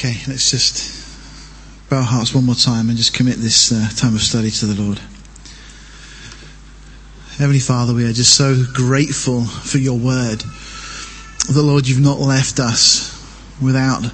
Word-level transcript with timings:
Okay, 0.00 0.16
let's 0.28 0.50
just 0.50 1.90
bow 1.90 1.98
our 1.98 2.02
hearts 2.02 2.34
one 2.34 2.46
more 2.46 2.54
time 2.54 2.88
and 2.88 2.96
just 2.96 3.12
commit 3.12 3.36
this 3.36 3.70
uh, 3.70 3.86
time 3.96 4.14
of 4.14 4.22
study 4.22 4.50
to 4.50 4.64
the 4.64 4.82
Lord. 4.82 4.98
Heavenly 7.36 7.60
Father, 7.60 7.92
we 7.92 8.06
are 8.06 8.12
just 8.14 8.34
so 8.34 8.64
grateful 8.72 9.44
for 9.44 9.76
your 9.76 9.98
word. 9.98 10.40
The 11.52 11.60
Lord, 11.62 11.86
you've 11.86 12.00
not 12.00 12.18
left 12.18 12.60
us 12.60 13.12
without 13.60 14.06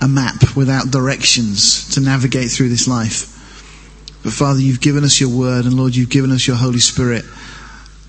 a 0.00 0.08
map, 0.08 0.56
without 0.56 0.90
directions 0.90 1.90
to 1.90 2.00
navigate 2.00 2.50
through 2.50 2.70
this 2.70 2.88
life. 2.88 3.28
But 4.22 4.32
Father, 4.32 4.60
you've 4.60 4.80
given 4.80 5.04
us 5.04 5.20
your 5.20 5.28
word, 5.28 5.66
and 5.66 5.74
Lord, 5.74 5.94
you've 5.94 6.08
given 6.08 6.30
us 6.30 6.46
your 6.46 6.56
Holy 6.56 6.80
Spirit 6.80 7.26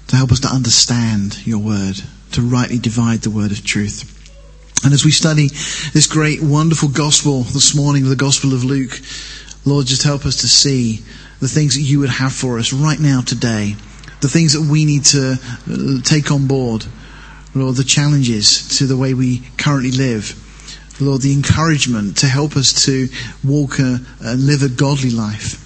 to 0.07 0.15
help 0.15 0.31
us 0.31 0.39
to 0.39 0.47
understand 0.47 1.45
your 1.45 1.59
word, 1.59 1.99
to 2.31 2.41
rightly 2.41 2.79
divide 2.79 3.23
the 3.23 3.29
word 3.29 3.51
of 3.51 3.65
truth. 3.65 4.13
And 4.83 4.93
as 4.93 5.03
we 5.03 5.11
study 5.11 5.47
this 5.93 6.07
great, 6.07 6.41
wonderful 6.41 6.89
gospel 6.89 7.41
this 7.43 7.75
morning, 7.75 8.07
the 8.07 8.15
gospel 8.15 8.53
of 8.53 8.63
Luke, 8.63 8.99
Lord, 9.65 9.85
just 9.87 10.03
help 10.03 10.25
us 10.25 10.37
to 10.37 10.47
see 10.47 11.03
the 11.39 11.47
things 11.47 11.75
that 11.75 11.81
you 11.81 11.99
would 11.99 12.09
have 12.09 12.33
for 12.33 12.57
us 12.57 12.71
right 12.71 12.99
now 12.99 13.21
today, 13.21 13.75
the 14.21 14.29
things 14.29 14.53
that 14.53 14.61
we 14.61 14.85
need 14.85 15.05
to 15.05 15.37
uh, 15.69 16.01
take 16.03 16.31
on 16.31 16.47
board, 16.47 16.85
Lord, 17.53 17.75
the 17.75 17.83
challenges 17.83 18.77
to 18.77 18.85
the 18.85 18.97
way 18.97 19.13
we 19.13 19.41
currently 19.57 19.91
live. 19.91 20.43
Lord, 20.99 21.21
the 21.21 21.33
encouragement 21.33 22.17
to 22.17 22.27
help 22.27 22.55
us 22.55 22.85
to 22.85 23.07
walk 23.43 23.79
and 23.79 24.05
live 24.45 24.63
a 24.63 24.69
godly 24.69 25.11
life. 25.11 25.63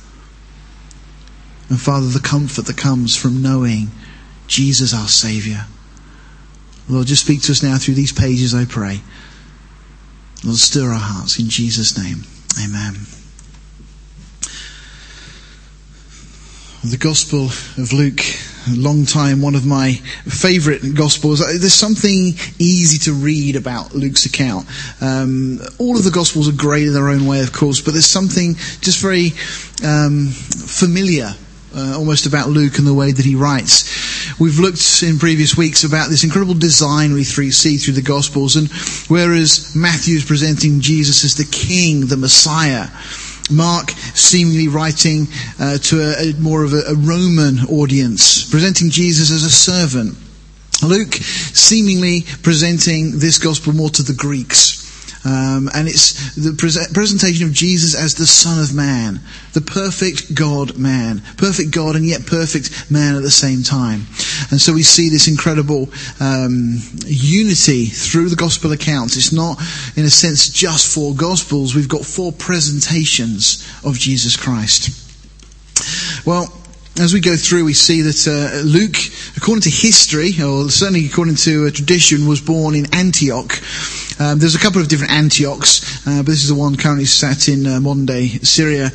And 1.69 1.79
Father, 1.79 2.07
the 2.07 2.19
comfort 2.19 2.65
that 2.65 2.75
comes 2.75 3.15
from 3.15 3.41
knowing 3.41 3.91
Jesus 4.47 4.93
our 4.93 5.07
Saviour. 5.07 5.65
Lord, 6.91 7.07
just 7.07 7.23
speak 7.23 7.41
to 7.43 7.53
us 7.53 7.63
now 7.63 7.77
through 7.77 7.93
these 7.93 8.11
pages, 8.11 8.53
I 8.53 8.65
pray. 8.65 8.99
Lord, 10.43 10.57
stir 10.57 10.89
our 10.89 10.99
hearts 10.99 11.39
in 11.39 11.47
Jesus' 11.47 11.97
name. 11.97 12.23
Amen. 12.61 12.95
The 16.83 16.97
Gospel 16.97 17.45
of 17.81 17.93
Luke, 17.93 18.19
a 18.69 18.75
long 18.75 19.05
time 19.05 19.41
one 19.41 19.55
of 19.55 19.65
my 19.65 19.93
favourite 20.25 20.81
Gospels. 20.93 21.39
There's 21.39 21.73
something 21.73 22.33
easy 22.59 22.97
to 23.09 23.13
read 23.13 23.55
about 23.55 23.95
Luke's 23.95 24.25
account. 24.25 24.67
Um, 24.99 25.61
all 25.77 25.95
of 25.95 26.03
the 26.03 26.11
Gospels 26.11 26.49
are 26.49 26.57
great 26.57 26.87
in 26.87 26.93
their 26.93 27.07
own 27.07 27.25
way, 27.25 27.39
of 27.39 27.53
course, 27.53 27.79
but 27.79 27.91
there's 27.91 28.05
something 28.05 28.55
just 28.81 28.99
very 28.99 29.31
um, 29.85 30.27
familiar 30.27 31.35
uh, 31.75 31.95
almost 31.97 32.25
about 32.25 32.49
Luke 32.49 32.77
and 32.77 32.87
the 32.87 32.93
way 32.93 33.11
that 33.11 33.25
he 33.25 33.35
writes. 33.35 34.39
We've 34.39 34.59
looked 34.59 35.03
in 35.03 35.19
previous 35.19 35.55
weeks 35.55 35.83
about 35.83 36.09
this 36.09 36.23
incredible 36.23 36.53
design 36.53 37.13
we 37.13 37.23
see 37.23 37.77
through 37.77 37.93
the 37.93 38.01
Gospels, 38.01 38.55
and 38.55 38.69
whereas 39.07 39.75
Matthew 39.75 40.15
is 40.15 40.25
presenting 40.25 40.81
Jesus 40.81 41.23
as 41.23 41.35
the 41.35 41.45
King, 41.45 42.07
the 42.07 42.17
Messiah, 42.17 42.87
Mark 43.49 43.91
seemingly 43.91 44.67
writing 44.67 45.27
uh, 45.59 45.77
to 45.77 45.99
a, 45.99 46.29
a, 46.29 46.33
more 46.39 46.63
of 46.63 46.73
a, 46.73 46.81
a 46.87 46.95
Roman 46.95 47.59
audience, 47.67 48.49
presenting 48.49 48.89
Jesus 48.89 49.31
as 49.31 49.43
a 49.43 49.49
servant. 49.49 50.17
Luke 50.83 51.13
seemingly 51.13 52.23
presenting 52.41 53.19
this 53.19 53.37
gospel 53.37 53.73
more 53.73 53.89
to 53.89 54.03
the 54.03 54.13
Greeks. 54.13 54.80
Um, 55.23 55.69
and 55.75 55.87
it's 55.87 56.35
the 56.35 56.53
pre- 56.53 56.93
presentation 56.93 57.45
of 57.45 57.53
Jesus 57.53 57.93
as 57.95 58.15
the 58.15 58.25
Son 58.25 58.59
of 58.59 58.73
Man, 58.73 59.19
the 59.53 59.61
perfect 59.61 60.33
God 60.33 60.77
man, 60.77 61.21
perfect 61.37 61.71
God 61.71 61.95
and 61.95 62.05
yet 62.05 62.25
perfect 62.25 62.89
man 62.89 63.15
at 63.15 63.21
the 63.21 63.31
same 63.31 63.61
time. 63.61 64.07
And 64.49 64.59
so 64.59 64.73
we 64.73 64.83
see 64.83 65.09
this 65.09 65.27
incredible 65.27 65.89
um, 66.19 66.79
unity 67.05 67.85
through 67.85 68.29
the 68.29 68.35
gospel 68.35 68.71
accounts. 68.71 69.15
It's 69.15 69.31
not, 69.31 69.59
in 69.95 70.05
a 70.05 70.09
sense, 70.09 70.49
just 70.49 70.93
four 70.93 71.13
gospels. 71.13 71.75
We've 71.75 71.87
got 71.87 72.05
four 72.05 72.31
presentations 72.31 73.67
of 73.85 73.99
Jesus 73.99 74.35
Christ. 74.35 74.89
Well, 76.25 76.51
as 76.99 77.13
we 77.13 77.21
go 77.21 77.37
through, 77.37 77.65
we 77.65 77.73
see 77.73 78.01
that 78.01 78.27
uh, 78.27 78.61
Luke, 78.65 78.97
according 79.37 79.61
to 79.61 79.69
history, 79.69 80.33
or 80.41 80.69
certainly 80.69 81.05
according 81.05 81.35
to 81.35 81.71
tradition, 81.71 82.27
was 82.27 82.41
born 82.41 82.75
in 82.75 82.93
Antioch. 82.93 83.53
Um, 84.19 84.39
there's 84.39 84.55
a 84.55 84.59
couple 84.59 84.81
of 84.81 84.87
different 84.87 85.13
Antiochs, 85.13 86.05
uh, 86.07 86.17
but 86.17 86.27
this 86.27 86.43
is 86.43 86.49
the 86.49 86.55
one 86.55 86.75
currently 86.75 87.05
sat 87.05 87.47
in 87.47 87.65
uh, 87.65 87.79
modern 87.79 88.05
day 88.05 88.27
Syria. 88.27 88.91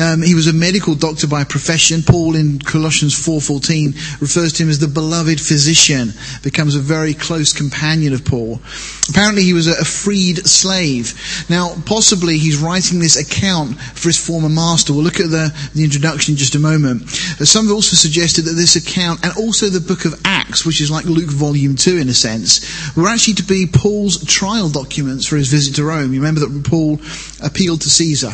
Um, 0.00 0.22
he 0.22 0.34
was 0.34 0.46
a 0.46 0.52
medical 0.52 0.94
doctor 0.94 1.26
by 1.26 1.44
profession. 1.44 2.02
Paul 2.02 2.36
in 2.36 2.58
Colossians 2.58 3.14
4:14 3.14 4.20
refers 4.20 4.52
to 4.54 4.62
him 4.62 4.70
as 4.70 4.78
the 4.78 4.88
beloved 4.88 5.40
physician. 5.40 6.12
Becomes 6.42 6.74
a 6.74 6.80
very 6.80 7.14
close 7.14 7.52
companion 7.52 8.12
of 8.14 8.24
Paul. 8.24 8.60
Apparently, 9.08 9.42
he 9.42 9.52
was 9.52 9.66
a, 9.66 9.80
a 9.80 9.84
freed 9.84 10.46
slave. 10.46 11.14
Now, 11.50 11.74
possibly 11.84 12.38
he's 12.38 12.56
writing 12.56 13.00
this 13.00 13.16
account 13.16 13.80
for 13.80 14.08
his 14.08 14.24
former 14.24 14.48
master. 14.48 14.92
We'll 14.92 15.02
look 15.02 15.20
at 15.20 15.30
the, 15.30 15.52
the 15.74 15.84
introduction 15.84 16.32
in 16.34 16.38
just 16.38 16.54
a 16.54 16.58
moment. 16.58 17.02
Uh, 17.02 17.44
some 17.44 17.66
have 17.66 17.74
also 17.74 17.96
suggested 17.96 18.42
that 18.42 18.52
this 18.52 18.76
account 18.76 19.24
and 19.24 19.36
also 19.36 19.68
the 19.68 19.80
book 19.80 20.04
of 20.04 20.20
Acts, 20.24 20.64
which 20.64 20.80
is 20.80 20.90
like 20.90 21.04
Luke 21.04 21.30
volume 21.30 21.76
2 21.76 21.98
in 21.98 22.08
a 22.08 22.14
sense, 22.14 22.96
were 22.96 23.08
actually 23.08 23.34
to 23.34 23.42
be 23.42 23.66
Paul's 23.66 24.24
trial 24.24 24.69
documents 24.70 25.26
for 25.26 25.36
his 25.36 25.48
visit 25.48 25.76
to 25.76 25.84
Rome. 25.84 26.12
You 26.12 26.20
remember 26.20 26.40
that 26.40 26.64
Paul 26.64 27.00
appealed 27.42 27.82
to 27.82 27.90
Caesar. 27.90 28.32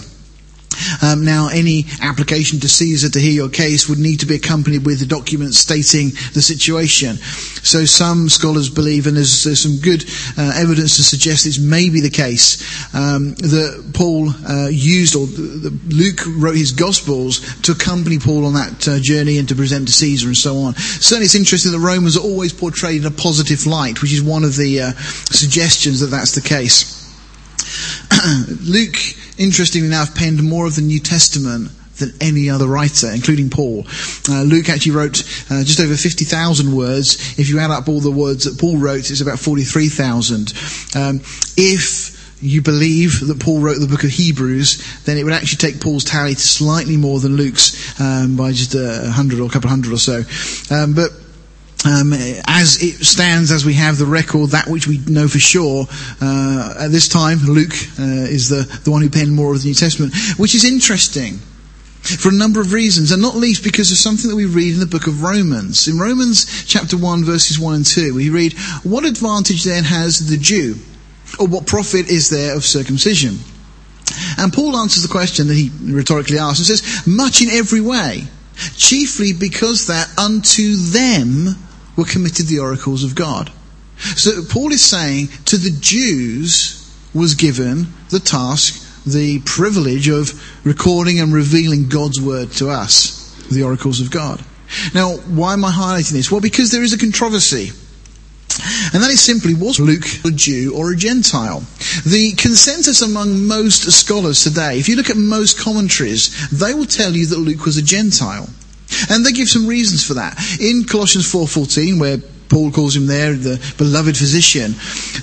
Um, 1.03 1.25
now, 1.25 1.49
any 1.49 1.87
application 2.03 2.61
to 2.61 2.69
Caesar 2.69 3.11
to 3.11 3.21
hear 3.21 3.33
your 3.33 3.49
case 3.49 3.89
would 3.89 3.99
need 3.99 4.21
to 4.21 4.27
be 4.27 4.37
accompanied 4.37 4.85
with 4.87 5.03
a 5.03 5.07
document 5.07 5.55
stating 5.55 6.11
the 6.35 6.43
situation. 6.43 7.17
So 7.17 7.85
some 7.85 8.29
scholars 8.29 8.69
believe, 8.71 9.07
and 9.07 9.17
there's, 9.17 9.45
there's 9.45 9.63
some 9.63 9.79
good 9.79 10.05
uh, 10.39 10.53
evidence 10.57 10.97
to 10.97 11.03
suggest 11.03 11.45
this 11.45 11.59
may 11.59 11.89
be 11.89 12.01
the 12.01 12.11
case, 12.11 12.63
um, 12.95 13.35
that 13.37 13.91
Paul 13.95 14.31
uh, 14.49 14.69
used, 14.69 15.17
or 15.17 15.27
Luke 15.89 16.21
wrote 16.27 16.57
his 16.57 16.73
Gospels 16.73 17.41
to 17.63 17.73
accompany 17.73 18.19
Paul 18.19 18.45
on 18.45 18.55
that 18.55 18.89
uh, 18.89 18.99
journey 19.01 19.39
and 19.39 19.49
to 19.49 19.55
present 19.55 19.89
to 19.89 19.95
Caesar 19.95 20.29
and 20.29 20.37
so 20.37 20.59
on. 20.59 20.75
Certainly 20.75 21.27
it's 21.27 21.35
interesting 21.35 21.73
that 21.73 21.79
Romans 21.79 22.17
are 22.17 22.23
always 22.23 22.53
portrayed 22.53 23.01
in 23.01 23.07
a 23.07 23.11
positive 23.11 23.67
light, 23.67 24.03
which 24.03 24.13
is 24.13 24.23
one 24.23 24.45
of 24.45 24.57
the 24.57 24.81
uh, 24.81 24.93
suggestions 24.93 26.01
that 26.01 26.09
that's 26.09 26.35
the 26.35 26.47
case. 26.47 27.06
Luke 28.63 28.97
interestingly 29.39 29.89
enough, 29.89 30.15
penned 30.15 30.43
more 30.43 30.67
of 30.67 30.77
the 30.77 30.83
New 30.83 31.01
Testament 31.01 31.71
than 31.99 32.13
any 32.21 32.51
other 32.51 32.67
writer, 32.67 33.11
including 33.11 33.49
Paul. 33.49 33.87
Uh, 34.29 34.43
Luke 34.43 34.69
actually 34.69 34.93
wrote 34.93 35.23
uh, 35.51 35.65
just 35.65 35.81
over 35.81 35.97
50,000 35.97 36.75
words. 36.75 37.39
If 37.39 37.49
you 37.49 37.59
add 37.59 37.71
up 37.71 37.89
all 37.89 38.01
the 38.01 38.11
words 38.11 38.45
that 38.45 38.61
Paul 38.61 38.77
wrote, 38.77 39.11
it's 39.11 39.21
about 39.21 39.39
43,000. 39.39 40.53
Um, 40.95 41.21
if 41.57 42.15
you 42.43 42.61
believe 42.61 43.27
that 43.27 43.41
Paul 43.41 43.61
wrote 43.61 43.79
the 43.79 43.87
book 43.87 44.05
of 44.05 44.11
Hebrews, 44.11 45.05
then 45.05 45.17
it 45.17 45.25
would 45.25 45.33
actually 45.33 45.57
take 45.57 45.81
Paul's 45.81 46.05
tally 46.05 46.35
to 46.35 46.41
slightly 46.41 46.99
more 46.99 47.19
than 47.19 47.37
Luke's 47.37 47.99
um, 47.99 48.37
by 48.37 48.53
just 48.53 48.75
a 48.75 49.11
hundred 49.11 49.41
or 49.41 49.47
a 49.47 49.51
couple 49.51 49.71
hundred 49.71 49.95
or 49.95 49.99
so. 49.99 50.23
Um, 50.71 50.93
but 50.93 51.13
um, 51.87 52.13
as 52.47 52.83
it 52.83 53.05
stands, 53.05 53.53
as 53.53 53.65
we 53.65 53.75
have 53.75 53.97
the 53.97 54.07
record, 54.07 54.51
that 54.51 54.67
which 54.67 54.87
we 54.87 54.99
know 55.07 55.29
for 55.29 55.39
sure, 55.39 55.87
uh, 56.21 56.75
at 56.81 56.91
this 56.91 57.09
time, 57.09 57.39
Luke 57.39 57.75
uh, 57.99 58.27
is 58.27 58.49
the, 58.49 58.63
the 58.83 58.91
one 58.91 59.03
who 59.03 59.11
penned 59.11 59.33
more 59.33 59.55
of 59.55 59.63
the 59.63 59.69
New 59.69 59.75
Testament, 59.75 60.13
which 60.37 60.55
is 60.55 60.65
interesting 60.65 61.39
for 62.03 62.29
a 62.29 62.33
number 62.33 62.61
of 62.61 62.73
reasons, 62.73 63.13
and 63.13 63.23
not 63.23 63.35
least 63.37 63.63
because 63.63 63.91
of 63.91 63.99
something 63.99 64.29
that 64.31 64.37
we 64.37 64.47
read 64.47 64.75
in 64.75 64.81
the 64.81 64.87
book 64.87 65.07
of 65.07 65.23
Romans. 65.23 65.87
In 65.87 65.99
Romans 65.99 66.65
chapter 66.65 66.97
1, 66.97 67.25
verses 67.25 67.59
1 67.59 67.75
and 67.75 67.87
2, 67.87 68.15
we 68.15 68.31
read, 68.31 68.55
What 68.83 69.05
advantage 69.05 69.65
then 69.65 69.85
has 69.85 70.29
the 70.29 70.37
Jew? 70.37 70.77
Or 71.39 71.47
what 71.47 71.67
profit 71.67 72.09
is 72.09 72.31
there 72.31 72.57
of 72.57 72.65
circumcision? 72.65 73.39
And 74.39 74.53
Paul 74.53 74.77
answers 74.77 75.03
the 75.03 75.09
question 75.09 75.49
that 75.49 75.55
he 75.55 75.71
rhetorically 75.83 76.39
asks 76.39 76.59
and 76.59 76.79
says, 76.79 77.07
Much 77.07 77.43
in 77.43 77.51
every 77.51 77.81
way, 77.81 78.25
chiefly 78.77 79.33
because 79.33 79.89
that 79.89 80.09
unto 80.19 80.77
them 80.77 81.57
were 81.97 82.05
committed 82.05 82.47
the 82.47 82.59
oracles 82.59 83.05
of 83.05 83.15
God. 83.15 83.51
So 83.99 84.45
Paul 84.45 84.73
is 84.73 84.85
saying 84.85 85.29
to 85.47 85.57
the 85.57 85.77
Jews 85.81 86.83
was 87.15 87.35
given 87.35 87.87
the 88.11 88.21
task, 88.21 89.05
the 89.07 89.41
privilege 89.41 90.09
of 90.09 90.33
recording 90.65 91.21
and 91.21 91.33
revealing 91.33 91.89
God's 91.89 92.21
word 92.21 92.51
to 92.53 92.69
us, 92.69 93.35
the 93.51 93.63
oracles 93.63 94.01
of 94.01 94.11
God. 94.11 94.45
Now, 94.95 95.17
why 95.17 95.53
am 95.53 95.65
I 95.65 95.71
highlighting 95.71 96.13
this? 96.13 96.31
Well, 96.31 96.41
because 96.41 96.71
there 96.71 96.83
is 96.83 96.93
a 96.93 96.99
controversy. 96.99 97.71
And 98.93 99.03
that 99.03 99.11
is 99.11 99.21
simply, 99.21 99.55
was 99.55 99.79
Luke 99.79 100.07
a 100.25 100.31
Jew 100.31 100.75
or 100.75 100.93
a 100.93 100.97
Gentile? 100.97 101.61
The 102.07 102.33
consensus 102.37 103.03
among 103.03 103.47
most 103.47 103.91
scholars 103.93 104.43
today, 104.43 104.79
if 104.79 104.89
you 104.89 104.97
look 104.97 105.11
at 105.11 105.17
most 105.17 105.59
commentaries, 105.59 106.49
they 106.51 106.75
will 106.75 106.87
tell 106.87 107.15
you 107.15 107.27
that 107.27 107.39
Luke 107.39 107.65
was 107.65 107.77
a 107.77 107.83
Gentile. 107.83 108.49
And 109.11 109.25
they 109.25 109.33
give 109.33 109.49
some 109.49 109.67
reasons 109.67 110.07
for 110.07 110.15
that. 110.15 110.39
In 110.61 110.85
Colossians 110.85 111.31
4.14, 111.33 112.01
where 112.01 112.19
Paul 112.49 112.71
calls 112.71 112.97
him 112.97 113.07
there 113.07 113.35
the 113.35 113.61
beloved 113.77 114.17
physician. 114.17 114.75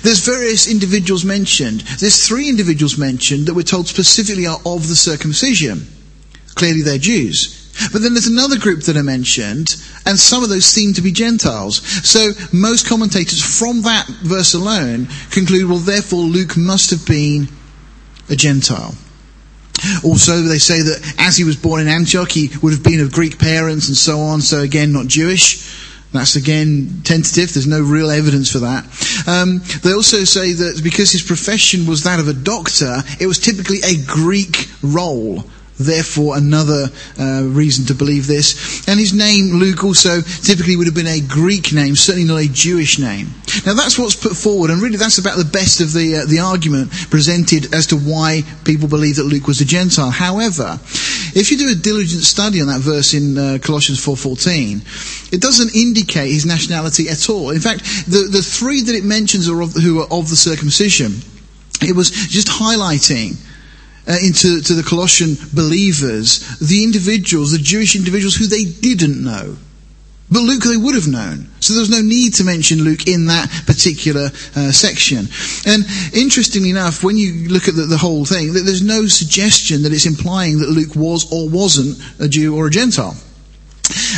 There's 0.02 0.26
various 0.26 0.70
individuals 0.70 1.24
mentioned. 1.24 1.80
There's 1.80 2.26
three 2.26 2.48
individuals 2.48 2.98
mentioned 2.98 3.46
that 3.46 3.54
we're 3.54 3.62
told 3.62 3.88
specifically 3.88 4.46
are 4.46 4.60
of 4.66 4.88
the 4.88 4.96
circumcision. 4.96 5.86
Clearly 6.54 6.82
they're 6.82 6.98
Jews. 6.98 7.60
But 7.92 8.02
then 8.02 8.14
there's 8.14 8.28
another 8.28 8.58
group 8.58 8.82
that 8.82 8.96
are 8.96 9.02
mentioned, 9.02 9.74
and 10.06 10.16
some 10.16 10.44
of 10.44 10.48
those 10.48 10.64
seem 10.64 10.92
to 10.94 11.02
be 11.02 11.10
Gentiles. 11.10 11.82
So 12.08 12.30
most 12.52 12.86
commentators 12.86 13.42
from 13.42 13.82
that 13.82 14.06
verse 14.22 14.54
alone 14.54 15.08
conclude, 15.30 15.68
well, 15.68 15.78
therefore 15.78 16.20
Luke 16.20 16.56
must 16.56 16.90
have 16.90 17.04
been 17.06 17.48
a 18.30 18.36
Gentile. 18.36 18.94
Also, 20.02 20.42
they 20.42 20.58
say 20.58 20.82
that 20.82 21.14
as 21.18 21.36
he 21.36 21.44
was 21.44 21.56
born 21.56 21.80
in 21.80 21.88
Antioch, 21.88 22.30
he 22.30 22.50
would 22.62 22.72
have 22.72 22.82
been 22.82 23.00
of 23.00 23.12
Greek 23.12 23.38
parents 23.38 23.88
and 23.88 23.96
so 23.96 24.18
on, 24.20 24.40
so 24.40 24.60
again, 24.60 24.92
not 24.92 25.06
Jewish. 25.06 25.82
That's 26.12 26.36
again 26.36 27.00
tentative. 27.02 27.52
There's 27.52 27.66
no 27.66 27.82
real 27.82 28.08
evidence 28.08 28.50
for 28.50 28.60
that. 28.60 28.84
Um, 29.26 29.60
they 29.82 29.92
also 29.92 30.22
say 30.22 30.52
that 30.52 30.80
because 30.84 31.10
his 31.10 31.22
profession 31.22 31.86
was 31.86 32.04
that 32.04 32.20
of 32.20 32.28
a 32.28 32.32
doctor, 32.32 33.02
it 33.18 33.26
was 33.26 33.40
typically 33.40 33.78
a 33.84 33.96
Greek 34.06 34.68
role. 34.80 35.44
Therefore, 35.78 36.36
another 36.36 36.88
uh, 37.18 37.42
reason 37.44 37.86
to 37.86 37.94
believe 37.94 38.26
this. 38.28 38.86
And 38.86 39.00
his 39.00 39.12
name, 39.12 39.54
Luke, 39.54 39.82
also 39.82 40.20
typically 40.20 40.76
would 40.76 40.86
have 40.86 40.94
been 40.94 41.06
a 41.08 41.20
Greek 41.20 41.72
name, 41.72 41.96
certainly 41.96 42.28
not 42.28 42.36
a 42.42 42.48
Jewish 42.48 42.98
name. 43.00 43.28
Now, 43.66 43.74
that's 43.74 43.98
what's 43.98 44.14
put 44.14 44.36
forward, 44.36 44.70
and 44.70 44.80
really 44.80 44.96
that's 44.96 45.18
about 45.18 45.36
the 45.36 45.44
best 45.44 45.80
of 45.80 45.92
the 45.92 46.22
uh, 46.22 46.26
the 46.26 46.40
argument 46.40 46.90
presented 47.10 47.74
as 47.74 47.88
to 47.88 47.96
why 47.96 48.42
people 48.64 48.88
believe 48.88 49.16
that 49.16 49.24
Luke 49.24 49.46
was 49.46 49.60
a 49.60 49.64
Gentile. 49.64 50.10
However, 50.10 50.78
if 51.34 51.50
you 51.50 51.58
do 51.58 51.70
a 51.70 51.74
diligent 51.74 52.22
study 52.22 52.60
on 52.60 52.68
that 52.68 52.80
verse 52.80 53.14
in 53.14 53.36
uh, 53.36 53.58
Colossians 53.60 54.04
4:14, 54.04 55.32
it 55.32 55.40
doesn't 55.40 55.74
indicate 55.74 56.30
his 56.30 56.46
nationality 56.46 57.08
at 57.08 57.28
all. 57.28 57.50
In 57.50 57.60
fact, 57.60 57.84
the 58.06 58.28
the 58.30 58.42
three 58.42 58.82
that 58.82 58.94
it 58.94 59.04
mentions 59.04 59.48
are 59.48 59.60
of, 59.60 59.72
who 59.74 60.00
are 60.00 60.08
of 60.10 60.30
the 60.30 60.36
circumcision. 60.36 61.14
It 61.80 61.94
was 61.96 62.10
just 62.10 62.48
highlighting 62.48 63.36
uh, 64.06 64.16
into 64.22 64.60
to 64.60 64.74
the 64.74 64.82
Colossian 64.82 65.36
believers, 65.52 66.58
the 66.58 66.84
individuals, 66.84 67.52
the 67.52 67.58
Jewish 67.58 67.96
individuals 67.96 68.36
who 68.36 68.46
they 68.46 68.64
didn't 68.64 69.22
know. 69.22 69.56
But 70.30 70.40
Luke 70.40 70.64
they 70.64 70.76
would 70.76 70.94
have 70.94 71.06
known. 71.06 71.48
So 71.60 71.74
there 71.74 71.80
was 71.80 71.90
no 71.90 72.00
need 72.00 72.34
to 72.34 72.44
mention 72.44 72.82
Luke 72.82 73.06
in 73.06 73.26
that 73.26 73.48
particular 73.66 74.30
uh, 74.56 74.72
section. 74.72 75.28
And 75.66 75.84
interestingly 76.12 76.70
enough, 76.70 77.04
when 77.04 77.16
you 77.16 77.48
look 77.48 77.68
at 77.68 77.76
the, 77.76 77.82
the 77.82 77.98
whole 77.98 78.24
thing, 78.24 78.52
there's 78.52 78.82
no 78.82 79.06
suggestion 79.06 79.82
that 79.82 79.92
it's 79.92 80.06
implying 80.06 80.58
that 80.58 80.70
Luke 80.70 80.96
was 80.96 81.30
or 81.30 81.48
wasn't 81.48 81.98
a 82.18 82.28
Jew 82.28 82.56
or 82.56 82.66
a 82.66 82.70
Gentile. 82.70 83.16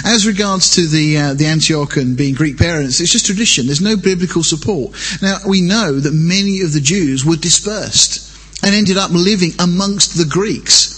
As 0.05 0.27
regards 0.27 0.77
to 0.77 0.87
the 0.87 1.19
uh, 1.19 1.35
the 1.35 1.44
Antiochian 1.44 2.17
being 2.17 2.35
Greek 2.35 2.56
parents, 2.56 3.00
it's 3.00 3.11
just 3.11 3.27
tradition. 3.27 3.67
There's 3.67 3.81
no 3.81 3.97
biblical 3.97 4.44
support. 4.44 4.94
Now 5.21 5.38
we 5.47 5.61
know 5.61 5.99
that 5.99 6.12
many 6.12 6.61
of 6.61 6.73
the 6.73 6.81
Jews 6.81 7.25
were 7.25 7.37
dispersed 7.37 8.36
and 8.66 8.74
ended 8.74 8.96
up 8.96 9.12
living 9.12 9.52
amongst 9.60 10.18
the 10.18 10.24
Greeks. 10.24 10.92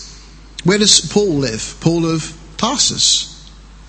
Where 0.64 0.78
does 0.78 1.00
Paul 1.12 1.34
live? 1.34 1.76
Paul 1.80 2.06
of 2.06 2.34
Tarsus. 2.56 3.34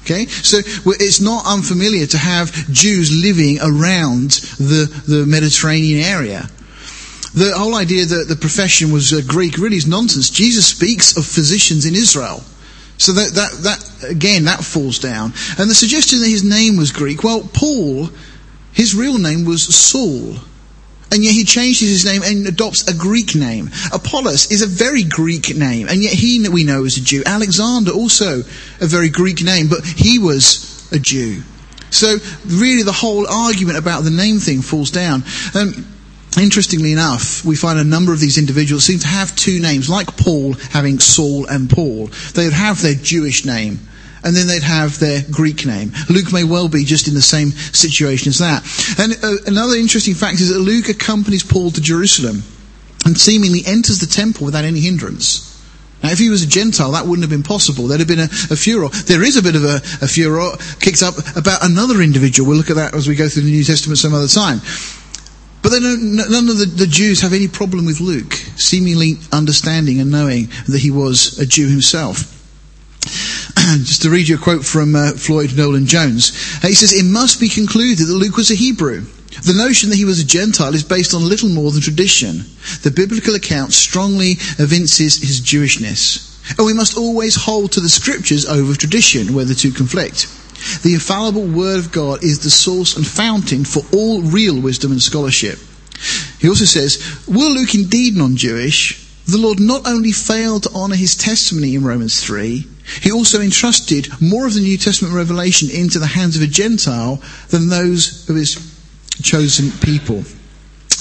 Okay, 0.01 0.25
so 0.25 0.57
it's 0.59 1.21
not 1.21 1.45
unfamiliar 1.45 2.05
to 2.07 2.17
have 2.17 2.51
Jews 2.71 3.11
living 3.11 3.59
around 3.61 4.31
the, 4.57 4.85
the 5.07 5.25
Mediterranean 5.25 6.03
area. 6.03 6.49
The 7.33 7.53
whole 7.55 7.75
idea 7.75 8.05
that 8.05 8.27
the 8.27 8.35
profession 8.35 8.91
was 8.91 9.13
uh, 9.13 9.21
Greek 9.25 9.57
really 9.57 9.77
is 9.77 9.87
nonsense. 9.87 10.29
Jesus 10.29 10.67
speaks 10.67 11.15
of 11.15 11.25
physicians 11.25 11.85
in 11.85 11.95
Israel. 11.95 12.43
So 12.97 13.13
that, 13.13 13.33
that, 13.35 13.51
that, 13.63 14.09
again, 14.09 14.45
that 14.45 14.63
falls 14.63 14.99
down. 14.99 15.33
And 15.57 15.69
the 15.69 15.75
suggestion 15.75 16.19
that 16.19 16.27
his 16.27 16.43
name 16.43 16.75
was 16.75 16.91
Greek, 16.91 17.23
well, 17.23 17.47
Paul, 17.53 18.09
his 18.73 18.95
real 18.95 19.19
name 19.19 19.45
was 19.45 19.63
Saul. 19.63 20.37
And 21.11 21.23
yet 21.23 21.33
he 21.33 21.43
changes 21.43 21.89
his 21.89 22.05
name 22.05 22.21
and 22.23 22.45
adopts 22.45 22.87
a 22.87 22.93
Greek 22.93 23.33
name. 23.35 23.71
Apollos 23.91 24.51
is 24.51 24.61
a 24.61 24.67
very 24.67 25.03
Greek 25.03 25.55
name, 25.55 25.87
and 25.87 26.03
yet 26.03 26.13
he 26.13 26.47
we 26.49 26.63
know 26.63 26.85
is 26.85 26.97
a 26.97 27.01
Jew. 27.01 27.23
Alexander 27.25 27.91
also 27.91 28.39
a 28.79 28.85
very 28.85 29.09
Greek 29.09 29.43
name, 29.43 29.67
but 29.69 29.83
he 29.83 30.19
was 30.19 30.87
a 30.91 30.99
Jew. 30.99 31.41
So 31.89 32.17
really 32.47 32.83
the 32.83 32.91
whole 32.91 33.27
argument 33.27 33.77
about 33.79 34.03
the 34.03 34.11
name 34.11 34.37
thing 34.37 34.61
falls 34.61 34.91
down. 34.91 35.23
Um, 35.55 35.87
interestingly 36.39 36.91
enough, 36.91 37.43
we 37.43 37.55
find 37.55 37.79
a 37.79 37.83
number 37.83 38.13
of 38.13 38.19
these 38.19 38.37
individuals 38.37 38.83
seem 38.83 38.99
to 38.99 39.07
have 39.07 39.35
two 39.35 39.59
names, 39.59 39.89
like 39.89 40.15
Paul 40.15 40.53
having 40.71 40.99
Saul 40.99 41.47
and 41.47 41.69
Paul. 41.69 42.07
They 42.35 42.45
would 42.45 42.53
have 42.53 42.81
their 42.81 42.93
Jewish 42.93 43.45
name 43.45 43.79
and 44.23 44.35
then 44.35 44.47
they'd 44.47 44.63
have 44.63 44.99
their 44.99 45.23
Greek 45.31 45.65
name. 45.65 45.91
Luke 46.09 46.31
may 46.33 46.43
well 46.43 46.69
be 46.69 46.83
just 46.83 47.07
in 47.07 47.13
the 47.13 47.21
same 47.21 47.51
situation 47.51 48.29
as 48.29 48.39
that. 48.39 48.63
And 48.99 49.13
uh, 49.23 49.41
another 49.47 49.75
interesting 49.75 50.13
fact 50.13 50.41
is 50.41 50.53
that 50.53 50.59
Luke 50.59 50.89
accompanies 50.89 51.43
Paul 51.43 51.71
to 51.71 51.81
Jerusalem 51.81 52.43
and 53.05 53.17
seemingly 53.17 53.61
enters 53.65 53.99
the 53.99 54.07
temple 54.07 54.45
without 54.45 54.65
any 54.65 54.79
hindrance. 54.79 55.45
Now, 56.03 56.11
if 56.11 56.19
he 56.19 56.29
was 56.29 56.43
a 56.43 56.47
Gentile, 56.47 56.91
that 56.91 57.05
wouldn't 57.05 57.23
have 57.23 57.29
been 57.29 57.43
possible. 57.43 57.87
There'd 57.87 57.99
have 57.99 58.07
been 58.07 58.19
a, 58.19 58.31
a 58.51 58.55
furor. 58.55 58.89
There 58.89 59.23
is 59.23 59.35
a 59.35 59.43
bit 59.43 59.55
of 59.55 59.63
a, 59.65 59.77
a 60.01 60.07
furor 60.07 60.51
kicked 60.79 61.03
up 61.03 61.15
about 61.35 61.63
another 61.63 62.01
individual. 62.01 62.47
We'll 62.47 62.57
look 62.57 62.69
at 62.69 62.77
that 62.77 62.93
as 62.93 63.07
we 63.07 63.15
go 63.15 63.27
through 63.27 63.43
the 63.43 63.51
New 63.51 63.63
Testament 63.63 63.99
some 63.99 64.13
other 64.13 64.27
time. 64.27 64.61
But 65.61 65.73
none 65.81 66.47
of 66.47 66.57
the, 66.57 66.65
the, 66.65 66.87
Jews 66.87 67.19
have 67.19 67.33
any 67.33 67.49
problem 67.49 67.85
with 67.85 67.99
Luke, 67.99 68.33
seemingly 68.55 69.17
understanding 69.33 69.99
and 69.99 70.09
knowing 70.09 70.47
that 70.69 70.79
he 70.79 70.89
was 70.89 71.37
a 71.37 71.45
Jew 71.45 71.67
himself. 71.67 72.35
just 73.79 74.03
to 74.03 74.09
read 74.09 74.27
you 74.27 74.35
a 74.35 74.39
quote 74.39 74.63
from 74.63 74.95
uh, 74.95 75.11
Floyd 75.11 75.55
Nolen 75.55 75.85
Jones. 75.85 76.31
Uh, 76.63 76.67
he 76.67 76.75
says, 76.75 76.93
It 76.93 77.03
must 77.03 77.39
be 77.39 77.49
concluded 77.49 78.07
that 78.07 78.13
Luke 78.13 78.37
was 78.37 78.51
a 78.51 78.55
Hebrew. 78.55 79.01
The 79.43 79.53
notion 79.53 79.89
that 79.89 79.97
he 79.97 80.05
was 80.05 80.19
a 80.19 80.25
Gentile 80.25 80.73
is 80.73 80.83
based 80.83 81.13
on 81.13 81.27
little 81.27 81.49
more 81.49 81.71
than 81.71 81.81
tradition. 81.81 82.45
The 82.83 82.91
biblical 82.91 83.35
account 83.35 83.73
strongly 83.73 84.37
evinces 84.57 85.17
his 85.17 85.41
Jewishness. 85.41 86.57
And 86.57 86.65
we 86.65 86.73
must 86.73 86.97
always 86.97 87.35
hold 87.35 87.73
to 87.73 87.79
the 87.79 87.89
scriptures 87.89 88.45
over 88.45 88.75
tradition, 88.75 89.33
where 89.33 89.45
the 89.45 89.55
two 89.55 89.71
conflict. 89.71 90.27
The 90.83 90.93
infallible 90.93 91.45
Word 91.45 91.79
of 91.79 91.91
God 91.91 92.23
is 92.23 92.39
the 92.39 92.49
source 92.49 92.95
and 92.95 93.05
fountain 93.05 93.65
for 93.65 93.83
all 93.93 94.21
real 94.21 94.59
wisdom 94.59 94.91
and 94.91 95.01
scholarship. 95.01 95.59
He 96.39 96.47
also 96.47 96.65
says, 96.65 96.97
Were 97.27 97.49
Luke 97.49 97.75
indeed 97.75 98.15
non 98.15 98.35
Jewish, 98.35 99.05
the 99.25 99.37
Lord 99.37 99.59
not 99.59 99.87
only 99.87 100.11
failed 100.11 100.63
to 100.63 100.71
honor 100.73 100.95
his 100.95 101.15
testimony 101.15 101.75
in 101.75 101.83
Romans 101.83 102.23
3, 102.23 102.65
he 103.01 103.11
also 103.11 103.41
entrusted 103.41 104.09
more 104.21 104.47
of 104.47 104.53
the 104.53 104.61
New 104.61 104.77
Testament 104.77 105.13
revelation 105.13 105.69
into 105.69 105.99
the 105.99 106.07
hands 106.07 106.35
of 106.35 106.41
a 106.41 106.47
Gentile 106.47 107.21
than 107.49 107.69
those 107.69 108.29
of 108.29 108.35
his 108.35 108.55
chosen 109.21 109.71
people. 109.79 110.23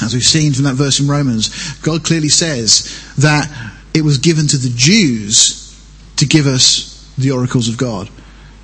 As 0.02 0.14
we've 0.14 0.22
seen 0.22 0.52
from 0.52 0.64
that 0.64 0.74
verse 0.74 1.00
in 1.00 1.08
Romans, 1.08 1.78
God 1.80 2.04
clearly 2.04 2.28
says 2.28 3.02
that 3.18 3.50
it 3.94 4.02
was 4.02 4.18
given 4.18 4.46
to 4.48 4.56
the 4.56 4.72
Jews 4.74 5.64
to 6.16 6.26
give 6.26 6.46
us 6.46 7.12
the 7.18 7.32
oracles 7.32 7.68
of 7.68 7.76
God. 7.76 8.08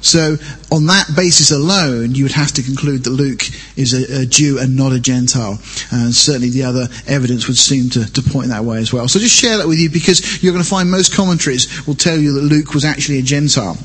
So, 0.05 0.37
on 0.71 0.85
that 0.87 1.07
basis 1.17 1.51
alone, 1.51 2.15
you 2.15 2.25
would 2.25 2.33
have 2.33 2.53
to 2.53 2.63
conclude 2.63 3.05
that 3.05 3.11
Luke 3.11 3.43
is 3.75 3.95
a, 3.95 4.23
a 4.23 4.27
Jew 4.27 4.59
and 4.59 4.77
not 4.77 4.93
a 4.93 5.01
Gentile. 5.01 5.59
And 5.91 6.15
certainly 6.15 6.51
the 6.51 6.65
other 6.65 6.89
evidence 7.07 7.49
would 7.49 7.57
seem 7.57 7.89
to, 7.91 8.13
to 8.13 8.23
point 8.23 8.49
that 8.49 8.65
way 8.65 8.79
as 8.79 8.93
well. 8.93 9.09
So 9.09 9.19
just 9.19 9.35
share 9.35 9.57
that 9.57 9.67
with 9.67 9.79
you 9.79 9.89
because 9.89 10.43
you're 10.43 10.53
going 10.53 10.63
to 10.63 10.69
find 10.69 10.91
most 10.91 11.15
commentaries 11.15 11.87
will 11.87 11.95
tell 11.95 12.19
you 12.19 12.35
that 12.35 12.43
Luke 12.43 12.75
was 12.75 12.85
actually 12.85 13.19
a 13.19 13.23
Gentile. 13.23 13.79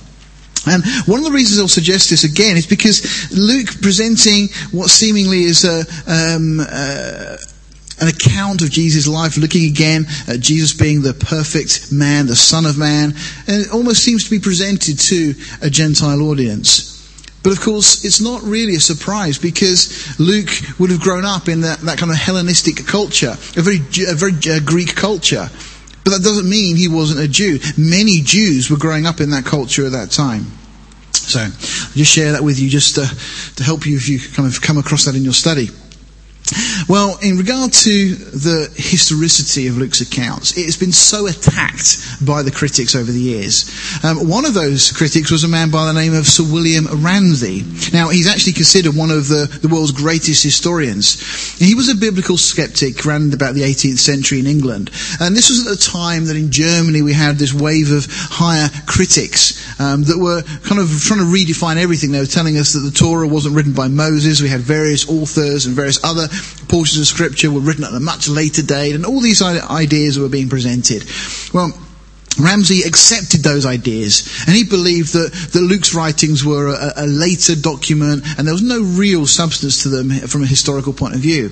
And 0.67 0.83
one 1.05 1.19
of 1.19 1.25
the 1.25 1.31
reasons 1.31 1.57
I'll 1.57 1.69
suggest 1.69 2.09
this 2.09 2.25
again 2.25 2.57
is 2.57 2.67
because 2.67 3.31
Luke 3.31 3.81
presenting 3.81 4.49
what 4.71 4.89
seemingly 4.89 5.43
is 5.43 5.63
a, 5.63 5.85
um, 6.05 6.59
uh, 6.59 7.37
an 8.01 8.07
account 8.07 8.61
of 8.61 8.69
Jesus' 8.69 9.07
life, 9.07 9.37
looking 9.37 9.65
again 9.65 10.05
at 10.27 10.39
Jesus 10.39 10.73
being 10.73 11.01
the 11.01 11.13
perfect 11.13 11.91
man, 11.91 12.27
the 12.27 12.35
Son 12.35 12.65
of 12.65 12.77
Man, 12.77 13.13
and 13.47 13.61
it 13.65 13.71
almost 13.71 14.03
seems 14.03 14.23
to 14.25 14.29
be 14.29 14.39
presented 14.39 14.99
to 14.99 15.33
a 15.61 15.69
Gentile 15.69 16.21
audience. 16.21 16.97
But 17.41 17.53
of 17.53 17.61
course, 17.61 18.03
it's 18.03 18.19
not 18.19 18.41
really 18.43 18.75
a 18.75 18.79
surprise 18.81 19.37
because 19.37 20.19
Luke 20.19 20.49
would 20.77 20.89
have 20.89 20.99
grown 20.99 21.23
up 21.23 21.47
in 21.47 21.61
that, 21.61 21.79
that 21.81 21.97
kind 21.97 22.11
of 22.11 22.17
Hellenistic 22.17 22.85
culture, 22.85 23.31
a 23.31 23.61
very, 23.61 23.77
a 23.77 24.15
very 24.15 24.33
uh, 24.49 24.59
Greek 24.65 24.95
culture. 24.95 25.49
But 26.03 26.11
that 26.11 26.23
doesn't 26.23 26.49
mean 26.49 26.75
he 26.75 26.87
wasn't 26.87 27.21
a 27.21 27.27
Jew. 27.27 27.59
Many 27.77 28.21
Jews 28.21 28.69
were 28.69 28.77
growing 28.77 29.05
up 29.05 29.21
in 29.21 29.29
that 29.31 29.45
culture 29.45 29.85
at 29.85 29.93
that 29.93 30.11
time. 30.11 30.45
So, 31.11 31.39
I'll 31.39 31.49
just 31.93 32.11
share 32.11 32.31
that 32.33 32.43
with 32.43 32.59
you 32.59 32.69
just 32.69 32.95
to, 32.95 33.05
to 33.55 33.63
help 33.63 33.85
you 33.85 33.95
if 33.95 34.09
you 34.09 34.19
kind 34.19 34.51
of 34.51 34.61
come 34.61 34.77
across 34.77 35.05
that 35.05 35.15
in 35.15 35.23
your 35.23 35.33
study. 35.33 35.69
Well, 36.87 37.17
in 37.21 37.37
regard 37.37 37.73
to 37.73 38.15
the 38.15 38.71
historicity 38.75 39.67
of 39.67 39.77
Luke's 39.77 40.01
accounts, 40.01 40.57
it 40.57 40.65
has 40.65 40.77
been 40.77 40.91
so 40.91 41.27
attacked 41.27 42.25
by 42.25 42.43
the 42.43 42.51
critics 42.51 42.95
over 42.95 43.11
the 43.11 43.19
years. 43.19 43.69
Um, 44.03 44.27
one 44.27 44.45
of 44.45 44.53
those 44.53 44.91
critics 44.91 45.31
was 45.31 45.43
a 45.43 45.47
man 45.47 45.71
by 45.71 45.85
the 45.85 45.93
name 45.93 46.13
of 46.13 46.27
Sir 46.27 46.43
William 46.43 46.85
Ramsay. 47.03 47.63
Now, 47.93 48.09
he's 48.09 48.27
actually 48.27 48.53
considered 48.53 48.95
one 48.95 49.11
of 49.11 49.27
the, 49.27 49.45
the 49.61 49.67
world's 49.67 49.91
greatest 49.91 50.43
historians. 50.43 51.19
He 51.57 51.75
was 51.75 51.89
a 51.89 51.95
biblical 51.95 52.37
skeptic 52.37 53.05
around 53.05 53.33
about 53.33 53.55
the 53.55 53.61
18th 53.61 53.99
century 53.99 54.39
in 54.39 54.47
England. 54.47 54.89
And 55.19 55.35
this 55.35 55.49
was 55.49 55.65
at 55.65 55.77
the 55.77 55.83
time 55.83 56.25
that 56.25 56.37
in 56.37 56.51
Germany 56.51 57.01
we 57.01 57.13
had 57.13 57.35
this 57.35 57.53
wave 57.53 57.91
of 57.91 58.05
higher 58.09 58.69
critics 58.87 59.79
um, 59.79 60.03
that 60.03 60.17
were 60.17 60.41
kind 60.67 60.81
of 60.81 60.89
trying 61.01 61.19
to 61.19 61.25
redefine 61.25 61.77
everything. 61.77 62.11
They 62.11 62.19
were 62.19 62.25
telling 62.25 62.57
us 62.57 62.73
that 62.73 62.79
the 62.79 62.91
Torah 62.91 63.27
wasn't 63.27 63.55
written 63.55 63.73
by 63.73 63.87
Moses. 63.87 64.41
We 64.41 64.49
had 64.49 64.61
various 64.61 65.07
authors 65.09 65.65
and 65.65 65.75
various 65.75 66.03
other 66.03 66.27
portions 66.67 66.99
of 66.99 67.07
scripture 67.07 67.51
were 67.51 67.59
written 67.59 67.83
at 67.83 67.93
a 67.93 67.99
much 67.99 68.27
later 68.27 68.61
date, 68.61 68.95
and 68.95 69.05
all 69.05 69.19
these 69.19 69.41
ideas 69.41 70.17
were 70.19 70.29
being 70.29 70.49
presented. 70.49 71.03
Well, 71.53 71.73
Ramsay 72.39 72.83
accepted 72.83 73.41
those 73.43 73.65
ideas 73.65 74.43
and 74.47 74.55
he 74.55 74.63
believed 74.63 75.13
that, 75.13 75.33
that 75.51 75.59
Luke's 75.59 75.93
writings 75.93 76.45
were 76.45 76.67
a, 76.73 76.93
a, 77.03 77.07
later 77.07 77.55
document 77.55 78.23
and 78.37 78.47
there 78.47 78.53
was 78.53 78.61
no 78.61 78.81
real 78.81 79.25
substance 79.27 79.83
to 79.83 79.89
them 79.89 80.09
from 80.27 80.43
a 80.43 80.47
historical 80.47 80.93
point 80.93 81.15
of 81.15 81.21
view. 81.21 81.51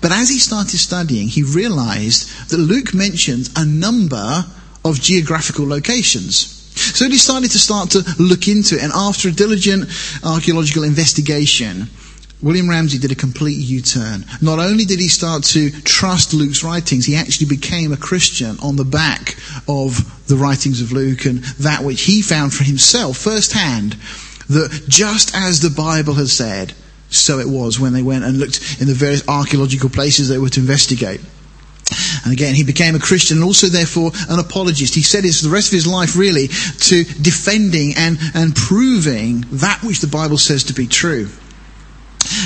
But 0.00 0.12
as 0.12 0.28
he 0.28 0.38
started 0.38 0.78
studying, 0.78 1.28
he 1.28 1.42
realized 1.42 2.50
that 2.50 2.58
Luke 2.58 2.94
mentions 2.94 3.50
a 3.56 3.64
number 3.64 4.44
of 4.84 5.00
geographical 5.00 5.66
locations. 5.66 6.58
So 6.74 7.04
he 7.04 7.10
decided 7.10 7.50
to 7.52 7.58
start 7.58 7.90
to 7.90 8.04
look 8.18 8.48
into 8.48 8.76
it 8.76 8.82
and 8.82 8.92
after 8.92 9.28
a 9.28 9.32
diligent 9.32 9.88
archaeological 10.24 10.84
investigation, 10.84 11.88
William 12.42 12.68
Ramsay 12.68 12.98
did 12.98 13.12
a 13.12 13.16
complete 13.16 13.56
U-turn. 13.56 14.24
Not 14.40 14.58
only 14.58 14.84
did 14.84 14.98
he 14.98 15.08
start 15.08 15.44
to 15.44 15.70
trust 15.82 16.34
Luke's 16.34 16.64
writings, 16.64 17.06
he 17.06 17.14
actually 17.14 17.46
became 17.46 17.92
a 17.92 17.96
Christian 17.96 18.58
on 18.60 18.74
the 18.74 18.84
back 18.84 19.36
of 19.68 20.26
the 20.26 20.36
writings 20.36 20.80
of 20.80 20.90
Luke 20.90 21.24
and 21.24 21.38
that 21.60 21.84
which 21.84 22.02
he 22.02 22.20
found 22.20 22.52
for 22.52 22.64
himself 22.64 23.18
firsthand 23.18 23.92
that 24.48 24.84
just 24.88 25.34
as 25.36 25.60
the 25.60 25.70
Bible 25.70 26.14
has 26.14 26.32
said, 26.32 26.74
so 27.10 27.38
it 27.38 27.48
was 27.48 27.78
when 27.78 27.92
they 27.92 28.02
went 28.02 28.24
and 28.24 28.38
looked 28.38 28.80
in 28.80 28.88
the 28.88 28.94
various 28.94 29.26
archaeological 29.28 29.88
places 29.88 30.28
they 30.28 30.38
were 30.38 30.48
to 30.48 30.60
investigate. 30.60 31.20
And 32.24 32.32
again, 32.32 32.54
he 32.54 32.64
became 32.64 32.94
a 32.94 33.00
Christian 33.00 33.36
and 33.36 33.44
also 33.44 33.68
therefore 33.68 34.10
an 34.28 34.38
apologist. 34.38 34.94
He 34.94 35.02
said 35.02 35.24
his, 35.24 35.42
the 35.42 35.50
rest 35.50 35.68
of 35.68 35.74
his 35.74 35.86
life 35.86 36.16
really 36.16 36.48
to 36.48 37.04
defending 37.04 37.94
and, 37.96 38.18
and 38.34 38.56
proving 38.56 39.44
that 39.52 39.82
which 39.82 40.00
the 40.00 40.06
Bible 40.06 40.38
says 40.38 40.64
to 40.64 40.72
be 40.72 40.86
true. 40.86 41.28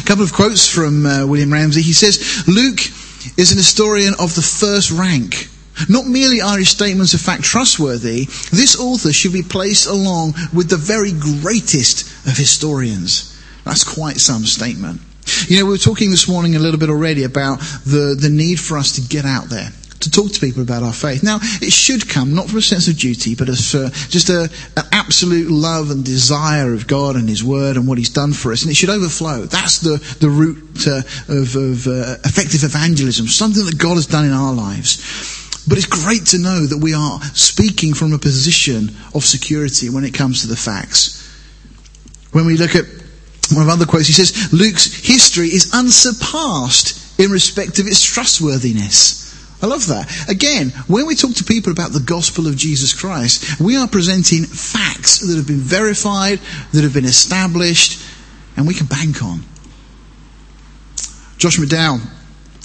A 0.01 0.05
couple 0.05 0.25
of 0.25 0.33
quotes 0.33 0.69
from 0.69 1.07
uh, 1.07 1.27
William 1.27 1.53
Ramsay. 1.53 1.83
He 1.83 1.93
says, 1.93 2.45
Luke 2.47 2.81
is 3.37 3.53
an 3.53 3.59
historian 3.59 4.15
of 4.19 4.35
the 4.35 4.43
first 4.43 4.91
rank. 4.91 5.49
Not 5.89 6.07
merely 6.07 6.41
are 6.41 6.59
his 6.59 6.71
statements 6.71 7.13
of 7.13 7.21
fact 7.21 7.43
trustworthy, 7.43 8.25
this 8.51 8.79
author 8.81 9.13
should 9.13 9.33
be 9.33 9.43
placed 9.43 9.87
along 9.87 10.35
with 10.55 10.71
the 10.71 10.79
very 10.79 11.13
greatest 11.13 12.07
of 12.27 12.37
historians. 12.37 13.37
That's 13.65 13.85
quite 13.85 14.17
some 14.17 14.45
statement. 14.45 15.01
You 15.49 15.59
know, 15.59 15.67
we 15.67 15.73
were 15.73 15.79
talking 15.79 16.11
this 16.11 16.29
morning 16.29 16.57
a 16.57 16.61
little 16.61 16.79
bit 16.79 16.89
already 16.89 17.25
about 17.25 17.59
the, 17.85 18.17
the 18.19 18.31
need 18.31 18.61
for 18.61 18.79
us 18.79 18.93
to 18.93 19.01
get 19.03 19.25
out 19.25 19.47
there, 19.51 19.71
to 20.01 20.11
talk 20.11 20.33
to 20.33 20.41
people 20.41 20.63
about 20.63 20.83
our 20.83 20.93
faith. 20.93 21.23
Now, 21.23 21.39
it 21.43 21.73
should 21.73 22.09
come 22.09 22.35
not 22.35 22.49
from 22.49 22.59
a 22.59 22.63
sense 22.63 22.89
of 22.89 22.99
duty, 22.99 23.35
but 23.35 23.49
as 23.49 23.75
uh, 23.75 23.91
just 24.09 24.29
a, 24.29 24.51
an 24.77 24.85
absolute 24.93 25.51
love 25.51 25.91
and 25.91 26.05
desire 26.05 26.73
of 26.73 26.87
God 26.87 27.17
and 27.17 27.29
His 27.29 27.43
Word 27.43 27.77
and 27.77 27.87
what 27.87 27.99
He's 27.99 28.11
done 28.11 28.33
for 28.33 28.53
us, 28.53 28.63
and 28.63 28.71
it 28.71 28.75
should 28.75 28.91
overflow. 28.91 29.43
That's 29.43 29.79
the 29.79 29.97
the 30.21 30.29
root 30.29 30.87
uh, 30.87 31.03
of, 31.33 31.57
of 31.57 31.87
uh, 31.87 32.17
effective 32.25 32.65
evangelism, 32.65 33.27
something 33.27 33.65
that 33.67 33.79
God 33.79 33.95
has 33.95 34.07
done 34.07 34.25
in 34.25 34.33
our 34.33 34.53
lives. 34.53 35.45
But 35.69 35.79
it's 35.79 35.87
great 35.87 36.27
to 36.27 36.39
know 36.39 36.65
that 36.65 36.79
we 36.79 36.95
are 36.95 37.21
speaking 37.35 37.93
from 37.93 38.13
a 38.13 38.19
position 38.19 38.91
of 39.15 39.25
security 39.25 39.91
when 39.91 40.05
it 40.05 40.15
comes 40.15 40.43
to 40.43 40.47
the 40.47 40.57
facts. 40.57 41.25
When 42.31 42.47
we 42.47 42.57
look 42.57 42.77
at 42.77 42.85
one 43.53 43.63
of 43.63 43.69
other 43.69 43.87
quotes, 43.87 44.07
he 44.07 44.13
says, 44.13 44.53
Luke's 44.53 44.85
history 44.85 45.49
is 45.49 45.73
unsurpassed 45.73 47.19
in 47.19 47.31
respect 47.31 47.79
of 47.79 47.87
its 47.87 48.03
trustworthiness. 48.03 49.26
I 49.63 49.67
love 49.67 49.87
that. 49.87 50.29
Again, 50.29 50.71
when 50.87 51.07
we 51.07 51.15
talk 51.15 51.35
to 51.37 51.45
people 51.45 51.73
about 51.73 51.93
the 51.93 52.01
gospel 52.01 52.47
of 52.47 52.57
Jesus 52.57 52.93
Christ, 52.93 53.59
we 53.59 53.77
are 53.77 53.89
presenting 53.89 54.45
facts 54.45 55.21
that 55.21 55.37
have 55.37 55.47
been 55.47 55.61
verified, 55.61 56.41
that 56.73 56.83
have 56.83 56.93
been 56.93 57.07
established, 57.07 58.03
and 58.57 58.67
we 58.67 58.75
can 58.75 58.87
bank 58.87 59.23
on. 59.23 59.41
Josh 61.39 61.59
McDowell, 61.59 62.01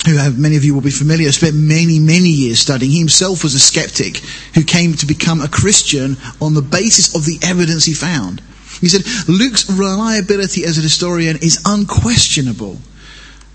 who 0.06 0.42
many 0.42 0.58
of 0.58 0.66
you 0.66 0.74
will 0.74 0.82
be 0.82 0.92
familiar, 0.92 1.32
spent 1.32 1.56
many, 1.56 2.00
many 2.00 2.30
years 2.30 2.60
studying. 2.60 2.92
He 2.92 3.00
himself 3.00 3.44
was 3.44 3.54
a 3.54 3.60
skeptic 3.60 4.18
who 4.56 4.64
came 4.64 4.94
to 4.96 5.06
become 5.06 5.42
a 5.42 5.48
Christian 5.48 6.18
on 6.42 6.54
the 6.54 6.62
basis 6.62 7.16
of 7.16 7.26
the 7.26 7.40
evidence 7.44 7.86
he 7.86 7.94
found. 7.94 8.42
He 8.80 8.90
said, 8.90 9.04
Luke's 9.30 9.70
reliability 9.70 10.66
as 10.66 10.78
a 10.78 10.82
historian 10.82 11.38
is 11.38 11.62
unquestionable. 11.66 12.80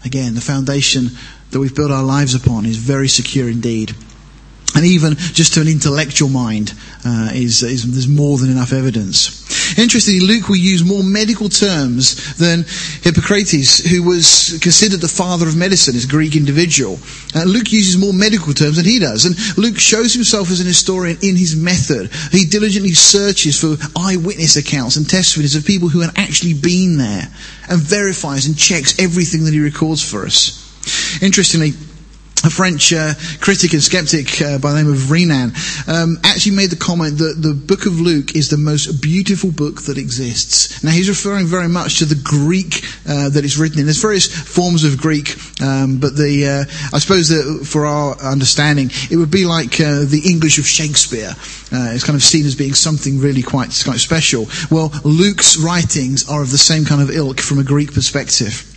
Again, 0.04 0.34
the 0.34 0.40
foundation 0.40 1.10
that 1.50 1.60
we've 1.60 1.74
built 1.74 1.90
our 1.90 2.04
lives 2.04 2.34
upon 2.34 2.66
is 2.66 2.76
very 2.76 3.08
secure 3.08 3.48
indeed. 3.48 3.94
And 4.76 4.84
even 4.84 5.14
just 5.16 5.54
to 5.54 5.62
an 5.62 5.68
intellectual 5.68 6.28
mind, 6.28 6.74
uh, 7.02 7.30
is, 7.32 7.62
is, 7.62 7.90
there's 7.90 8.08
more 8.08 8.36
than 8.36 8.50
enough 8.50 8.74
evidence. 8.74 9.78
Interestingly, 9.78 10.20
Luke 10.20 10.48
will 10.48 10.56
use 10.56 10.84
more 10.84 11.02
medical 11.02 11.48
terms 11.48 12.36
than 12.36 12.66
Hippocrates, 13.00 13.78
who 13.88 14.02
was 14.02 14.58
considered 14.60 15.00
the 15.00 15.08
father 15.08 15.48
of 15.48 15.56
medicine, 15.56 15.96
as 15.96 16.04
a 16.04 16.08
Greek 16.08 16.36
individual. 16.36 16.98
Uh, 17.34 17.44
Luke 17.44 17.72
uses 17.72 17.96
more 17.96 18.12
medical 18.12 18.52
terms 18.52 18.76
than 18.76 18.84
he 18.84 18.98
does. 18.98 19.24
And 19.24 19.34
Luke 19.56 19.78
shows 19.78 20.12
himself 20.12 20.50
as 20.50 20.60
an 20.60 20.66
historian 20.66 21.16
in 21.22 21.36
his 21.36 21.56
method. 21.56 22.10
He 22.30 22.44
diligently 22.44 22.92
searches 22.92 23.58
for 23.58 23.76
eyewitness 23.98 24.56
accounts 24.56 24.96
and 24.96 25.08
testimonies 25.08 25.56
of 25.56 25.64
people 25.64 25.88
who 25.88 26.00
had 26.00 26.12
actually 26.16 26.52
been 26.52 26.98
there 26.98 27.28
and 27.70 27.80
verifies 27.80 28.46
and 28.46 28.58
checks 28.58 28.98
everything 28.98 29.44
that 29.44 29.54
he 29.54 29.60
records 29.60 30.02
for 30.06 30.26
us. 30.26 30.65
Interestingly, 31.22 31.72
a 32.46 32.50
French 32.50 32.92
uh, 32.92 33.14
critic 33.40 33.72
and 33.72 33.82
skeptic 33.82 34.40
uh, 34.40 34.58
by 34.58 34.70
the 34.72 34.82
name 34.82 34.92
of 34.92 35.10
Renan 35.10 35.52
um, 35.88 36.18
actually 36.22 36.54
made 36.54 36.70
the 36.70 36.76
comment 36.76 37.18
that 37.18 37.42
the 37.42 37.54
book 37.54 37.86
of 37.86 37.98
Luke 37.98 38.36
is 38.36 38.50
the 38.50 38.56
most 38.56 39.02
beautiful 39.02 39.50
book 39.50 39.82
that 39.82 39.98
exists. 39.98 40.84
Now 40.84 40.92
he's 40.92 41.08
referring 41.08 41.46
very 41.46 41.68
much 41.68 41.98
to 41.98 42.04
the 42.04 42.14
Greek 42.14 42.84
uh, 43.08 43.30
that 43.30 43.44
it's 43.44 43.56
written 43.56 43.80
in. 43.80 43.86
There's 43.86 44.00
various 44.00 44.26
forms 44.26 44.84
of 44.84 44.96
Greek, 44.96 45.34
um, 45.60 45.98
but 45.98 46.14
the 46.14 46.46
uh, 46.46 46.94
I 46.94 46.98
suppose 47.00 47.30
that 47.30 47.66
for 47.66 47.84
our 47.84 48.16
understanding, 48.20 48.90
it 49.10 49.16
would 49.16 49.30
be 49.30 49.44
like 49.44 49.80
uh, 49.80 50.04
the 50.04 50.22
English 50.24 50.58
of 50.58 50.66
Shakespeare. 50.66 51.34
Uh, 51.72 51.90
it's 51.94 52.04
kind 52.04 52.16
of 52.16 52.22
seen 52.22 52.46
as 52.46 52.54
being 52.54 52.74
something 52.74 53.18
really 53.18 53.42
quite 53.42 53.74
quite 53.84 53.98
special. 53.98 54.46
Well, 54.70 54.92
Luke's 55.04 55.56
writings 55.56 56.28
are 56.28 56.42
of 56.42 56.52
the 56.52 56.58
same 56.58 56.84
kind 56.84 57.02
of 57.02 57.10
ilk 57.10 57.40
from 57.40 57.58
a 57.58 57.64
Greek 57.64 57.92
perspective. 57.92 58.75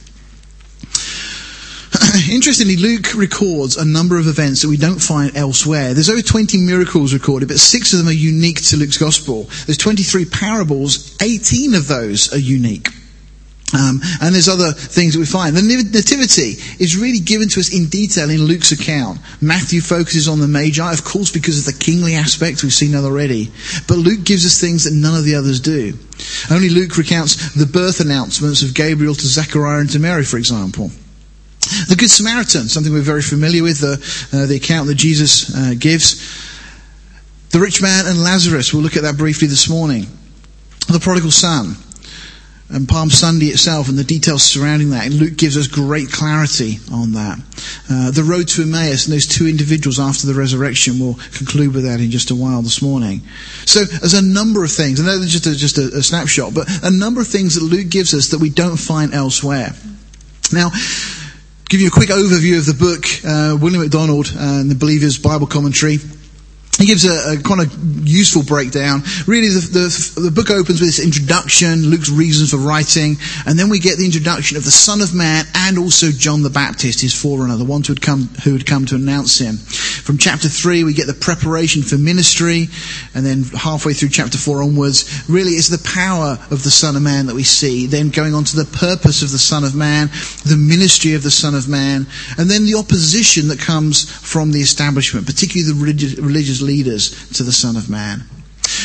Interestingly, 2.32 2.78
Luke 2.78 3.14
records 3.16 3.78
a 3.78 3.86
number 3.86 4.18
of 4.18 4.28
events 4.28 4.62
that 4.62 4.70
we 4.70 4.78
don't 4.78 5.00
find 5.00 5.36
elsewhere. 5.36 5.94
There's 5.94 6.10
over 6.10 6.22
20 6.22 6.58
miracles 6.58 7.14
recorded, 7.14 7.50
but 7.50 7.60
six 7.60 7.94
of 7.94 8.00
them 8.00 8.08
are 8.08 8.12
unique 8.12 8.64
to 8.66 8.78
Luke's 8.78 8.98
gospel. 8.98 9.44
There's 9.66 9.78
23 9.78 10.26
parables, 10.26 11.18
18 11.22 11.76
of 11.76 11.88
those 11.88 12.34
are 12.34 12.40
unique. 12.40 12.90
Um, 13.74 14.02
and 14.22 14.34
there's 14.34 14.50
other 14.50 14.72
things 14.72 15.14
that 15.14 15.20
we 15.20 15.26
find. 15.26 15.56
The 15.56 15.62
nativity 15.62 16.58
is 16.80 16.98
really 16.98 17.20
given 17.20 17.50
to 17.50 17.60
us 17.60 17.72
in 17.72 17.88
detail 17.88 18.30
in 18.30 18.44
Luke's 18.44 18.72
account. 18.72 19.20
Matthew 19.42 19.82
focuses 19.82 20.28
on 20.28 20.40
the 20.40 20.48
Magi, 20.48 20.92
of 20.92 21.04
course, 21.04 21.32
because 21.32 21.60
of 21.60 21.66
the 21.66 21.84
kingly 21.84 22.16
aspect. 22.16 22.64
We've 22.64 22.74
seen 22.74 22.96
already. 22.96 23.52
But 23.88 24.00
Luke 24.00 24.24
gives 24.24 24.46
us 24.46 24.60
things 24.60 24.86
that 24.86 24.94
none 24.94 25.16
of 25.16 25.24
the 25.24 25.36
others 25.36 25.60
do. 25.60 25.94
Only 26.50 26.70
Luke 26.70 26.98
recounts 26.98 27.54
the 27.54 27.68
birth 27.68 28.00
announcements 28.00 28.64
of 28.64 28.74
Gabriel 28.74 29.14
to 29.14 29.28
Zechariah 29.28 29.82
and 29.82 29.90
to 29.92 30.00
Mary, 30.00 30.26
for 30.26 30.38
example. 30.38 30.90
The 31.88 31.96
Good 31.98 32.10
Samaritan, 32.12 32.68
something 32.68 32.92
we're 32.92 33.02
very 33.02 33.22
familiar 33.22 33.64
with, 33.64 33.80
the, 33.80 33.94
uh, 34.34 34.46
the 34.46 34.58
account 34.58 34.88
that 34.88 34.96
Jesus 34.96 35.56
uh, 35.56 35.74
gives. 35.78 36.48
The 37.52 37.60
rich 37.60 37.82
man 37.82 38.06
and 38.06 38.22
Lazarus, 38.24 38.74
we'll 38.74 38.84
look 38.84 38.98
at 38.98 39.04
that 39.04 39.18
briefly 39.18 39.48
this 39.48 39.70
morning. 39.70 40.06
The 40.88 41.00
prodigal 41.00 41.32
son, 41.32 41.76
and 42.72 42.88
Palm 42.88 43.10
Sunday 43.10 43.48
itself 43.48 43.90
and 43.90 43.98
the 43.98 44.04
details 44.04 44.44
surrounding 44.44 44.92
that. 44.92 45.10
Luke 45.12 45.38
gives 45.38 45.58
us 45.58 45.68
great 45.68 46.12
clarity 46.12 46.78
on 46.92 47.14
that. 47.14 47.40
Uh, 47.90 48.12
the 48.12 48.24
road 48.24 48.48
to 48.50 48.62
Emmaus 48.62 49.06
and 49.06 49.14
those 49.14 49.26
two 49.26 49.48
individuals 49.48 50.00
after 50.00 50.28
the 50.28 50.36
resurrection, 50.36 51.00
we'll 51.00 51.18
conclude 51.34 51.74
with 51.74 51.86
that 51.86 52.00
in 52.00 52.12
just 52.12 52.30
a 52.30 52.36
while 52.36 52.62
this 52.62 52.82
morning. 52.82 53.22
So 53.66 53.84
there's 53.84 54.14
a 54.14 54.22
number 54.22 54.64
of 54.64 54.72
things, 54.72 55.00
and 55.00 55.08
that's 55.08 55.32
just 55.32 55.48
a, 55.48 55.56
just 55.56 55.78
a, 55.80 55.98
a 55.98 56.04
snapshot, 56.04 56.54
but 56.54 56.68
a 56.84 56.92
number 56.92 57.22
of 57.22 57.28
things 57.28 57.56
that 57.56 57.64
Luke 57.64 57.90
gives 57.90 58.14
us 58.14 58.30
that 58.30 58.40
we 58.40 58.50
don't 58.52 58.78
find 58.78 59.14
elsewhere. 59.14 59.70
Now, 60.54 60.70
give 61.70 61.82
you 61.82 61.88
a 61.88 61.92
quick 61.92 62.10
overview 62.10 62.58
of 62.58 62.66
the 62.66 62.74
book, 62.74 63.06
uh, 63.24 63.56
William 63.56 63.84
MacDonald 63.84 64.34
and 64.36 64.72
the 64.72 64.76
Believer's 64.76 65.20
Bible 65.20 65.46
Commentary. 65.46 66.00
He 66.80 66.86
gives 66.86 67.04
a, 67.04 67.34
a, 67.34 67.44
kind 67.44 67.60
of 67.60 68.08
useful 68.08 68.42
breakdown. 68.42 69.04
Really, 69.28 69.50
the, 69.50 69.60
the, 70.16 70.22
the, 70.22 70.32
book 70.32 70.50
opens 70.50 70.80
with 70.80 70.88
this 70.88 71.04
introduction, 71.04 71.88
Luke's 71.88 72.10
reasons 72.10 72.52
for 72.52 72.58
writing, 72.58 73.18
and 73.46 73.60
then 73.60 73.68
we 73.68 73.80
get 73.80 73.98
the 73.98 74.06
introduction 74.06 74.56
of 74.56 74.64
the 74.64 74.72
Son 74.72 75.02
of 75.02 75.14
Man 75.14 75.44
and 75.54 75.78
also 75.78 76.08
John 76.10 76.42
the 76.42 76.50
Baptist, 76.50 77.02
his 77.02 77.14
forerunner, 77.14 77.58
the 77.58 77.66
one 77.66 77.84
who 77.84 77.92
had 77.92 78.02
come, 78.02 78.30
who 78.46 78.54
had 78.54 78.66
come 78.66 78.86
to 78.86 78.96
announce 78.96 79.38
him. 79.40 79.58
From 79.58 80.18
chapter 80.18 80.48
3, 80.48 80.86
we 80.86 80.94
get 80.94 81.08
the 81.08 81.14
preparation 81.14 81.84
for 81.84 81.98
ministry, 81.98 82.70
and 83.14 83.26
then 83.26 83.44
halfway 83.44 83.92
through 83.92 84.10
chapter 84.10 84.38
4 84.38 84.64
onwards, 84.64 85.30
really 85.30 85.52
it's 85.52 85.68
the 85.68 85.84
power 85.84 86.40
of 86.50 86.64
the 86.64 86.72
Son 86.72 86.96
of 86.96 87.02
Man 87.02 87.26
that 87.26 87.36
we 87.36 87.44
see. 87.44 87.88
Then 87.88 88.10
going 88.10 88.34
on 88.34 88.46
to 88.46 88.56
the 88.56 88.78
purpose 88.78 89.22
of 89.22 89.32
the 89.32 89.38
Son 89.38 89.66
of 89.66 89.76
Man, 89.76 90.08
the 90.46 90.56
ministry 90.56 91.14
of 91.14 91.24
the 91.24 91.30
Son 91.30 91.56
of 91.56 91.68
Man, 91.68 92.08
and 92.38 92.50
then 92.50 92.66
the 92.66 92.76
opposition 92.76 93.50
that 93.50 93.60
comes 93.60 94.10
from 94.10 94.54
the 94.54 94.62
establishment, 94.62 95.26
particularly 95.26 95.74
the 95.74 95.78
religious, 95.78 96.18
religious 96.18 96.69
leaders 96.70 97.10
to 97.34 97.42
the 97.42 97.52
Son 97.52 97.76
of 97.76 97.90
Man. 97.90 98.20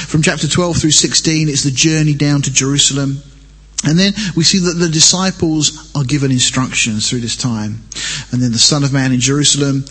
From 0.09 0.23
chapter 0.23 0.49
12 0.49 0.79
through 0.79 0.91
16, 0.91 1.51
it's 1.51 1.65
the 1.65 1.71
journey 1.71 2.15
down 2.15 2.41
to 2.43 2.53
Jerusalem. 2.53 3.23
And 3.87 3.99
then 3.99 4.13
we 4.37 4.45
see 4.45 4.59
that 4.59 4.75
the 4.75 4.89
disciples 4.89 5.93
are 5.95 6.05
given 6.05 6.31
instructions 6.31 7.09
through 7.09 7.21
this 7.21 7.37
time. 7.37 7.83
And 8.33 8.43
then 8.43 8.53
the 8.53 8.59
Son 8.59 8.83
of 8.83 8.93
Man 8.93 9.13
in 9.13 9.21
Jerusalem, 9.21 9.85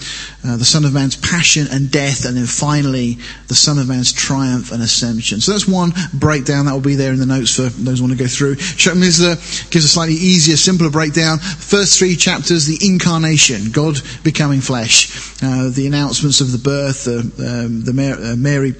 uh, 0.45 0.57
the 0.57 0.65
Son 0.65 0.85
of 0.85 0.93
Man's 0.93 1.15
passion 1.15 1.67
and 1.69 1.91
death, 1.91 2.25
and 2.25 2.35
then 2.35 2.45
finally 2.45 3.17
the 3.47 3.55
Son 3.55 3.77
of 3.77 3.87
Man's 3.87 4.11
triumph 4.11 4.71
and 4.71 4.81
ascension. 4.81 5.41
So 5.41 5.51
that's 5.51 5.67
one 5.67 5.91
breakdown 6.13 6.65
that 6.65 6.73
will 6.73 6.81
be 6.81 6.95
there 6.95 7.13
in 7.13 7.19
the 7.19 7.25
notes 7.25 7.55
for 7.55 7.63
those 7.63 7.99
who 7.99 8.05
want 8.05 8.17
to 8.17 8.23
go 8.23 8.27
through. 8.27 8.55
Missler 8.55 9.35
gives 9.69 9.85
a 9.85 9.89
slightly 9.89 10.15
easier, 10.15 10.57
simpler 10.57 10.89
breakdown. 10.89 11.39
First 11.39 11.99
three 11.99 12.15
chapters, 12.15 12.65
the 12.65 12.79
incarnation, 12.85 13.71
God 13.71 13.97
becoming 14.23 14.61
flesh, 14.61 15.09
uh, 15.43 15.69
the 15.69 15.87
announcements 15.87 16.41
of 16.41 16.51
the 16.51 16.57
birth, 16.57 17.07
uh, 17.07 17.19
um, 17.19 17.83
the 17.83 17.93
uh, 17.93 18.35
Mary 18.35 18.73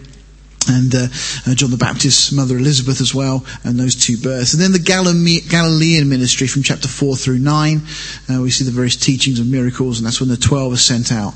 and 0.70 0.94
uh, 0.96 1.08
uh, 1.48 1.56
John 1.56 1.72
the 1.72 1.78
Baptist's 1.78 2.32
mother 2.32 2.58
Elizabeth 2.58 3.02
as 3.02 3.14
well, 3.14 3.46
and 3.64 3.80
those 3.80 3.96
two 3.96 4.18
births. 4.18 4.54
And 4.54 4.62
then 4.62 4.72
the 4.72 4.80
Galilean 4.80 6.10
ministry 6.10 6.48
from 6.48 6.64
chapter 6.64 6.88
4 6.88 7.16
through 7.16 7.40
9. 7.40 7.82
Uh, 8.30 8.42
we 8.42 8.52
see 8.52 8.64
the 8.64 8.72
various 8.72 8.96
teachings 8.96 9.40
and 9.40 9.52
miracles, 9.52 10.00
and 10.00 10.06
that's 10.06 10.20
when 10.20 10.30
the 10.30 10.38
12 10.38 10.74
are 10.74 10.78
sent 10.78 11.12
out. 11.12 11.34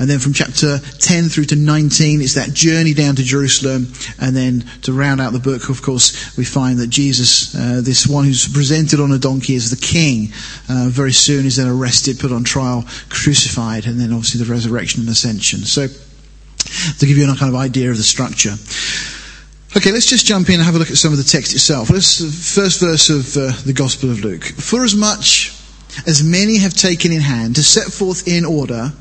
And 0.00 0.08
then 0.08 0.18
from 0.18 0.32
chapter 0.32 0.78
10 0.78 1.28
through 1.28 1.44
to 1.46 1.56
19, 1.56 2.22
it's 2.22 2.34
that 2.34 2.54
journey 2.54 2.94
down 2.94 3.16
to 3.16 3.22
Jerusalem. 3.22 3.92
And 4.18 4.34
then 4.34 4.64
to 4.82 4.94
round 4.94 5.20
out 5.20 5.34
the 5.34 5.38
book, 5.38 5.68
of 5.68 5.82
course, 5.82 6.36
we 6.38 6.44
find 6.44 6.78
that 6.78 6.88
Jesus, 6.88 7.54
uh, 7.54 7.82
this 7.84 8.06
one 8.06 8.24
who's 8.24 8.48
presented 8.48 8.98
on 8.98 9.12
a 9.12 9.18
donkey 9.18 9.56
as 9.56 9.70
the 9.70 9.76
king, 9.76 10.28
uh, 10.70 10.88
very 10.88 11.12
soon 11.12 11.44
is 11.44 11.56
then 11.56 11.68
arrested, 11.68 12.18
put 12.18 12.32
on 12.32 12.44
trial, 12.44 12.86
crucified, 13.10 13.84
and 13.84 14.00
then 14.00 14.12
obviously 14.12 14.42
the 14.42 14.50
resurrection 14.50 15.02
and 15.02 15.10
ascension. 15.10 15.60
So, 15.60 15.88
to 16.98 17.06
give 17.06 17.16
you 17.16 17.30
a 17.30 17.36
kind 17.36 17.52
of 17.52 17.60
idea 17.60 17.90
of 17.90 17.96
the 17.96 18.02
structure. 18.02 18.56
Okay, 19.76 19.92
let's 19.92 20.06
just 20.06 20.26
jump 20.26 20.48
in 20.48 20.56
and 20.56 20.64
have 20.64 20.74
a 20.74 20.78
look 20.78 20.90
at 20.90 20.96
some 20.96 21.12
of 21.12 21.18
the 21.18 21.24
text 21.24 21.54
itself. 21.54 21.90
Let's, 21.90 22.18
first 22.54 22.80
verse 22.80 23.08
of 23.08 23.36
uh, 23.36 23.52
the 23.64 23.72
Gospel 23.72 24.10
of 24.10 24.24
Luke. 24.24 24.44
For 24.44 24.84
as 24.84 24.96
much 24.96 25.54
as 26.06 26.22
many 26.22 26.58
have 26.58 26.74
taken 26.74 27.12
in 27.12 27.20
hand 27.20 27.56
to 27.56 27.62
set 27.62 27.92
forth 27.92 28.26
in 28.26 28.44
order 28.44 28.92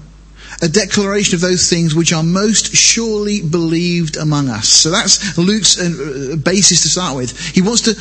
a 0.61 0.67
declaration 0.67 1.35
of 1.35 1.41
those 1.41 1.69
things 1.69 1.95
which 1.95 2.11
are 2.11 2.23
most 2.23 2.75
surely 2.75 3.41
believed 3.41 4.17
among 4.17 4.49
us. 4.49 4.67
So 4.67 4.91
that's 4.91 5.37
Luke's 5.37 5.79
uh, 5.79 6.35
basis 6.35 6.81
to 6.81 6.89
start 6.89 7.15
with. 7.15 7.37
He 7.39 7.61
wants 7.61 7.81
to 7.83 7.95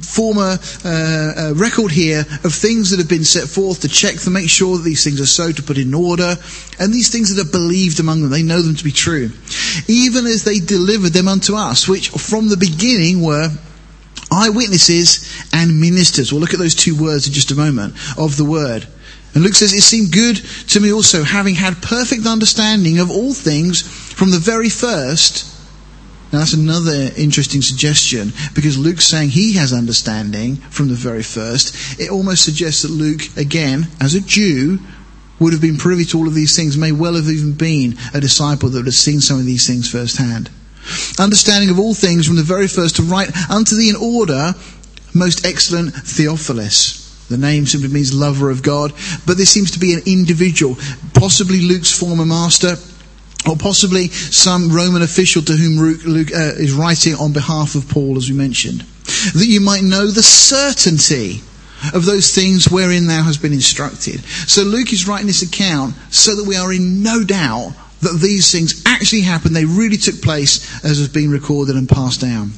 form 0.00 0.38
a, 0.38 0.58
uh, 0.84 1.50
a, 1.50 1.54
record 1.54 1.90
here 1.90 2.20
of 2.44 2.54
things 2.54 2.90
that 2.90 2.98
have 2.98 3.08
been 3.08 3.24
set 3.24 3.48
forth 3.48 3.80
to 3.80 3.88
check 3.88 4.16
to 4.20 4.30
make 4.30 4.48
sure 4.48 4.76
that 4.76 4.84
these 4.84 5.04
things 5.04 5.20
are 5.20 5.26
so, 5.26 5.52
to 5.52 5.62
put 5.62 5.78
in 5.78 5.94
order, 5.94 6.36
and 6.78 6.92
these 6.92 7.10
things 7.10 7.34
that 7.34 7.46
are 7.46 7.50
believed 7.50 8.00
among 8.00 8.22
them. 8.22 8.30
They 8.30 8.42
know 8.42 8.62
them 8.62 8.76
to 8.76 8.84
be 8.84 8.92
true. 8.92 9.30
Even 9.88 10.26
as 10.26 10.44
they 10.44 10.60
delivered 10.60 11.12
them 11.12 11.28
unto 11.28 11.54
us, 11.54 11.88
which 11.88 12.08
from 12.08 12.48
the 12.48 12.56
beginning 12.56 13.22
were 13.22 13.50
eyewitnesses 14.30 15.46
and 15.52 15.80
ministers. 15.80 16.32
We'll 16.32 16.40
look 16.40 16.54
at 16.54 16.58
those 16.58 16.74
two 16.74 17.00
words 17.00 17.26
in 17.26 17.32
just 17.32 17.50
a 17.50 17.54
moment 17.54 17.94
of 18.18 18.36
the 18.36 18.44
word. 18.44 18.86
And 19.36 19.44
Luke 19.44 19.54
says, 19.54 19.74
It 19.74 19.82
seemed 19.82 20.12
good 20.12 20.36
to 20.68 20.80
me 20.80 20.90
also, 20.90 21.22
having 21.22 21.56
had 21.56 21.82
perfect 21.82 22.26
understanding 22.26 22.98
of 22.98 23.10
all 23.10 23.34
things 23.34 23.82
from 23.82 24.30
the 24.30 24.38
very 24.38 24.70
first. 24.70 25.44
Now 26.32 26.38
that's 26.38 26.54
another 26.54 27.10
interesting 27.18 27.60
suggestion 27.60 28.32
because 28.54 28.78
Luke's 28.78 29.04
saying 29.04 29.28
he 29.28 29.52
has 29.52 29.74
understanding 29.74 30.56
from 30.56 30.88
the 30.88 30.94
very 30.94 31.22
first. 31.22 32.00
It 32.00 32.10
almost 32.10 32.46
suggests 32.46 32.80
that 32.80 32.90
Luke, 32.90 33.20
again, 33.36 33.88
as 34.00 34.14
a 34.14 34.22
Jew, 34.22 34.78
would 35.38 35.52
have 35.52 35.60
been 35.60 35.76
privy 35.76 36.06
to 36.06 36.16
all 36.16 36.28
of 36.28 36.34
these 36.34 36.56
things, 36.56 36.78
may 36.78 36.92
well 36.92 37.14
have 37.14 37.28
even 37.28 37.52
been 37.52 37.98
a 38.14 38.22
disciple 38.22 38.70
that 38.70 38.78
would 38.78 38.86
have 38.86 38.94
seen 38.94 39.20
some 39.20 39.38
of 39.38 39.44
these 39.44 39.66
things 39.66 39.90
firsthand. 39.90 40.48
Understanding 41.18 41.68
of 41.68 41.78
all 41.78 41.92
things 41.92 42.26
from 42.26 42.36
the 42.36 42.42
very 42.42 42.68
first 42.68 42.96
to 42.96 43.02
write 43.02 43.36
unto 43.50 43.76
thee 43.76 43.90
in 43.90 43.96
order, 43.96 44.54
most 45.12 45.44
excellent 45.44 45.92
Theophilus. 45.92 47.05
The 47.28 47.36
name 47.36 47.66
simply 47.66 47.88
means 47.88 48.14
lover 48.14 48.50
of 48.50 48.62
God, 48.62 48.92
but 49.26 49.36
this 49.36 49.50
seems 49.50 49.72
to 49.72 49.80
be 49.80 49.94
an 49.94 50.02
individual, 50.06 50.76
possibly 51.14 51.60
Luke's 51.60 51.96
former 51.96 52.24
master, 52.24 52.76
or 53.48 53.56
possibly 53.56 54.08
some 54.08 54.70
Roman 54.70 55.02
official 55.02 55.42
to 55.42 55.52
whom 55.52 55.78
Luke 55.78 56.32
uh, 56.32 56.54
is 56.56 56.72
writing 56.72 57.14
on 57.14 57.32
behalf 57.32 57.74
of 57.74 57.88
Paul, 57.88 58.16
as 58.16 58.28
we 58.30 58.36
mentioned. 58.36 58.80
That 59.34 59.46
you 59.46 59.60
might 59.60 59.82
know 59.82 60.06
the 60.06 60.22
certainty 60.22 61.42
of 61.94 62.04
those 62.04 62.34
things 62.34 62.68
wherein 62.70 63.06
thou 63.06 63.22
hast 63.22 63.42
been 63.42 63.52
instructed. 63.52 64.20
So 64.24 64.62
Luke 64.62 64.92
is 64.92 65.06
writing 65.06 65.26
this 65.26 65.42
account 65.42 65.94
so 66.10 66.34
that 66.36 66.46
we 66.46 66.56
are 66.56 66.72
in 66.72 67.02
no 67.02 67.22
doubt 67.22 67.74
that 68.00 68.18
these 68.20 68.52
things 68.52 68.82
actually 68.86 69.22
happened, 69.22 69.54
they 69.54 69.64
really 69.64 69.96
took 69.96 70.20
place 70.20 70.84
as 70.84 70.98
has 70.98 71.08
been 71.08 71.30
recorded 71.30 71.76
and 71.76 71.88
passed 71.88 72.20
down. 72.20 72.52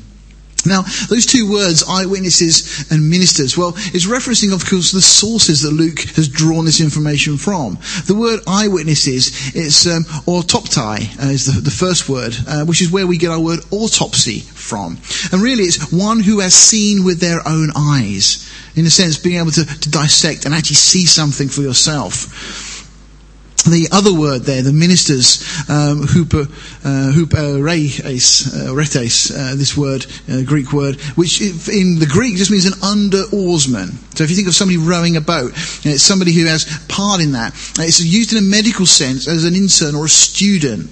Now, 0.66 0.82
those 1.08 1.24
two 1.24 1.50
words, 1.50 1.84
eyewitnesses 1.88 2.90
and 2.90 3.08
ministers, 3.08 3.56
well, 3.56 3.74
it's 3.76 4.06
referencing, 4.06 4.52
of 4.52 4.68
course, 4.68 4.90
the 4.90 5.00
sources 5.00 5.62
that 5.62 5.70
Luke 5.70 6.00
has 6.16 6.28
drawn 6.28 6.64
this 6.64 6.80
information 6.80 7.36
from. 7.36 7.78
The 8.06 8.14
word 8.14 8.40
eyewitnesses, 8.46 9.54
it's 9.54 9.86
um, 9.86 10.04
autoptai, 10.26 11.24
uh, 11.24 11.30
is 11.30 11.46
the, 11.46 11.60
the, 11.60 11.70
first 11.70 12.08
word, 12.08 12.36
uh, 12.48 12.64
which 12.64 12.82
is 12.82 12.90
where 12.90 13.06
we 13.06 13.18
get 13.18 13.30
our 13.30 13.40
word 13.40 13.60
autopsy 13.70 14.40
from. 14.40 14.98
And 15.32 15.40
really, 15.40 15.64
it's 15.64 15.92
one 15.92 16.20
who 16.20 16.40
has 16.40 16.54
seen 16.54 17.04
with 17.04 17.20
their 17.20 17.46
own 17.46 17.70
eyes. 17.76 18.44
In 18.74 18.84
a 18.84 18.90
sense, 18.90 19.16
being 19.16 19.38
able 19.38 19.50
to, 19.52 19.64
to 19.64 19.90
dissect 19.90 20.44
and 20.44 20.54
actually 20.54 20.76
see 20.76 21.06
something 21.06 21.48
for 21.48 21.62
yourself 21.62 22.67
the 23.64 23.88
other 23.92 24.12
word 24.12 24.42
there, 24.42 24.62
the 24.62 24.72
ministers, 24.72 25.42
um, 25.68 26.02
uh, 26.02 26.06
huperetes, 27.12 28.54
uh, 28.54 28.72
uh, 28.72 29.54
this 29.56 29.76
word, 29.76 30.06
uh, 30.30 30.42
Greek 30.42 30.72
word, 30.72 30.96
which 31.16 31.40
in 31.40 31.98
the 31.98 32.08
Greek 32.10 32.36
just 32.36 32.50
means 32.50 32.66
an 32.66 32.80
under 32.82 33.24
oarsman. 33.32 33.90
So 34.14 34.24
if 34.24 34.30
you 34.30 34.36
think 34.36 34.48
of 34.48 34.54
somebody 34.54 34.78
rowing 34.78 35.16
a 35.16 35.20
boat, 35.20 35.52
know, 35.84 35.92
it's 35.92 36.02
somebody 36.02 36.32
who 36.32 36.46
has 36.46 36.64
part 36.88 37.20
in 37.20 37.32
that. 37.32 37.52
It's 37.78 38.00
used 38.00 38.32
in 38.32 38.38
a 38.38 38.42
medical 38.42 38.86
sense 38.86 39.28
as 39.28 39.44
an 39.44 39.54
intern 39.54 39.94
or 39.94 40.06
a 40.06 40.08
student. 40.08 40.90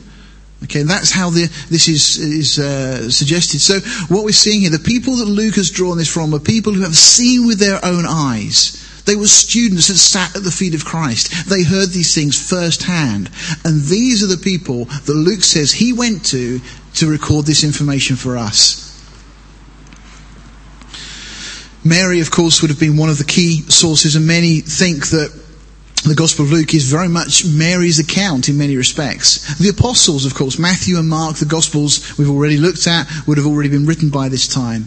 Okay, 0.64 0.83
that's 0.83 1.12
how 1.12 1.31
the, 1.31 1.46
this 1.68 1.87
is, 1.87 2.18
is 2.18 2.59
uh, 2.59 3.11
suggested. 3.11 3.61
So 3.61 3.79
what 4.09 4.24
we're 4.24 4.33
seeing 4.33 4.62
here, 4.62 4.70
the 4.70 4.79
people 4.79 5.16
that 5.16 5.26
Luke 5.26 5.57
has 5.57 5.70
drawn 5.70 5.98
this 5.98 6.12
from 6.12 6.35
are 6.35 6.40
people 6.40 6.72
who 6.72 6.81
have 6.83 6.96
seen 6.96 7.46
with 7.46 7.59
their 7.59 7.85
own 7.85 8.05
eyes 8.09 8.86
they 9.06 9.16
were 9.16 9.26
students 9.26 9.88
that 9.88 9.96
sat 9.96 10.36
at 10.36 10.42
the 10.42 10.50
feet 10.50 10.74
of 10.74 10.84
Christ. 10.84 11.48
They 11.48 11.62
heard 11.62 11.90
these 11.90 12.14
things 12.14 12.36
firsthand. 12.36 13.30
And 13.64 13.82
these 13.82 14.22
are 14.22 14.26
the 14.26 14.36
people 14.36 14.84
that 14.84 15.14
Luke 15.14 15.42
says 15.42 15.72
he 15.72 15.92
went 15.92 16.24
to 16.26 16.60
to 16.94 17.10
record 17.10 17.46
this 17.46 17.64
information 17.64 18.16
for 18.16 18.36
us. 18.36 18.82
Mary, 21.84 22.20
of 22.20 22.32
course, 22.32 22.60
would 22.62 22.70
have 22.70 22.80
been 22.80 22.96
one 22.96 23.10
of 23.10 23.18
the 23.18 23.24
key 23.24 23.62
sources, 23.68 24.16
and 24.16 24.26
many 24.26 24.60
think 24.60 25.08
that 25.10 25.45
the 26.04 26.14
Gospel 26.14 26.44
of 26.44 26.52
Luke 26.52 26.72
is 26.72 26.90
very 26.90 27.09
much 27.09 27.44
Mary's 27.44 27.98
account 27.98 28.48
in 28.48 28.56
many 28.56 28.76
respects. 28.76 29.59
The 29.59 29.70
Apostles, 29.70 30.24
of 30.24 30.35
course, 30.35 30.59
Matthew 30.59 30.98
and 30.98 31.09
Mark, 31.09 31.37
the 31.37 31.46
Gospels 31.46 32.16
we've 32.16 32.30
already 32.30 32.59
looked 32.59 32.87
at, 32.87 33.09
would 33.26 33.38
have 33.38 33.46
already 33.46 33.70
been 33.70 33.87
written 33.87 34.11
by 34.11 34.28
this 34.28 34.46
time. 34.46 34.87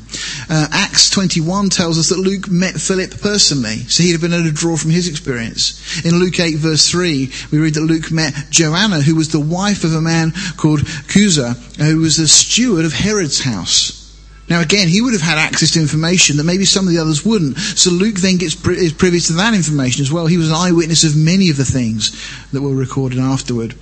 Uh, 0.49 0.67
Acts 0.71 1.09
21 1.09 1.69
tells 1.69 1.99
us 1.99 2.09
that 2.09 2.19
Luke 2.19 2.49
met 2.49 2.75
Philip 2.75 3.19
personally, 3.19 3.79
so 3.87 4.01
he'd 4.01 4.13
have 4.13 4.21
been 4.21 4.33
able 4.33 4.45
to 4.45 4.51
draw 4.51 4.77
from 4.77 4.91
his 4.91 5.09
experience. 5.09 6.05
In 6.05 6.19
Luke 6.19 6.39
8 6.39 6.55
verse 6.55 6.89
3, 6.89 7.31
we 7.51 7.57
read 7.57 7.73
that 7.73 7.81
Luke 7.81 8.11
met 8.11 8.33
Joanna, 8.49 9.01
who 9.01 9.15
was 9.15 9.29
the 9.29 9.39
wife 9.39 9.83
of 9.83 9.93
a 9.93 10.01
man 10.01 10.31
called 10.55 10.79
Chuza, 10.79 11.57
who 11.77 11.99
was 11.99 12.15
the 12.15 12.27
steward 12.27 12.85
of 12.85 12.93
Herod's 12.93 13.41
house. 13.41 13.98
Now 14.49 14.61
again, 14.61 14.87
he 14.87 15.01
would 15.01 15.13
have 15.13 15.21
had 15.21 15.37
access 15.37 15.71
to 15.71 15.79
information 15.79 16.37
that 16.37 16.43
maybe 16.43 16.65
some 16.65 16.87
of 16.87 16.93
the 16.93 16.99
others 16.99 17.25
wouldn't. 17.25 17.57
So 17.57 17.91
Luke 17.91 18.15
then 18.15 18.37
gets 18.37 18.55
is 18.65 18.93
privy 18.93 19.19
to 19.19 19.33
that 19.33 19.53
information 19.53 20.01
as 20.01 20.11
well. 20.11 20.27
He 20.27 20.37
was 20.37 20.49
an 20.49 20.55
eyewitness 20.55 21.03
of 21.03 21.15
many 21.15 21.49
of 21.49 21.57
the 21.57 21.65
things 21.65 22.11
that 22.51 22.61
were 22.61 22.73
recorded 22.73 23.19
afterward. 23.19 23.75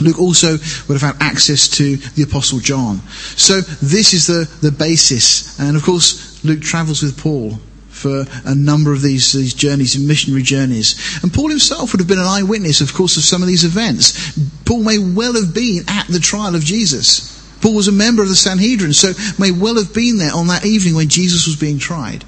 Luke 0.00 0.18
also 0.18 0.52
would 0.88 1.00
have 1.00 1.14
had 1.14 1.22
access 1.22 1.68
to 1.68 1.96
the 1.96 2.24
Apostle 2.24 2.58
John. 2.58 2.98
So 3.36 3.60
this 3.60 4.12
is 4.12 4.26
the, 4.26 4.50
the 4.60 4.72
basis. 4.72 5.58
And 5.60 5.76
of 5.76 5.84
course, 5.84 6.44
Luke 6.44 6.62
travels 6.62 7.02
with 7.02 7.16
Paul 7.16 7.58
for 7.90 8.24
a 8.44 8.54
number 8.54 8.92
of 8.92 9.02
these, 9.02 9.32
these 9.32 9.54
journeys, 9.54 9.96
missionary 9.96 10.42
journeys. 10.42 11.22
And 11.22 11.32
Paul 11.32 11.48
himself 11.48 11.92
would 11.92 12.00
have 12.00 12.08
been 12.08 12.18
an 12.18 12.26
eyewitness, 12.26 12.80
of 12.80 12.92
course, 12.92 13.16
of 13.16 13.22
some 13.22 13.40
of 13.40 13.48
these 13.48 13.64
events. 13.64 14.36
Paul 14.64 14.82
may 14.82 14.98
well 14.98 15.34
have 15.34 15.54
been 15.54 15.84
at 15.86 16.08
the 16.08 16.18
trial 16.18 16.56
of 16.56 16.64
Jesus. 16.64 17.43
Paul 17.64 17.76
was 17.76 17.88
a 17.88 17.92
member 17.92 18.22
of 18.22 18.28
the 18.28 18.36
Sanhedrin, 18.36 18.92
so 18.92 19.14
may 19.38 19.50
well 19.50 19.76
have 19.76 19.94
been 19.94 20.18
there 20.18 20.34
on 20.34 20.48
that 20.48 20.66
evening 20.66 20.94
when 20.96 21.08
Jesus 21.08 21.46
was 21.46 21.56
being 21.56 21.78
tried. 21.78 22.22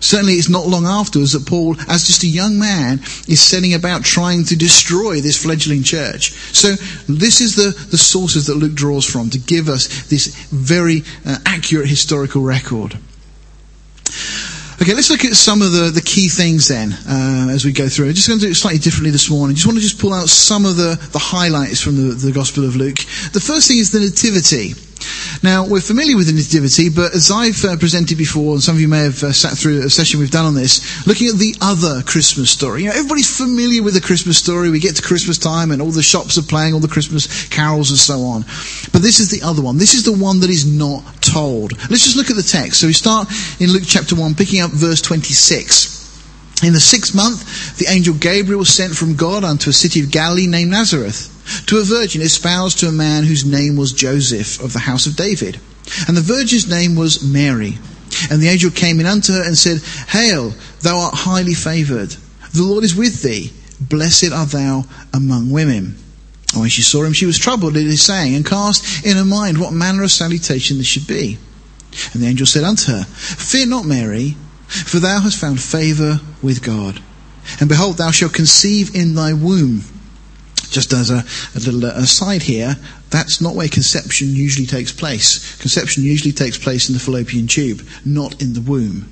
Certainly, 0.00 0.32
it's 0.32 0.48
not 0.48 0.66
long 0.66 0.84
afterwards 0.84 1.30
that 1.34 1.46
Paul, 1.46 1.76
as 1.88 2.08
just 2.08 2.24
a 2.24 2.26
young 2.26 2.58
man, 2.58 2.98
is 3.28 3.40
setting 3.40 3.72
about 3.72 4.02
trying 4.02 4.42
to 4.46 4.56
destroy 4.56 5.20
this 5.20 5.40
fledgling 5.40 5.84
church. 5.84 6.32
So, 6.32 6.70
this 7.08 7.40
is 7.40 7.54
the, 7.54 7.70
the 7.90 7.98
sources 7.98 8.48
that 8.48 8.56
Luke 8.56 8.74
draws 8.74 9.04
from 9.04 9.30
to 9.30 9.38
give 9.38 9.68
us 9.68 10.08
this 10.08 10.26
very 10.46 11.04
uh, 11.24 11.36
accurate 11.46 11.88
historical 11.88 12.42
record. 12.42 12.98
Okay, 14.80 14.94
let's 14.94 15.10
look 15.10 15.24
at 15.24 15.34
some 15.34 15.60
of 15.60 15.72
the, 15.72 15.90
the 15.90 16.00
key 16.00 16.28
things 16.28 16.68
then 16.68 16.92
uh, 17.08 17.48
as 17.50 17.64
we 17.64 17.72
go 17.72 17.88
through. 17.88 18.06
I'm 18.06 18.14
just 18.14 18.28
going 18.28 18.38
to 18.38 18.46
do 18.46 18.52
it 18.52 18.54
slightly 18.54 18.78
differently 18.78 19.10
this 19.10 19.28
morning. 19.28 19.56
Just 19.56 19.66
want 19.66 19.76
to 19.76 19.82
just 19.82 19.98
pull 19.98 20.14
out 20.14 20.28
some 20.28 20.64
of 20.64 20.76
the, 20.76 20.94
the 21.10 21.18
highlights 21.18 21.80
from 21.80 21.96
the, 21.96 22.14
the 22.14 22.30
Gospel 22.30 22.64
of 22.64 22.76
Luke. 22.76 22.98
The 23.32 23.40
first 23.40 23.66
thing 23.66 23.78
is 23.78 23.90
the 23.90 23.98
Nativity. 23.98 24.74
Now, 25.42 25.66
we're 25.66 25.80
familiar 25.80 26.16
with 26.16 26.26
the 26.26 26.32
Nativity, 26.32 26.88
but 26.88 27.14
as 27.14 27.30
I've 27.30 27.64
uh, 27.64 27.76
presented 27.76 28.18
before, 28.18 28.54
and 28.54 28.62
some 28.62 28.74
of 28.74 28.80
you 28.80 28.88
may 28.88 29.04
have 29.04 29.22
uh, 29.22 29.32
sat 29.32 29.56
through 29.56 29.84
a 29.84 29.90
session 29.90 30.20
we've 30.20 30.30
done 30.30 30.46
on 30.46 30.54
this, 30.54 31.06
looking 31.06 31.28
at 31.28 31.36
the 31.36 31.54
other 31.60 32.02
Christmas 32.02 32.50
story. 32.50 32.82
You 32.82 32.88
know, 32.88 32.96
everybody's 32.96 33.36
familiar 33.36 33.82
with 33.82 33.94
the 33.94 34.00
Christmas 34.00 34.38
story. 34.38 34.70
We 34.70 34.80
get 34.80 34.96
to 34.96 35.02
Christmas 35.02 35.38
time 35.38 35.70
and 35.70 35.80
all 35.80 35.90
the 35.90 36.02
shops 36.02 36.38
are 36.38 36.42
playing 36.42 36.74
all 36.74 36.80
the 36.80 36.88
Christmas 36.88 37.48
carols 37.48 37.90
and 37.90 37.98
so 37.98 38.22
on. 38.22 38.42
But 38.92 39.02
this 39.02 39.20
is 39.20 39.30
the 39.30 39.46
other 39.46 39.62
one. 39.62 39.78
This 39.78 39.94
is 39.94 40.04
the 40.04 40.12
one 40.12 40.40
that 40.40 40.50
is 40.50 40.66
not 40.66 41.04
told. 41.22 41.72
Let's 41.90 42.04
just 42.04 42.16
look 42.16 42.30
at 42.30 42.36
the 42.36 42.42
text. 42.42 42.80
So 42.80 42.86
we 42.86 42.92
start 42.92 43.28
in 43.60 43.70
Luke 43.70 43.84
chapter 43.86 44.14
1, 44.14 44.34
picking 44.34 44.60
up 44.60 44.70
verse 44.70 45.00
26. 45.00 45.96
In 46.64 46.72
the 46.72 46.80
sixth 46.80 47.14
month, 47.14 47.78
the 47.78 47.86
angel 47.88 48.14
Gabriel 48.14 48.58
was 48.58 48.74
sent 48.74 48.92
from 48.92 49.14
God 49.14 49.44
unto 49.44 49.70
a 49.70 49.72
city 49.72 50.00
of 50.00 50.10
Galilee 50.10 50.48
named 50.48 50.72
Nazareth 50.72 51.37
to 51.66 51.78
a 51.78 51.84
virgin 51.84 52.22
espoused 52.22 52.78
to 52.78 52.88
a 52.88 52.92
man 52.92 53.24
whose 53.24 53.44
name 53.44 53.76
was 53.76 53.92
Joseph 53.92 54.62
of 54.62 54.72
the 54.72 54.78
house 54.80 55.06
of 55.06 55.16
David. 55.16 55.58
And 56.06 56.16
the 56.16 56.22
virgin's 56.22 56.68
name 56.68 56.94
was 56.94 57.22
Mary. 57.22 57.78
And 58.30 58.40
the 58.40 58.48
angel 58.48 58.70
came 58.70 59.00
in 59.00 59.06
unto 59.06 59.32
her 59.32 59.42
and 59.42 59.56
said, 59.56 59.82
Hail, 60.08 60.54
thou 60.80 60.98
art 60.98 61.14
highly 61.14 61.54
favoured. 61.54 62.10
The 62.52 62.62
Lord 62.62 62.84
is 62.84 62.94
with 62.94 63.22
thee. 63.22 63.52
Blessed 63.80 64.32
art 64.32 64.50
thou 64.50 64.84
among 65.12 65.50
women. 65.50 65.96
And 66.52 66.60
when 66.60 66.70
she 66.70 66.82
saw 66.82 67.04
him, 67.04 67.12
she 67.12 67.26
was 67.26 67.38
troubled 67.38 67.76
at 67.76 67.82
his 67.82 68.02
saying, 68.02 68.34
and 68.34 68.44
cast 68.44 69.04
in 69.04 69.16
her 69.16 69.24
mind 69.24 69.58
what 69.58 69.72
manner 69.72 70.02
of 70.02 70.10
salutation 70.10 70.78
this 70.78 70.86
should 70.86 71.06
be. 71.06 71.38
And 72.12 72.22
the 72.22 72.26
angel 72.26 72.46
said 72.46 72.64
unto 72.64 72.92
her, 72.92 73.04
Fear 73.04 73.66
not, 73.66 73.84
Mary, 73.84 74.36
for 74.66 74.98
thou 74.98 75.20
hast 75.20 75.40
found 75.40 75.60
favour 75.60 76.20
with 76.42 76.62
God. 76.62 77.02
And 77.60 77.68
behold, 77.68 77.98
thou 77.98 78.10
shalt 78.10 78.34
conceive 78.34 78.94
in 78.94 79.14
thy 79.14 79.32
womb 79.32 79.82
just 80.70 80.92
as 80.92 81.10
a, 81.10 81.24
a 81.54 81.60
little 81.60 81.84
aside 81.84 82.42
here, 82.42 82.76
that's 83.10 83.40
not 83.40 83.54
where 83.54 83.68
conception 83.68 84.28
usually 84.34 84.66
takes 84.66 84.92
place. 84.92 85.56
Conception 85.58 86.04
usually 86.04 86.32
takes 86.32 86.58
place 86.58 86.88
in 86.88 86.94
the 86.94 87.00
fallopian 87.00 87.46
tube, 87.46 87.82
not 88.04 88.40
in 88.42 88.52
the 88.52 88.60
womb. 88.60 89.10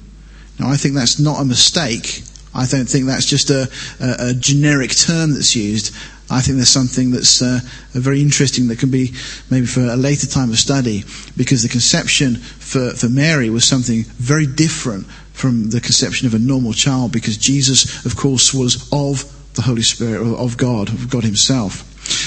Now, 0.58 0.70
I 0.70 0.76
think 0.76 0.94
that's 0.94 1.18
not 1.18 1.40
a 1.40 1.44
mistake. 1.44 2.22
I 2.54 2.66
don't 2.66 2.88
think 2.88 3.06
that's 3.06 3.26
just 3.26 3.50
a, 3.50 3.68
a, 4.00 4.30
a 4.30 4.34
generic 4.34 4.96
term 4.96 5.34
that's 5.34 5.54
used. 5.54 5.94
I 6.30 6.40
think 6.40 6.56
there's 6.56 6.68
something 6.68 7.10
that's 7.12 7.40
uh, 7.40 7.60
very 7.92 8.20
interesting 8.20 8.68
that 8.68 8.78
can 8.78 8.90
be 8.90 9.12
maybe 9.50 9.66
for 9.66 9.82
a 9.82 9.96
later 9.96 10.26
time 10.26 10.50
of 10.50 10.58
study, 10.58 11.04
because 11.36 11.62
the 11.62 11.68
conception 11.68 12.36
for, 12.36 12.90
for 12.90 13.08
Mary 13.08 13.50
was 13.50 13.64
something 13.64 14.02
very 14.18 14.46
different 14.46 15.06
from 15.32 15.70
the 15.70 15.80
conception 15.80 16.26
of 16.26 16.34
a 16.34 16.38
normal 16.38 16.72
child, 16.72 17.12
because 17.12 17.36
Jesus, 17.36 18.04
of 18.06 18.16
course, 18.16 18.52
was 18.54 18.88
of 18.92 19.24
the 19.56 19.62
Holy 19.62 19.82
Spirit 19.82 20.22
of 20.22 20.56
God, 20.56 20.88
of 20.88 21.10
God 21.10 21.24
Himself. 21.24 21.82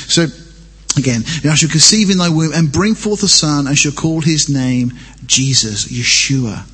So, 0.09 0.25
again, 0.97 1.23
I 1.45 1.55
shall 1.55 1.69
conceive 1.69 2.09
in 2.09 2.17
thy 2.17 2.29
womb 2.29 2.51
and 2.53 2.71
bring 2.71 2.95
forth 2.95 3.23
a 3.23 3.27
son 3.27 3.67
and 3.67 3.77
shall 3.77 3.91
call 3.91 4.21
his 4.21 4.49
name 4.49 4.93
Jesus, 5.25 5.85
Yeshua. 5.85 6.65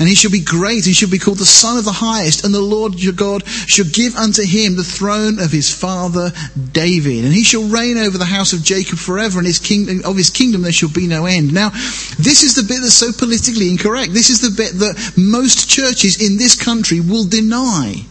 And 0.00 0.08
he 0.08 0.16
shall 0.16 0.32
be 0.32 0.40
great, 0.40 0.84
he 0.84 0.92
shall 0.92 1.08
be 1.08 1.18
called 1.18 1.38
the 1.38 1.46
Son 1.46 1.78
of 1.78 1.84
the 1.84 1.92
Highest, 1.92 2.44
and 2.44 2.52
the 2.52 2.60
Lord 2.60 3.00
your 3.00 3.12
God 3.12 3.46
shall 3.46 3.84
give 3.84 4.16
unto 4.16 4.42
him 4.42 4.74
the 4.74 4.82
throne 4.82 5.38
of 5.38 5.52
his 5.52 5.72
father 5.72 6.32
David. 6.72 7.24
And 7.24 7.32
he 7.32 7.44
shall 7.44 7.68
reign 7.68 7.96
over 7.96 8.18
the 8.18 8.24
house 8.24 8.52
of 8.52 8.64
Jacob 8.64 8.98
forever, 8.98 9.38
and 9.38 9.46
his 9.46 9.60
kingdom, 9.60 10.02
of 10.04 10.16
his 10.16 10.30
kingdom 10.30 10.62
there 10.62 10.72
shall 10.72 10.88
be 10.88 11.06
no 11.06 11.26
end. 11.26 11.54
Now, 11.54 11.70
this 12.18 12.42
is 12.42 12.56
the 12.56 12.64
bit 12.64 12.80
that's 12.82 12.94
so 12.94 13.12
politically 13.12 13.70
incorrect. 13.70 14.12
This 14.12 14.28
is 14.28 14.40
the 14.40 14.50
bit 14.50 14.72
that 14.80 15.12
most 15.16 15.70
churches 15.70 16.20
in 16.20 16.36
this 16.36 16.56
country 16.56 16.98
will 16.98 17.24
deny. 17.24 18.04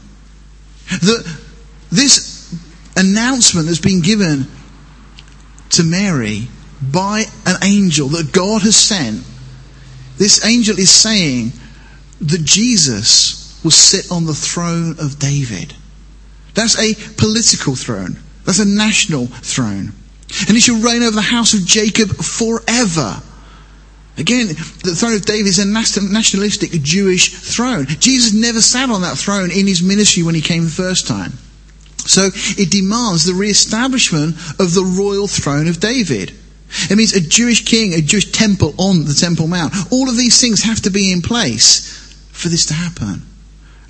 That 0.90 1.40
this 1.92 2.54
announcement 2.96 3.68
that's 3.68 3.80
been 3.80 4.02
given 4.02 4.48
to 5.72 5.84
Mary 5.84 6.48
by 6.82 7.26
an 7.46 7.58
angel 7.64 8.10
that 8.10 8.32
God 8.32 8.62
has 8.62 8.76
sent, 8.76 9.24
this 10.18 10.46
angel 10.46 10.78
is 10.80 10.92
saying 10.92 11.52
that 12.22 12.44
Jesus 12.44 13.60
will 13.64 13.72
sit 13.72 14.12
on 14.12 14.26
the 14.26 14.34
throne 14.34 14.96
of 15.00 15.20
David. 15.20 15.74
That's 16.54 16.80
a 16.80 16.94
political 17.18 17.76
throne. 17.76 18.18
That's 18.46 18.60
a 18.60 18.66
national 18.66 19.26
throne. 19.28 19.92
And 20.48 20.52
he 20.52 20.60
shall 20.60 20.82
reign 20.82 21.04
over 21.04 21.16
the 21.16 21.22
house 21.22 21.54
of 21.54 21.66
Jacob 21.66 22.16
forever. 22.16 23.22
Again, 24.18 24.48
the 24.48 24.96
throne 24.96 25.14
of 25.14 25.26
David 25.26 25.48
is 25.48 25.60
a 25.60 25.66
nationalistic 25.66 26.72
Jewish 26.72 27.34
throne. 27.34 27.86
Jesus 27.88 28.34
never 28.34 28.62
sat 28.62 28.90
on 28.90 29.02
that 29.02 29.18
throne 29.18 29.52
in 29.52 29.68
his 29.68 29.84
ministry 29.84 30.24
when 30.24 30.36
he 30.36 30.42
came 30.42 30.64
the 30.64 30.70
first 30.70 31.06
time. 31.06 31.34
So 31.98 32.30
it 32.34 32.72
demands 32.72 33.26
the 33.26 33.34
re-establishment 33.34 34.36
of 34.60 34.74
the 34.74 34.86
royal 34.98 35.28
throne 35.28 35.68
of 35.68 35.80
David. 35.80 36.32
It 36.90 36.96
means 36.96 37.14
a 37.14 37.22
Jewish 37.22 37.66
king, 37.66 37.94
a 37.94 38.02
Jewish 38.02 38.32
temple 38.32 38.74
on 38.78 39.06
the 39.06 39.14
Temple 39.14 39.48
Mount. 39.48 39.74
All 39.92 40.08
of 40.08 40.18
these 40.18 40.40
things 40.40 40.64
have 40.64 40.82
to 40.82 40.90
be 40.92 41.12
in 41.12 41.22
place 41.22 41.82
for 42.32 42.48
this 42.48 42.66
to 42.68 42.74
happen. 42.74 43.22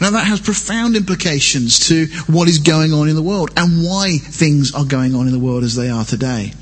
Now 0.02 0.12
that 0.12 0.26
has 0.26 0.42
profound 0.42 0.96
implications 0.96 1.88
to 1.88 2.08
what 2.28 2.50
is 2.50 2.60
going 2.60 2.94
on 2.94 3.10
in 3.10 3.16
the 3.16 3.22
world 3.22 3.52
and 3.56 3.84
why 3.84 4.18
things 4.18 4.74
are 4.74 4.86
going 4.86 5.16
on 5.16 5.28
in 5.28 5.34
the 5.34 5.40
world 5.40 5.64
as 5.64 5.76
they 5.76 5.90
are 5.90 6.04
today. 6.04 6.54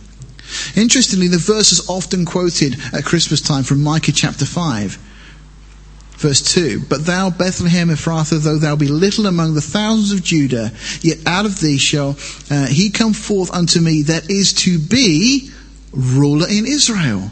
Interestingly, 0.76 1.28
the 1.28 1.38
verse 1.38 1.72
is 1.72 1.90
often 1.90 2.26
quoted 2.26 2.78
at 2.94 3.06
Christmas 3.06 3.42
time 3.42 3.64
from 3.64 3.84
Micah 3.84 4.12
chapter 4.12 4.46
5. 4.46 4.98
Verse 6.18 6.42
2 6.54 6.82
But 6.88 7.06
thou, 7.06 7.30
Bethlehem 7.30 7.90
Ephrathah, 7.90 8.42
though 8.42 8.58
thou 8.58 8.76
be 8.76 8.88
little 8.88 9.28
among 9.28 9.54
the 9.54 9.62
thousands 9.62 10.12
of 10.12 10.24
Judah, 10.24 10.72
yet 11.02 11.18
out 11.26 11.46
of 11.46 11.60
thee 11.60 11.78
shall 11.78 12.18
uh, 12.50 12.68
he 12.68 12.90
come 12.90 13.14
forth 13.14 13.52
unto 13.52 13.82
me 13.82 14.04
that 14.04 14.30
is 14.30 14.54
to 14.54 14.80
be 14.80 15.52
ruler 15.92 16.48
in 16.50 16.66
Israel, 16.66 17.30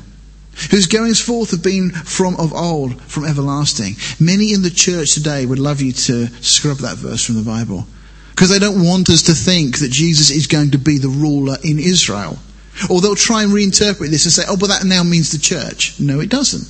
whose 0.71 0.87
goings 0.87 1.21
forth 1.21 1.51
have 1.51 1.63
been 1.63 1.91
from 1.91 2.35
of 2.35 2.53
old, 2.53 3.01
from 3.03 3.25
everlasting. 3.25 3.95
Many 4.19 4.53
in 4.53 4.61
the 4.61 4.69
church 4.69 5.13
today 5.13 5.45
would 5.45 5.59
love 5.59 5.81
you 5.81 5.93
to 5.93 6.27
scrub 6.43 6.79
that 6.79 6.97
verse 6.97 7.25
from 7.25 7.35
the 7.35 7.43
Bible 7.43 7.87
because 8.31 8.49
they 8.49 8.59
don't 8.59 8.83
want 8.83 9.09
us 9.09 9.23
to 9.23 9.33
think 9.33 9.79
that 9.79 9.91
Jesus 9.91 10.31
is 10.31 10.47
going 10.47 10.71
to 10.71 10.77
be 10.77 10.97
the 10.97 11.07
ruler 11.07 11.57
in 11.63 11.79
Israel. 11.79 12.39
Or 12.89 13.01
they'll 13.01 13.15
try 13.15 13.43
and 13.43 13.51
reinterpret 13.51 14.09
this 14.09 14.25
and 14.25 14.33
say, 14.33 14.43
oh, 14.47 14.57
but 14.57 14.67
that 14.67 14.83
now 14.85 15.03
means 15.03 15.31
the 15.31 15.37
church. 15.37 15.99
No, 15.99 16.19
it 16.19 16.29
doesn't. 16.29 16.67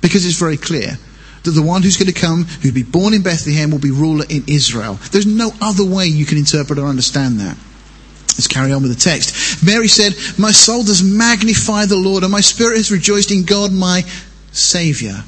Because 0.00 0.24
it's 0.24 0.38
very 0.38 0.56
clear 0.56 0.98
that 1.42 1.50
the 1.52 1.62
one 1.62 1.82
who's 1.82 1.96
going 1.96 2.12
to 2.12 2.20
come, 2.20 2.44
who'd 2.44 2.74
be 2.74 2.82
born 2.82 3.14
in 3.14 3.22
Bethlehem, 3.22 3.70
will 3.70 3.78
be 3.78 3.90
ruler 3.90 4.24
in 4.28 4.44
Israel. 4.46 4.94
There's 5.12 5.26
no 5.26 5.52
other 5.60 5.84
way 5.84 6.06
you 6.06 6.26
can 6.26 6.38
interpret 6.38 6.78
or 6.78 6.86
understand 6.86 7.40
that. 7.40 7.56
Let's 8.36 8.48
carry 8.48 8.72
on 8.72 8.82
with 8.82 8.92
the 8.92 9.00
text. 9.00 9.64
Mary 9.64 9.88
said, 9.88 10.14
My 10.38 10.52
soul 10.52 10.82
does 10.84 11.02
magnify 11.02 11.86
the 11.86 11.96
Lord, 11.96 12.22
and 12.22 12.30
my 12.30 12.42
spirit 12.42 12.76
has 12.76 12.92
rejoiced 12.92 13.30
in 13.30 13.44
God, 13.44 13.72
my 13.72 14.02
Saviour. 14.52 15.24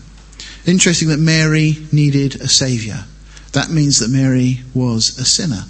Interesting 0.66 1.08
that 1.08 1.18
Mary 1.18 1.76
needed 1.90 2.36
a 2.36 2.48
Saviour. 2.48 2.98
That 3.52 3.70
means 3.70 4.00
that 4.00 4.10
Mary 4.10 4.60
was 4.74 5.18
a 5.18 5.24
sinner. 5.24 5.62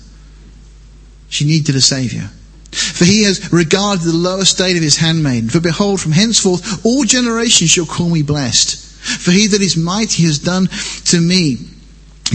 She 1.29 1.45
needed 1.45 1.77
a 1.77 1.81
Saviour. 1.81 2.31
For 2.73 3.05
he 3.05 3.25
has 3.25 3.53
regarded 3.53 4.05
the 4.05 4.13
lower 4.13 4.45
state 4.45 4.77
of 4.77 4.83
his 4.83 4.97
handmaiden. 4.97 5.49
For 5.49 5.61
behold, 5.61 6.01
from 6.01 6.13
henceforth 6.13 6.85
all 6.85 7.05
generations 7.05 7.71
shall 7.71 7.87
call 7.87 8.11
me 8.11 8.23
blessed. 8.23 8.77
For 8.77 9.31
he 9.31 9.47
that 9.47 9.63
is 9.63 9.77
mighty 9.77 10.25
has 10.25 10.39
done 10.39 10.69
to 11.07 11.21
me 11.21 11.59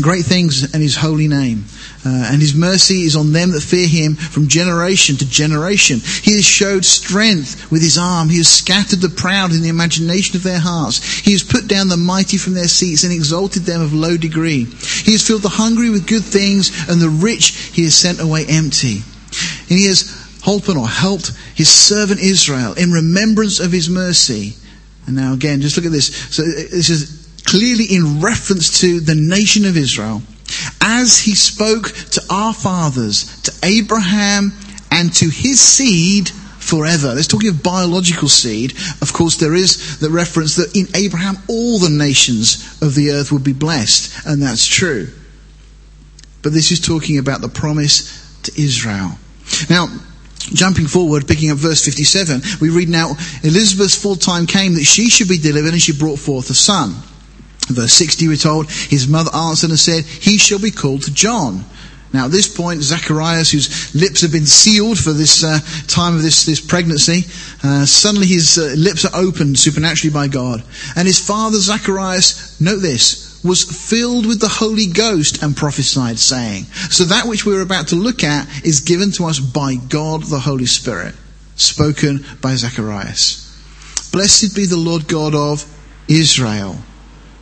great 0.01 0.25
things 0.25 0.73
in 0.73 0.81
his 0.81 0.95
holy 0.95 1.27
name. 1.27 1.65
Uh, 2.05 2.29
and 2.31 2.41
his 2.41 2.55
mercy 2.55 3.03
is 3.03 3.15
on 3.15 3.31
them 3.31 3.51
that 3.51 3.61
fear 3.61 3.87
him 3.87 4.15
from 4.15 4.47
generation 4.47 5.15
to 5.17 5.29
generation. 5.29 5.99
He 5.99 6.35
has 6.35 6.45
showed 6.45 6.83
strength 6.83 7.71
with 7.71 7.81
his 7.81 7.97
arm. 7.97 8.29
He 8.29 8.37
has 8.37 8.49
scattered 8.49 8.99
the 8.99 9.09
proud 9.09 9.51
in 9.51 9.61
the 9.61 9.69
imagination 9.69 10.35
of 10.35 10.43
their 10.43 10.59
hearts. 10.59 11.19
He 11.19 11.31
has 11.33 11.43
put 11.43 11.67
down 11.67 11.87
the 11.87 11.97
mighty 11.97 12.37
from 12.37 12.55
their 12.55 12.67
seats 12.67 13.03
and 13.03 13.13
exalted 13.13 13.63
them 13.63 13.81
of 13.81 13.93
low 13.93 14.17
degree. 14.17 14.65
He 14.65 15.13
has 15.13 15.25
filled 15.25 15.43
the 15.43 15.49
hungry 15.49 15.89
with 15.89 16.07
good 16.07 16.23
things 16.23 16.71
and 16.89 17.01
the 17.01 17.09
rich 17.09 17.49
he 17.73 17.83
has 17.83 17.95
sent 17.95 18.19
away 18.19 18.45
empty. 18.47 19.03
And 19.69 19.79
he 19.79 19.85
has 19.87 20.22
holpen 20.43 20.75
or 20.75 20.87
helped 20.87 21.31
his 21.55 21.69
servant 21.69 22.19
Israel 22.19 22.73
in 22.73 22.91
remembrance 22.91 23.59
of 23.59 23.71
his 23.71 23.89
mercy. 23.89 24.53
And 25.07 25.15
now 25.15 25.33
again, 25.33 25.61
just 25.61 25.77
look 25.77 25.85
at 25.85 25.91
this. 25.91 26.15
So 26.35 26.43
uh, 26.43 26.45
this 26.45 26.89
is 26.89 27.41
clearly 27.45 27.85
in 27.85 28.21
reference 28.21 28.81
to 28.81 28.99
the 28.99 29.15
nation 29.15 29.65
of 29.65 29.77
Israel. 29.77 30.21
As 30.81 31.19
he 31.19 31.35
spoke 31.35 31.87
to 32.11 32.21
our 32.29 32.53
fathers, 32.53 33.41
to 33.43 33.53
Abraham 33.63 34.51
and 34.91 35.13
to 35.15 35.29
his 35.29 35.59
seed 35.59 36.29
forever. 36.29 37.13
Let's 37.13 37.27
talking 37.27 37.49
of 37.49 37.63
biological 37.63 38.29
seed. 38.29 38.73
Of 39.01 39.11
course, 39.13 39.37
there 39.37 39.55
is 39.55 39.99
the 39.99 40.09
reference 40.09 40.55
that 40.55 40.75
in 40.75 40.87
Abraham 40.95 41.37
all 41.47 41.79
the 41.79 41.89
nations 41.89 42.81
of 42.81 42.95
the 42.95 43.11
earth 43.11 43.31
would 43.31 43.43
be 43.43 43.53
blessed, 43.53 44.25
and 44.25 44.41
that's 44.41 44.65
true. 44.65 45.09
But 46.41 46.53
this 46.53 46.71
is 46.71 46.79
talking 46.79 47.17
about 47.17 47.41
the 47.41 47.49
promise 47.49 48.41
to 48.43 48.61
Israel. 48.61 49.17
Now, 49.69 49.87
Jumping 50.51 50.87
forward, 50.87 51.27
picking 51.27 51.51
up 51.51 51.57
verse 51.57 51.85
57, 51.85 52.41
we 52.59 52.69
read 52.69 52.89
now, 52.89 53.15
Elizabeth's 53.43 53.95
full 53.95 54.15
time 54.15 54.45
came 54.45 54.73
that 54.73 54.83
she 54.83 55.09
should 55.09 55.29
be 55.29 55.37
delivered 55.37 55.71
and 55.71 55.81
she 55.81 55.97
brought 55.97 56.19
forth 56.19 56.49
a 56.49 56.53
son. 56.53 56.95
Verse 57.67 57.93
60 57.93 58.27
we're 58.27 58.35
told, 58.35 58.69
his 58.69 59.07
mother 59.07 59.33
answered 59.33 59.69
and 59.69 59.79
said, 59.79 60.03
he 60.03 60.37
shall 60.37 60.59
be 60.59 60.71
called 60.71 61.03
John. 61.15 61.63
Now, 62.13 62.25
at 62.25 62.31
this 62.31 62.47
point, 62.47 62.83
Zacharias, 62.83 63.51
whose 63.51 63.95
lips 63.95 64.21
have 64.21 64.31
been 64.31 64.45
sealed 64.45 64.99
for 64.99 65.13
this 65.13 65.43
uh, 65.43 65.59
time 65.87 66.15
of 66.15 66.21
this, 66.21 66.45
this 66.45 66.61
pregnancy, 66.61 67.23
uh, 67.63 67.85
suddenly 67.85 68.27
his 68.27 68.59
uh, 68.59 68.75
lips 68.77 69.03
are 69.03 69.15
opened 69.15 69.57
supernaturally 69.57 70.13
by 70.13 70.27
God. 70.27 70.63
And 70.95 71.07
his 71.07 71.25
father, 71.25 71.57
Zacharias, 71.57 72.61
note 72.61 72.81
this, 72.81 73.32
was 73.43 73.63
filled 73.63 74.25
with 74.25 74.39
the 74.39 74.47
Holy 74.47 74.87
Ghost 74.87 75.43
and 75.43 75.55
prophesied, 75.55 76.19
saying, 76.19 76.63
So 76.89 77.03
that 77.05 77.27
which 77.27 77.45
we're 77.45 77.61
about 77.61 77.89
to 77.89 77.95
look 77.95 78.23
at 78.23 78.47
is 78.65 78.79
given 78.79 79.11
to 79.13 79.25
us 79.25 79.39
by 79.39 79.75
God 79.75 80.23
the 80.23 80.39
Holy 80.39 80.65
Spirit, 80.65 81.15
spoken 81.55 82.25
by 82.41 82.55
Zacharias. 82.55 83.39
Blessed 84.11 84.55
be 84.55 84.65
the 84.65 84.77
Lord 84.77 85.07
God 85.07 85.35
of 85.35 85.65
Israel, 86.07 86.77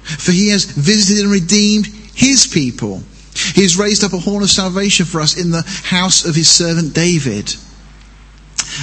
for 0.03 0.31
he 0.31 0.49
has 0.49 0.65
visited 0.65 1.23
and 1.23 1.31
redeemed 1.31 1.87
his 2.15 2.47
people 2.47 3.03
he 3.33 3.61
has 3.61 3.77
raised 3.77 4.03
up 4.03 4.13
a 4.13 4.17
horn 4.17 4.43
of 4.43 4.49
salvation 4.49 5.05
for 5.05 5.21
us 5.21 5.37
in 5.37 5.51
the 5.51 5.63
house 5.83 6.25
of 6.25 6.35
his 6.35 6.49
servant 6.49 6.93
David. 6.93 7.55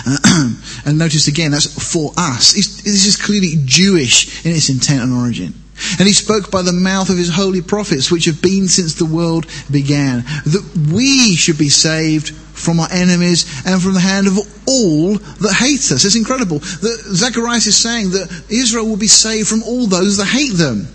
And 0.84 0.96
notice 0.96 1.28
again, 1.28 1.50
that's 1.50 1.92
for 1.92 2.12
us. 2.16 2.52
This 2.52 3.06
is 3.06 3.16
clearly 3.16 3.54
Jewish 3.64 4.44
in 4.46 4.52
its 4.52 4.70
intent 4.70 5.02
and 5.02 5.12
origin. 5.12 5.52
And 5.98 6.06
he 6.08 6.12
spoke 6.12 6.50
by 6.50 6.62
the 6.62 6.72
mouth 6.72 7.10
of 7.10 7.18
his 7.18 7.30
holy 7.30 7.62
prophets, 7.62 8.10
which 8.10 8.24
have 8.24 8.42
been 8.42 8.68
since 8.68 8.94
the 8.94 9.04
world 9.04 9.46
began, 9.70 10.24
that 10.44 10.90
we 10.92 11.36
should 11.36 11.58
be 11.58 11.68
saved 11.68 12.30
from 12.30 12.80
our 12.80 12.88
enemies 12.90 13.62
and 13.64 13.80
from 13.80 13.94
the 13.94 14.00
hand 14.00 14.26
of 14.26 14.38
all 14.66 15.14
that 15.14 15.54
hate 15.54 15.92
us. 15.92 16.04
It's 16.04 16.16
incredible 16.16 16.58
that 16.58 17.02
Zacharias 17.14 17.66
is 17.66 17.76
saying 17.76 18.10
that 18.10 18.44
Israel 18.48 18.86
will 18.86 18.96
be 18.96 19.06
saved 19.06 19.48
from 19.48 19.62
all 19.62 19.86
those 19.86 20.16
that 20.16 20.26
hate 20.26 20.54
them. 20.54 20.88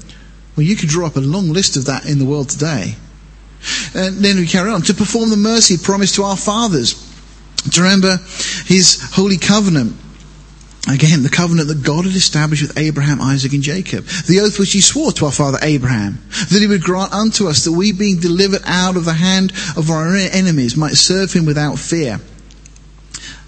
Well, 0.56 0.66
you 0.66 0.76
could 0.76 0.90
draw 0.90 1.08
up 1.08 1.16
a 1.16 1.22
long 1.22 1.54
list 1.54 1.78
of 1.78 1.86
that 1.86 2.06
in 2.06 2.20
the 2.20 2.26
world 2.26 2.50
today. 2.50 2.96
And 3.96 4.18
then 4.18 4.38
we 4.38 4.48
carry 4.48 4.70
on. 4.70 4.82
To 4.84 4.94
perform 4.94 5.30
the 5.30 5.38
mercy 5.38 5.78
promised 5.82 6.16
to 6.16 6.24
our 6.24 6.38
fathers. 6.38 6.94
To 7.72 7.82
remember 7.82 8.18
his 8.66 9.00
holy 9.14 9.38
covenant. 9.38 9.96
Again, 10.88 11.24
the 11.24 11.30
covenant 11.30 11.70
that 11.70 11.84
God 11.84 12.06
had 12.06 12.16
established 12.16 12.62
with 12.62 12.78
Abraham, 12.78 13.22
Isaac, 13.22 13.54
and 13.54 13.64
Jacob. 13.64 14.06
The 14.06 14.42
oath 14.42 14.60
which 14.60 14.74
he 14.74 14.82
swore 14.82 15.14
to 15.14 15.26
our 15.26 15.32
father 15.32 15.58
Abraham. 15.62 16.22
That 16.50 16.60
he 16.60 16.68
would 16.68 16.84
grant 16.84 17.14
unto 17.14 17.48
us 17.48 17.64
that 17.64 17.72
we 17.72 17.94
being 17.94 18.20
delivered 18.20 18.64
out 18.66 18.98
of 18.98 19.06
the 19.06 19.14
hand 19.14 19.54
of 19.78 19.90
our 19.90 20.14
enemies 20.14 20.76
might 20.76 20.96
serve 20.96 21.32
him 21.32 21.46
without 21.46 21.80
fear. 21.80 22.20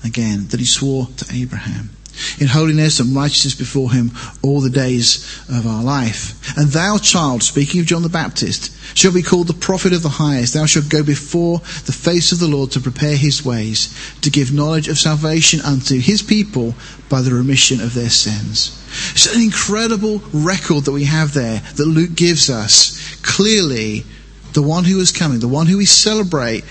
Again, 0.03 0.47
that 0.49 0.59
he 0.61 0.65
swore 0.65 1.07
to 1.17 1.25
Abraham 1.33 1.94
in 2.39 2.47
holiness 2.47 2.99
and 2.99 3.15
righteousness 3.15 3.55
before 3.55 3.91
him 3.91 4.11
all 4.41 4.61
the 4.61 4.69
days 4.69 5.43
of 5.49 5.65
our 5.67 5.83
life. 5.83 6.57
And 6.57 6.69
thou, 6.69 6.97
child, 6.97 7.43
speaking 7.43 7.81
of 7.81 7.87
John 7.87 8.03
the 8.03 8.09
Baptist, 8.09 8.71
shall 8.95 9.13
be 9.13 9.21
called 9.21 9.47
the 9.47 9.53
prophet 9.53 9.93
of 9.93 10.03
the 10.03 10.09
highest. 10.09 10.53
Thou 10.53 10.65
shalt 10.65 10.89
go 10.89 11.03
before 11.03 11.59
the 11.85 11.91
face 11.91 12.31
of 12.31 12.39
the 12.39 12.47
Lord 12.47 12.71
to 12.71 12.79
prepare 12.79 13.15
his 13.15 13.43
ways, 13.43 13.93
to 14.21 14.29
give 14.29 14.53
knowledge 14.53 14.87
of 14.87 14.97
salvation 14.97 15.59
unto 15.61 15.99
his 15.99 16.21
people 16.21 16.75
by 17.09 17.21
the 17.21 17.33
remission 17.33 17.81
of 17.81 17.93
their 17.93 18.09
sins. 18.09 18.81
It's 19.11 19.33
an 19.33 19.41
incredible 19.41 20.21
record 20.33 20.85
that 20.85 20.93
we 20.93 21.05
have 21.05 21.33
there 21.33 21.59
that 21.59 21.85
Luke 21.85 22.15
gives 22.15 22.49
us. 22.49 23.15
Clearly, 23.21 24.05
the 24.53 24.61
one 24.61 24.85
who 24.85 24.99
is 24.99 25.11
coming, 25.11 25.39
the 25.39 25.47
one 25.47 25.67
who 25.67 25.77
we 25.77 25.85
celebrate 25.85 26.63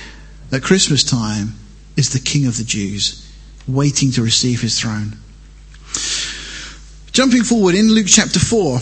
at 0.51 0.63
Christmas 0.63 1.05
time, 1.05 1.55
is 1.97 2.11
the 2.11 2.21
King 2.21 2.47
of 2.47 2.57
the 2.57 2.65
Jews, 2.65 3.31
waiting 3.69 4.11
to 4.13 4.23
receive 4.23 4.63
his 4.63 4.81
throne. 4.81 5.19
Jumping 7.15 7.45
forward 7.45 7.77
in 7.77 7.93
Luke 7.93 8.09
chapter 8.09 8.41
4, 8.41 8.81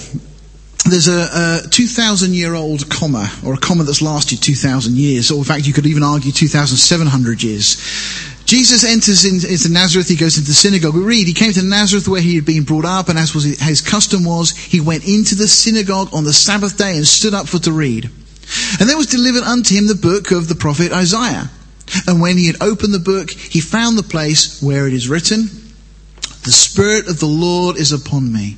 there's 0.88 1.06
a, 1.06 1.60
a 1.66 1.68
2,000 1.68 2.32
year 2.32 2.54
old 2.54 2.88
comma, 2.88 3.30
or 3.44 3.52
a 3.52 3.58
comma 3.58 3.84
that's 3.84 4.00
lasted 4.00 4.42
2,000 4.42 4.96
years, 4.96 5.30
or 5.30 5.36
in 5.36 5.44
fact 5.44 5.66
you 5.66 5.74
could 5.74 5.84
even 5.84 6.02
argue 6.02 6.32
2,700 6.32 7.42
years. 7.42 7.76
Jesus 8.46 8.84
enters 8.84 9.26
into 9.26 9.70
Nazareth, 9.70 10.08
he 10.08 10.16
goes 10.16 10.38
into 10.38 10.48
the 10.48 10.54
synagogue. 10.54 10.94
We 10.94 11.02
read, 11.02 11.26
he 11.26 11.34
came 11.34 11.52
to 11.52 11.62
Nazareth 11.62 12.08
where 12.08 12.22
he 12.22 12.34
had 12.34 12.46
been 12.46 12.64
brought 12.64 12.86
up, 12.86 13.10
and 13.10 13.18
as 13.18 13.34
was 13.34 13.44
his 13.44 13.82
custom 13.82 14.24
was, 14.24 14.56
he 14.56 14.80
went 14.80 15.06
into 15.06 15.34
the 15.34 15.46
synagogue 15.46 16.08
on 16.14 16.24
the 16.24 16.32
Sabbath 16.32 16.78
day 16.78 16.96
and 16.96 17.06
stood 17.06 17.34
up 17.34 17.48
for 17.48 17.58
to 17.58 17.70
read. 17.72 18.06
And 18.80 18.88
there 18.88 18.96
was 18.96 19.08
delivered 19.08 19.42
unto 19.42 19.74
him 19.74 19.88
the 19.88 19.94
book 19.94 20.30
of 20.30 20.48
the 20.48 20.54
prophet 20.54 20.90
Isaiah. 20.90 21.50
And 22.06 22.18
when 22.22 22.38
he 22.38 22.46
had 22.46 22.62
opened 22.62 22.94
the 22.94 22.98
book, 22.98 23.30
he 23.30 23.60
found 23.60 23.98
the 23.98 24.02
place 24.02 24.62
where 24.62 24.88
it 24.88 24.94
is 24.94 25.10
written, 25.10 25.50
the 26.44 26.52
Spirit 26.52 27.08
of 27.08 27.20
the 27.20 27.26
Lord 27.26 27.76
is 27.76 27.92
upon 27.92 28.32
me. 28.32 28.56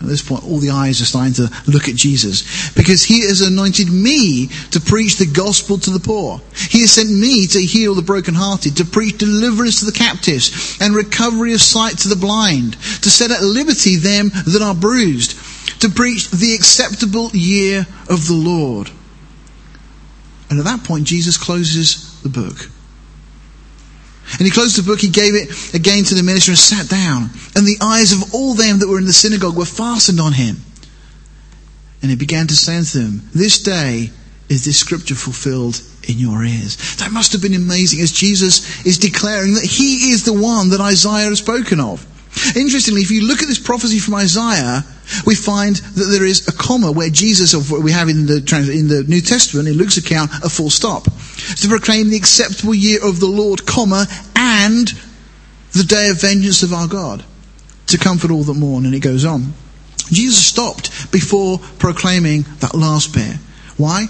At 0.00 0.06
this 0.06 0.22
point, 0.22 0.44
all 0.44 0.58
the 0.58 0.70
eyes 0.70 1.00
are 1.00 1.06
starting 1.06 1.32
to 1.34 1.50
look 1.66 1.88
at 1.88 1.96
Jesus 1.96 2.70
because 2.70 3.02
he 3.02 3.22
has 3.22 3.40
anointed 3.40 3.90
me 3.90 4.46
to 4.70 4.80
preach 4.80 5.16
the 5.16 5.26
gospel 5.26 5.76
to 5.78 5.90
the 5.90 5.98
poor. 5.98 6.40
He 6.54 6.82
has 6.82 6.92
sent 6.92 7.10
me 7.10 7.48
to 7.48 7.60
heal 7.60 7.96
the 7.96 8.02
brokenhearted, 8.02 8.76
to 8.76 8.84
preach 8.84 9.18
deliverance 9.18 9.80
to 9.80 9.86
the 9.86 9.92
captives 9.92 10.78
and 10.80 10.94
recovery 10.94 11.52
of 11.52 11.60
sight 11.60 11.98
to 11.98 12.08
the 12.08 12.14
blind, 12.14 12.74
to 12.74 13.10
set 13.10 13.32
at 13.32 13.42
liberty 13.42 13.96
them 13.96 14.30
that 14.46 14.62
are 14.62 14.74
bruised, 14.74 15.32
to 15.80 15.88
preach 15.88 16.30
the 16.30 16.54
acceptable 16.54 17.30
year 17.30 17.84
of 18.08 18.28
the 18.28 18.34
Lord. 18.34 18.90
And 20.48 20.60
at 20.60 20.64
that 20.64 20.84
point, 20.84 21.08
Jesus 21.08 21.36
closes 21.36 22.22
the 22.22 22.28
book. 22.28 22.70
And 24.32 24.42
he 24.42 24.50
closed 24.50 24.76
the 24.76 24.82
book, 24.82 25.00
he 25.00 25.08
gave 25.08 25.34
it 25.34 25.74
again 25.74 26.04
to 26.04 26.14
the 26.14 26.22
minister 26.22 26.52
and 26.52 26.58
sat 26.58 26.88
down. 26.88 27.30
And 27.56 27.66
the 27.66 27.78
eyes 27.80 28.12
of 28.12 28.34
all 28.34 28.54
them 28.54 28.78
that 28.78 28.88
were 28.88 28.98
in 28.98 29.06
the 29.06 29.12
synagogue 29.12 29.56
were 29.56 29.64
fastened 29.64 30.20
on 30.20 30.32
him. 30.32 30.56
And 32.02 32.10
he 32.10 32.16
began 32.16 32.46
to 32.46 32.54
say 32.54 32.76
unto 32.76 32.98
them, 32.98 33.22
This 33.34 33.62
day 33.62 34.10
is 34.48 34.64
this 34.64 34.78
scripture 34.78 35.14
fulfilled 35.14 35.80
in 36.08 36.18
your 36.18 36.44
ears. 36.44 36.96
That 36.96 37.12
must 37.12 37.32
have 37.32 37.42
been 37.42 37.54
amazing 37.54 38.00
as 38.00 38.12
Jesus 38.12 38.86
is 38.86 38.98
declaring 38.98 39.54
that 39.54 39.64
he 39.64 40.10
is 40.10 40.24
the 40.24 40.32
one 40.32 40.70
that 40.70 40.80
Isaiah 40.80 41.28
has 41.28 41.38
spoken 41.38 41.80
of. 41.80 42.06
Interestingly, 42.56 43.02
if 43.02 43.10
you 43.10 43.26
look 43.26 43.42
at 43.42 43.48
this 43.48 43.58
prophecy 43.58 43.98
from 43.98 44.14
Isaiah, 44.14 44.84
we 45.24 45.34
find 45.34 45.76
that 45.76 46.04
there 46.04 46.24
is 46.24 46.48
a 46.48 46.52
comma 46.52 46.92
where 46.92 47.10
Jesus, 47.10 47.54
of 47.54 47.70
what 47.70 47.82
we 47.82 47.92
have 47.92 48.08
in 48.08 48.26
the, 48.26 48.36
in 48.72 48.88
the 48.88 49.04
New 49.08 49.20
Testament, 49.20 49.68
in 49.68 49.74
Luke's 49.74 49.96
account, 49.96 50.30
a 50.44 50.48
full 50.48 50.70
stop. 50.70 51.04
To 51.04 51.68
proclaim 51.68 52.10
the 52.10 52.16
acceptable 52.16 52.74
year 52.74 53.04
of 53.04 53.20
the 53.20 53.26
Lord, 53.26 53.66
comma, 53.66 54.06
and 54.36 54.88
the 55.72 55.84
day 55.84 56.08
of 56.10 56.20
vengeance 56.20 56.62
of 56.62 56.72
our 56.72 56.88
God. 56.88 57.24
To 57.88 57.98
comfort 57.98 58.30
all 58.30 58.42
that 58.42 58.54
mourn, 58.54 58.84
and 58.84 58.94
it 58.94 59.00
goes 59.00 59.24
on. 59.24 59.54
Jesus 60.10 60.44
stopped 60.44 61.12
before 61.12 61.58
proclaiming 61.78 62.42
that 62.60 62.74
last 62.74 63.14
bit. 63.14 63.36
Why? 63.76 64.06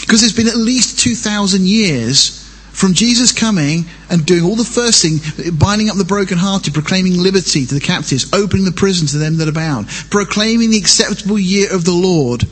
Because 0.00 0.22
it's 0.22 0.32
been 0.32 0.48
at 0.48 0.56
least 0.56 1.00
2,000 1.00 1.66
years 1.66 2.41
from 2.82 2.94
Jesus 2.94 3.30
coming 3.30 3.84
and 4.10 4.26
doing 4.26 4.42
all 4.42 4.56
the 4.56 4.64
first 4.64 5.02
thing, 5.02 5.20
binding 5.56 5.88
up 5.88 5.96
the 5.96 6.04
brokenhearted, 6.04 6.74
proclaiming 6.74 7.16
liberty 7.16 7.64
to 7.64 7.74
the 7.74 7.80
captives, 7.80 8.34
opening 8.34 8.64
the 8.64 8.72
prison 8.72 9.06
to 9.06 9.18
them 9.18 9.36
that 9.36 9.46
are 9.46 9.52
bound, 9.52 9.86
proclaiming 10.10 10.72
the 10.72 10.78
acceptable 10.78 11.38
year 11.38 11.72
of 11.72 11.84
the 11.84 11.92
Lord. 11.92 12.42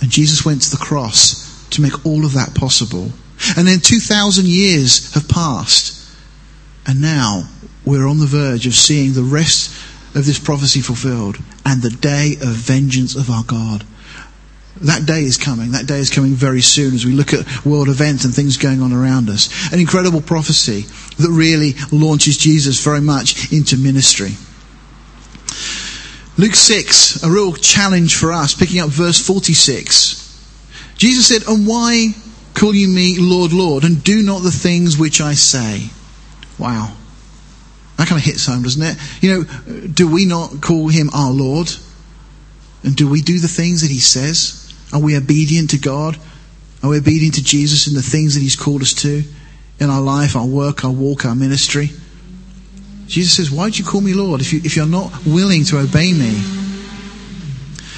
And 0.00 0.08
Jesus 0.08 0.44
went 0.44 0.62
to 0.62 0.70
the 0.70 0.76
cross 0.76 1.68
to 1.70 1.82
make 1.82 2.06
all 2.06 2.24
of 2.24 2.34
that 2.34 2.54
possible. 2.54 3.10
And 3.56 3.66
then 3.66 3.80
2,000 3.80 4.46
years 4.46 5.12
have 5.14 5.28
passed. 5.28 6.16
And 6.86 7.02
now 7.02 7.48
we're 7.84 8.06
on 8.06 8.20
the 8.20 8.26
verge 8.26 8.68
of 8.68 8.74
seeing 8.74 9.14
the 9.14 9.22
rest 9.24 9.74
of 10.14 10.26
this 10.26 10.38
prophecy 10.38 10.80
fulfilled 10.80 11.38
and 11.66 11.82
the 11.82 11.90
day 11.90 12.36
of 12.40 12.50
vengeance 12.50 13.16
of 13.16 13.30
our 13.30 13.42
God. 13.42 13.84
That 14.82 15.06
day 15.06 15.22
is 15.22 15.36
coming. 15.36 15.72
That 15.72 15.86
day 15.86 15.98
is 15.98 16.10
coming 16.10 16.34
very 16.34 16.60
soon 16.60 16.94
as 16.94 17.04
we 17.04 17.12
look 17.12 17.32
at 17.32 17.64
world 17.64 17.88
events 17.88 18.24
and 18.24 18.34
things 18.34 18.56
going 18.56 18.80
on 18.80 18.92
around 18.92 19.28
us. 19.28 19.72
An 19.72 19.80
incredible 19.80 20.20
prophecy 20.20 20.82
that 21.18 21.30
really 21.30 21.74
launches 21.90 22.36
Jesus 22.36 22.82
very 22.82 23.00
much 23.00 23.52
into 23.52 23.76
ministry. 23.76 24.32
Luke 26.36 26.54
6, 26.54 27.24
a 27.24 27.30
real 27.30 27.52
challenge 27.54 28.14
for 28.14 28.30
us, 28.30 28.54
picking 28.54 28.80
up 28.80 28.90
verse 28.90 29.18
46. 29.24 30.24
Jesus 30.96 31.26
said, 31.26 31.42
And 31.48 31.66
why 31.66 32.14
call 32.54 32.74
you 32.74 32.88
me 32.88 33.16
Lord, 33.18 33.52
Lord, 33.52 33.82
and 33.82 34.02
do 34.04 34.22
not 34.22 34.42
the 34.42 34.52
things 34.52 34.96
which 34.96 35.20
I 35.20 35.34
say? 35.34 35.90
Wow. 36.58 36.94
That 37.96 38.06
kind 38.06 38.20
of 38.20 38.24
hits 38.24 38.46
home, 38.46 38.62
doesn't 38.62 38.82
it? 38.82 38.96
You 39.20 39.44
know, 39.44 39.88
do 39.88 40.08
we 40.08 40.24
not 40.24 40.60
call 40.60 40.86
him 40.86 41.10
our 41.12 41.32
Lord? 41.32 41.72
And 42.84 42.94
do 42.94 43.08
we 43.08 43.22
do 43.22 43.40
the 43.40 43.48
things 43.48 43.82
that 43.82 43.90
he 43.90 43.98
says? 43.98 44.67
Are 44.92 45.00
we 45.00 45.16
obedient 45.16 45.70
to 45.70 45.78
God? 45.78 46.16
Are 46.82 46.90
we 46.90 46.98
obedient 46.98 47.34
to 47.34 47.42
Jesus 47.42 47.86
in 47.88 47.94
the 47.94 48.02
things 48.02 48.34
that 48.34 48.40
He's 48.40 48.56
called 48.56 48.82
us 48.82 48.94
to 48.94 49.22
in 49.80 49.90
our 49.90 50.00
life, 50.00 50.36
our 50.36 50.46
work, 50.46 50.84
our 50.84 50.90
walk, 50.90 51.24
our 51.24 51.34
ministry? 51.34 51.90
Jesus 53.06 53.36
says, 53.36 53.50
Why 53.50 53.70
do 53.70 53.78
you 53.78 53.84
call 53.84 54.00
me 54.00 54.14
Lord 54.14 54.40
if, 54.40 54.52
you, 54.52 54.60
if 54.64 54.76
you're 54.76 54.86
not 54.86 55.12
willing 55.26 55.64
to 55.64 55.78
obey 55.78 56.12
me? 56.12 56.30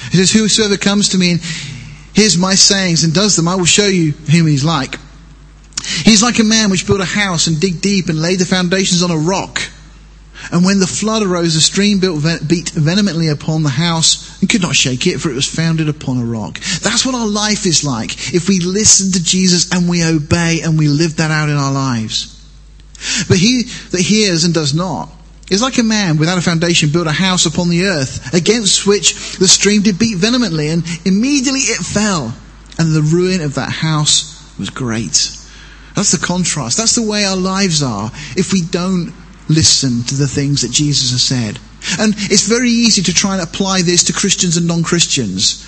He 0.09 0.17
says, 0.17 0.31
Whosoever 0.31 0.77
comes 0.77 1.09
to 1.09 1.17
me 1.17 1.33
and 1.33 1.41
hears 2.13 2.37
my 2.37 2.55
sayings 2.55 3.03
and 3.03 3.13
does 3.13 3.35
them, 3.35 3.47
I 3.47 3.55
will 3.55 3.65
show 3.65 3.87
you 3.87 4.11
whom 4.11 4.47
he's 4.47 4.63
like. 4.63 4.95
He's 5.83 6.23
like 6.23 6.39
a 6.39 6.43
man 6.43 6.69
which 6.69 6.87
built 6.87 7.01
a 7.01 7.05
house 7.05 7.47
and 7.47 7.59
dig 7.59 7.81
deep 7.81 8.09
and 8.09 8.21
laid 8.21 8.39
the 8.39 8.45
foundations 8.45 9.03
on 9.03 9.11
a 9.11 9.17
rock. 9.17 9.61
And 10.51 10.65
when 10.65 10.79
the 10.79 10.87
flood 10.87 11.23
arose, 11.23 11.53
the 11.53 11.61
stream 11.61 11.99
beat 11.99 12.69
vehemently 12.69 13.27
upon 13.27 13.63
the 13.63 13.69
house 13.69 14.41
and 14.41 14.49
could 14.49 14.61
not 14.61 14.75
shake 14.75 15.05
it, 15.07 15.19
for 15.19 15.29
it 15.29 15.35
was 15.35 15.45
founded 15.45 15.87
upon 15.89 16.17
a 16.17 16.25
rock. 16.25 16.59
That's 16.81 17.05
what 17.05 17.15
our 17.15 17.27
life 17.27 17.65
is 17.65 17.83
like 17.83 18.33
if 18.33 18.49
we 18.49 18.59
listen 18.59 19.11
to 19.11 19.23
Jesus 19.23 19.71
and 19.71 19.89
we 19.89 20.03
obey 20.03 20.61
and 20.63 20.79
we 20.79 20.87
live 20.87 21.17
that 21.17 21.31
out 21.31 21.49
in 21.49 21.55
our 21.55 21.71
lives. 21.71 22.37
But 23.27 23.37
he 23.37 23.63
that 23.91 24.01
hears 24.01 24.43
and 24.43 24.53
does 24.53 24.73
not 24.73 25.09
is 25.49 25.61
like 25.61 25.77
a 25.77 25.83
man 25.83 26.17
without 26.17 26.37
a 26.37 26.41
foundation 26.41 26.91
built 26.91 27.07
a 27.07 27.11
house 27.11 27.45
upon 27.45 27.69
the 27.69 27.83
earth, 27.83 28.33
against 28.33 28.87
which 28.87 29.37
the 29.37 29.47
stream 29.47 29.81
did 29.81 29.99
beat 29.99 30.17
vehemently, 30.17 30.69
and 30.69 30.83
immediately 31.05 31.59
it 31.59 31.83
fell, 31.83 32.33
and 32.79 32.95
the 32.95 33.01
ruin 33.01 33.41
of 33.41 33.55
that 33.55 33.69
house 33.69 34.57
was 34.57 34.69
great. 34.69 35.37
That's 35.93 36.13
the 36.13 36.25
contrast. 36.25 36.77
That's 36.77 36.95
the 36.95 37.01
way 37.01 37.25
our 37.25 37.35
lives 37.35 37.83
are 37.83 38.11
if 38.37 38.53
we 38.53 38.61
don't 38.61 39.13
listen 39.51 40.03
to 40.03 40.15
the 40.15 40.27
things 40.27 40.61
that 40.61 40.71
Jesus 40.71 41.11
has 41.11 41.23
said. 41.23 41.59
And 41.99 42.13
it's 42.17 42.47
very 42.47 42.69
easy 42.69 43.01
to 43.03 43.13
try 43.13 43.33
and 43.33 43.41
apply 43.41 43.81
this 43.81 44.03
to 44.05 44.13
Christians 44.13 44.57
and 44.57 44.67
non-Christians. 44.67 45.67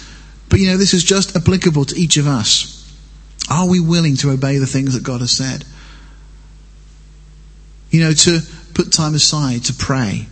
But 0.50 0.60
you 0.60 0.67
know, 0.67 0.78
this 0.78 0.93
is 0.93 1.04
just 1.04 1.36
applicable 1.36 1.86
to 1.86 2.00
each 2.00 2.17
of 2.17 2.28
us. 2.28 2.80
Are 3.50 3.67
we 3.67 3.80
willing 3.80 4.15
to 4.17 4.32
obey 4.32 4.58
the 4.58 4.67
things 4.67 4.93
that 4.93 5.04
God 5.04 5.22
has 5.22 5.32
said? 5.32 5.65
You 7.89 8.02
know, 8.02 8.13
to 8.13 8.39
put 8.74 8.91
time 8.91 9.15
aside 9.15 9.63
to 9.65 9.74
pray. 9.74 10.28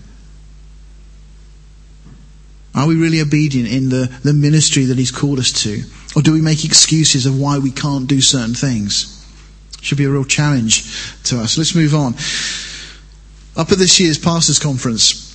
Are 2.74 2.88
we 2.88 2.96
really 2.96 3.20
obedient 3.20 3.70
in 3.70 3.90
the, 3.90 4.12
the 4.24 4.34
ministry 4.34 4.86
that 4.86 4.98
He's 4.98 5.12
called 5.12 5.40
us 5.40 5.52
to? 5.64 5.84
Or 6.16 6.22
do 6.22 6.34
we 6.34 6.42
make 6.42 6.64
excuses 6.66 7.26
of 7.26 7.40
why 7.40 7.60
we 7.60 7.72
can't 7.72 8.08
do 8.08 8.22
certain 8.22 8.56
things? 8.56 9.18
Should 9.82 9.98
be 9.98 10.06
a 10.06 10.10
real 10.10 10.24
challenge 10.24 11.24
to 11.24 11.40
us. 11.40 11.58
Let's 11.58 11.76
move 11.76 11.94
on. 11.96 12.16
Up 13.56 13.72
at 13.72 13.78
this 13.78 14.00
year's 14.00 14.18
pastors' 14.18 14.60
conference, 14.60 15.28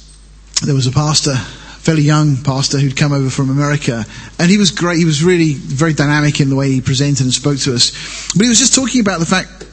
there 0.64 0.74
was 0.74 0.86
a 0.86 0.92
pastor, 0.92 1.32
a 1.32 1.36
fairly 1.36 2.02
young 2.02 2.36
pastor, 2.42 2.78
who'd 2.78 2.96
come 2.96 3.12
over 3.12 3.28
from 3.28 3.50
America, 3.50 4.04
and 4.38 4.50
he 4.50 4.56
was 4.56 4.70
great. 4.70 4.98
He 4.98 5.04
was 5.04 5.22
really 5.22 5.54
very 5.54 5.92
dynamic 5.92 6.40
in 6.40 6.48
the 6.48 6.56
way 6.56 6.70
he 6.70 6.80
presented 6.80 7.24
and 7.24 7.32
spoke 7.32 7.58
to 7.60 7.74
us. 7.74 7.90
But 8.34 8.44
he 8.44 8.48
was 8.48 8.58
just 8.58 8.74
talking 8.74 9.00
about 9.00 9.20
the 9.20 9.26
fact 9.26 9.66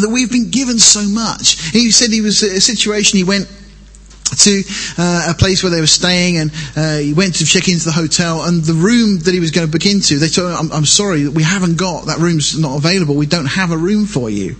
that 0.00 0.10
we've 0.10 0.30
been 0.30 0.50
given 0.50 0.78
so 0.78 1.02
much. 1.02 1.70
He 1.70 1.90
said 1.92 2.10
he 2.10 2.20
was 2.20 2.42
a 2.42 2.60
situation 2.60 3.18
he 3.18 3.24
went 3.24 3.48
to 4.38 4.62
uh, 4.98 5.28
a 5.30 5.34
place 5.34 5.62
where 5.62 5.70
they 5.70 5.80
were 5.80 5.86
staying 5.86 6.38
and 6.38 6.50
uh, 6.76 6.98
he 6.98 7.14
went 7.14 7.36
to 7.36 7.44
check 7.44 7.68
into 7.68 7.84
the 7.84 7.92
hotel 7.92 8.42
and 8.42 8.62
the 8.64 8.74
room 8.74 9.20
that 9.20 9.32
he 9.32 9.40
was 9.40 9.52
going 9.52 9.66
to 9.66 9.72
book 9.72 9.86
into 9.86 10.18
they 10.18 10.28
told 10.28 10.50
him 10.50 10.58
I'm, 10.58 10.72
I'm 10.72 10.84
sorry 10.84 11.28
we 11.28 11.44
haven't 11.44 11.78
got 11.78 12.06
that 12.06 12.18
room's 12.18 12.58
not 12.58 12.76
available 12.76 13.14
we 13.14 13.26
don't 13.26 13.46
have 13.46 13.70
a 13.70 13.76
room 13.76 14.04
for 14.04 14.28
you 14.28 14.56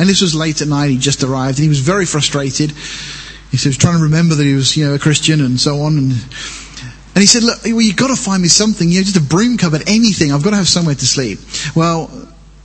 and 0.00 0.08
this 0.08 0.20
was 0.20 0.34
late 0.34 0.60
at 0.60 0.68
night 0.68 0.90
he 0.90 0.98
just 0.98 1.22
arrived 1.22 1.58
and 1.58 1.62
he 1.62 1.68
was 1.68 1.78
very 1.78 2.06
frustrated 2.06 2.72
he 2.72 3.56
said 3.56 3.62
he 3.62 3.68
was 3.68 3.78
trying 3.78 3.98
to 3.98 4.04
remember 4.04 4.34
that 4.34 4.44
he 4.44 4.54
was 4.54 4.76
you 4.76 4.86
know 4.86 4.94
a 4.94 4.98
Christian 4.98 5.40
and 5.40 5.60
so 5.60 5.82
on 5.82 5.96
and 5.96 6.12
and 6.12 7.22
he 7.22 7.26
said 7.26 7.44
look 7.44 7.62
well 7.64 7.80
you've 7.80 7.96
got 7.96 8.08
to 8.08 8.16
find 8.16 8.42
me 8.42 8.48
something 8.48 8.88
you 8.88 8.98
know 8.98 9.04
just 9.04 9.16
a 9.16 9.20
broom 9.20 9.56
cupboard 9.56 9.82
anything 9.86 10.32
I've 10.32 10.42
got 10.42 10.50
to 10.50 10.56
have 10.56 10.68
somewhere 10.68 10.96
to 10.96 11.06
sleep 11.06 11.38
well 11.76 12.10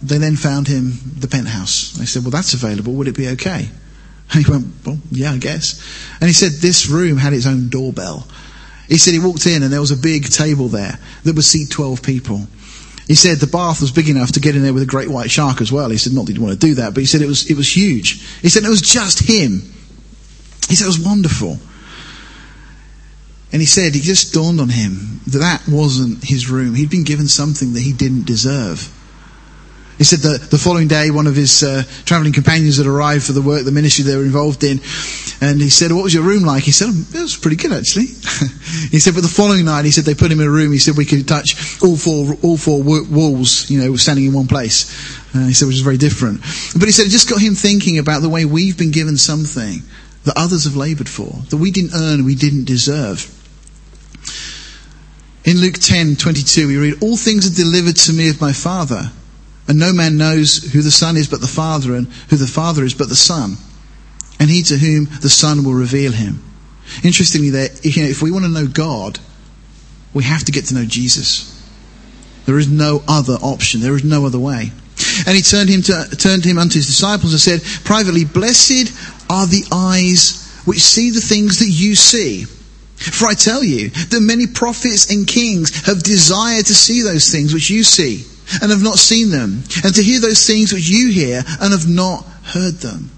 they 0.02 0.18
then 0.18 0.36
found 0.36 0.68
him 0.68 0.94
the 1.20 1.28
penthouse 1.28 1.92
they 1.92 2.06
said 2.06 2.24
well 2.24 2.32
that's 2.32 2.54
available 2.56 2.94
would 2.94 3.08
it 3.08 3.16
be 3.16 3.28
okay 3.30 3.70
and 4.34 4.46
he 4.46 4.52
went, 4.52 4.68
well, 4.86 4.98
yeah, 5.12 5.32
I 5.32 5.38
guess. 5.38 5.82
And 6.20 6.28
he 6.28 6.34
said 6.34 6.54
this 6.54 6.88
room 6.88 7.18
had 7.18 7.34
its 7.34 7.46
own 7.46 7.70
doorbell. 7.70 8.28
He 8.88 8.98
said 8.98 9.14
he 9.14 9.20
walked 9.20 9.46
in 9.46 9.64
and 9.64 9.72
there 9.72 9.82
was 9.82 9.92
a 9.92 9.98
big 9.98 10.30
table 10.30 10.68
there 10.68 11.00
that 11.24 11.36
would 11.36 11.44
seat 11.44 11.70
12 11.72 12.04
people. 12.04 12.48
He 13.08 13.16
said 13.16 13.38
the 13.38 13.48
bath 13.48 13.82
was 13.82 13.92
big 13.92 14.10
enough 14.10 14.32
to 14.32 14.40
get 14.40 14.56
in 14.56 14.64
there 14.64 14.74
with 14.74 14.82
a 14.82 14.88
great 14.88 15.10
white 15.10 15.30
shark 15.30 15.62
as 15.62 15.72
well. 15.72 15.90
He 15.90 15.98
said 15.98 16.14
not 16.14 16.26
that 16.26 16.34
he'd 16.34 16.42
want 16.42 16.60
to 16.60 16.68
do 16.68 16.76
that, 16.76 16.94
but 16.94 17.02
he 17.02 17.06
said 17.06 17.22
it 17.22 17.28
was, 17.28 17.50
it 17.50 17.56
was 17.56 17.76
huge. 17.76 18.24
He 18.42 18.50
said 18.50 18.64
it 18.64 18.70
was 18.70 18.82
just 18.82 19.20
him. 19.20 19.62
He 20.68 20.76
said 20.76 20.86
it 20.86 20.88
was 20.88 21.00
wonderful. 21.00 21.60
And 23.52 23.62
he 23.62 23.68
said 23.68 23.96
it 23.96 24.02
just 24.02 24.34
dawned 24.34 24.60
on 24.60 24.70
him 24.70 25.22
that 25.28 25.40
that 25.40 25.68
wasn't 25.68 26.24
his 26.24 26.50
room. 26.50 26.74
He'd 26.74 26.90
been 26.90 27.04
given 27.04 27.28
something 27.28 27.74
that 27.74 27.82
he 27.82 27.94
didn't 27.94 28.26
deserve. 28.26 28.92
He 29.98 30.04
said 30.04 30.20
that 30.20 30.52
the 30.52 30.58
following 30.58 30.90
day, 30.90 31.10
one 31.10 31.26
of 31.26 31.36
his 31.36 31.64
uh, 31.64 31.84
traveling 32.04 32.34
companions 32.34 32.78
had 32.78 32.86
arrived 32.86 33.26
for 33.26 33.32
the 33.32 33.42
work, 33.42 33.64
the 33.64 33.72
ministry 33.72 34.04
they 34.04 34.18
were 34.18 34.24
involved 34.24 34.64
in, 34.64 34.82
and 35.40 35.62
he 35.62 35.70
said, 35.70 35.92
"What 35.92 36.04
was 36.04 36.14
your 36.14 36.24
room 36.24 36.44
like?" 36.44 36.64
He 36.64 36.72
said, 36.72 36.90
"It 36.90 37.22
was 37.22 37.38
pretty 37.38 37.56
good, 37.56 37.72
actually." 37.72 38.08
he 38.92 39.00
said, 39.00 39.14
"But 39.16 39.22
the 39.22 39.30
following 39.30 39.66
night, 39.66 39.86
he 39.86 39.92
said 39.92 40.04
they 40.04 40.14
put 40.14 40.32
him 40.32 40.42
in 40.42 40.48
a 40.48 40.52
room. 40.52 40.74
He 40.74 40.80
said 40.80 40.98
we 40.98 41.06
could 41.06 41.26
touch 41.28 41.82
all 41.82 41.96
four 41.96 42.36
all 42.42 42.58
four 42.58 42.84
walls, 42.84 43.70
you 43.70 43.80
know, 43.80 43.96
standing 43.96 44.26
in 44.26 44.34
one 44.34 44.48
place." 44.48 44.92
Uh, 45.34 45.48
he 45.48 45.54
said, 45.54 45.68
which 45.68 45.76
is 45.76 45.82
very 45.82 45.98
different. 45.98 46.40
But 46.78 46.84
he 46.84 46.92
said 46.92 47.08
it 47.08 47.10
just 47.10 47.30
got 47.30 47.42
him 47.42 47.56
thinking 47.56 47.98
about 47.98 48.22
the 48.22 48.30
way 48.30 48.46
we've 48.46 48.78
been 48.78 48.92
given 48.92 49.18
something 49.18 49.82
that 50.24 50.38
others 50.38 50.64
have 50.64 50.78
laboured 50.78 51.10
for, 51.10 51.44
that 51.50 51.58
we 51.58 51.72
didn't 51.72 51.94
earn, 51.94 52.24
we 52.24 52.36
didn't 52.36 52.66
deserve. 52.66 53.32
In 55.44 55.60
Luke 55.60 55.76
10:22, 55.76 56.68
we 56.68 56.78
read, 56.78 56.98
"All 57.02 57.18
things 57.18 57.46
are 57.46 57.54
delivered 57.54 57.98
to 57.98 58.14
me 58.14 58.30
of 58.30 58.42
my 58.42 58.52
Father." 58.52 59.12
And 59.68 59.80
no 59.80 59.94
man 59.94 60.18
knows 60.18 60.72
who 60.74 60.82
the 60.82 60.92
Son 60.92 61.18
is 61.18 61.28
but 61.28 61.42
the 61.42 61.48
Father, 61.48 61.96
and 61.96 62.08
who 62.30 62.36
the 62.36 62.48
Father 62.48 62.84
is 62.84 62.94
but 62.94 63.10
the 63.10 63.16
Son, 63.16 63.56
and 64.40 64.50
he 64.50 64.62
to 64.64 64.78
whom 64.78 65.06
the 65.22 65.30
Son 65.30 65.64
will 65.64 65.74
reveal 65.74 66.12
him. 66.12 66.44
Interestingly, 67.04 67.50
there, 67.50 67.70
you 67.82 68.04
know, 68.04 68.10
if 68.10 68.22
we 68.22 68.32
want 68.32 68.46
to 68.46 68.52
know 68.52 68.68
God, 68.68 69.20
we 70.14 70.24
have 70.24 70.44
to 70.46 70.52
get 70.52 70.66
to 70.66 70.76
know 70.76 70.86
Jesus. 70.86 71.52
There 72.46 72.60
is 72.60 72.70
no 72.70 73.04
other 73.08 73.34
option. 73.34 73.82
There 73.82 73.96
is 73.96 74.04
no 74.04 74.26
other 74.28 74.38
way. 74.38 74.72
And 75.26 75.36
he 75.36 75.42
turned 75.42 75.70
him, 75.70 75.82
to, 75.84 76.16
turned 76.16 76.46
him 76.46 76.60
unto 76.60 76.76
his 76.76 76.86
disciples 76.86 77.34
and 77.34 77.42
said, 77.42 77.64
privately, 77.84 78.24
Blessed 78.24 78.94
are 79.32 79.48
the 79.48 79.64
eyes 79.72 80.62
which 80.66 80.80
see 80.80 81.10
the 81.10 81.22
things 81.22 81.60
that 81.60 81.70
you 81.70 81.96
see. 81.96 82.44
For 82.44 83.28
I 83.28 83.34
tell 83.34 83.64
you 83.64 83.90
that 83.90 84.22
many 84.22 84.46
prophets 84.46 85.12
and 85.12 85.28
kings 85.28 85.86
have 85.88 86.04
desired 86.04 86.68
to 86.68 86.76
see 86.76 87.02
those 87.02 87.32
things 87.32 87.54
which 87.54 87.70
you 87.70 87.84
see 87.84 88.26
and 88.62 88.72
have 88.72 88.84
not 88.84 89.00
seen 89.00 89.32
them, 89.32 89.64
and 89.84 89.96
to 89.96 90.04
hear 90.04 90.20
those 90.20 90.46
things 90.46 90.74
which 90.74 90.88
you 90.88 91.10
hear 91.10 91.44
and 91.62 91.72
have 91.72 91.88
not 91.88 92.26
heard 92.44 92.76
them. 92.76 93.10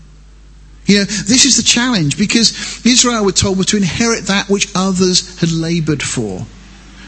You 0.86 1.00
know, 1.00 1.04
this 1.04 1.46
is 1.46 1.58
the 1.58 1.64
challenge 1.64 2.18
because 2.18 2.86
Israel 2.86 3.26
were 3.26 3.34
told 3.34 3.58
were 3.58 3.66
to 3.66 3.78
inherit 3.78 4.28
that 4.28 4.50
which 4.50 4.70
others 4.74 5.40
had 5.40 5.52
labored 5.52 6.02
for. 6.02 6.46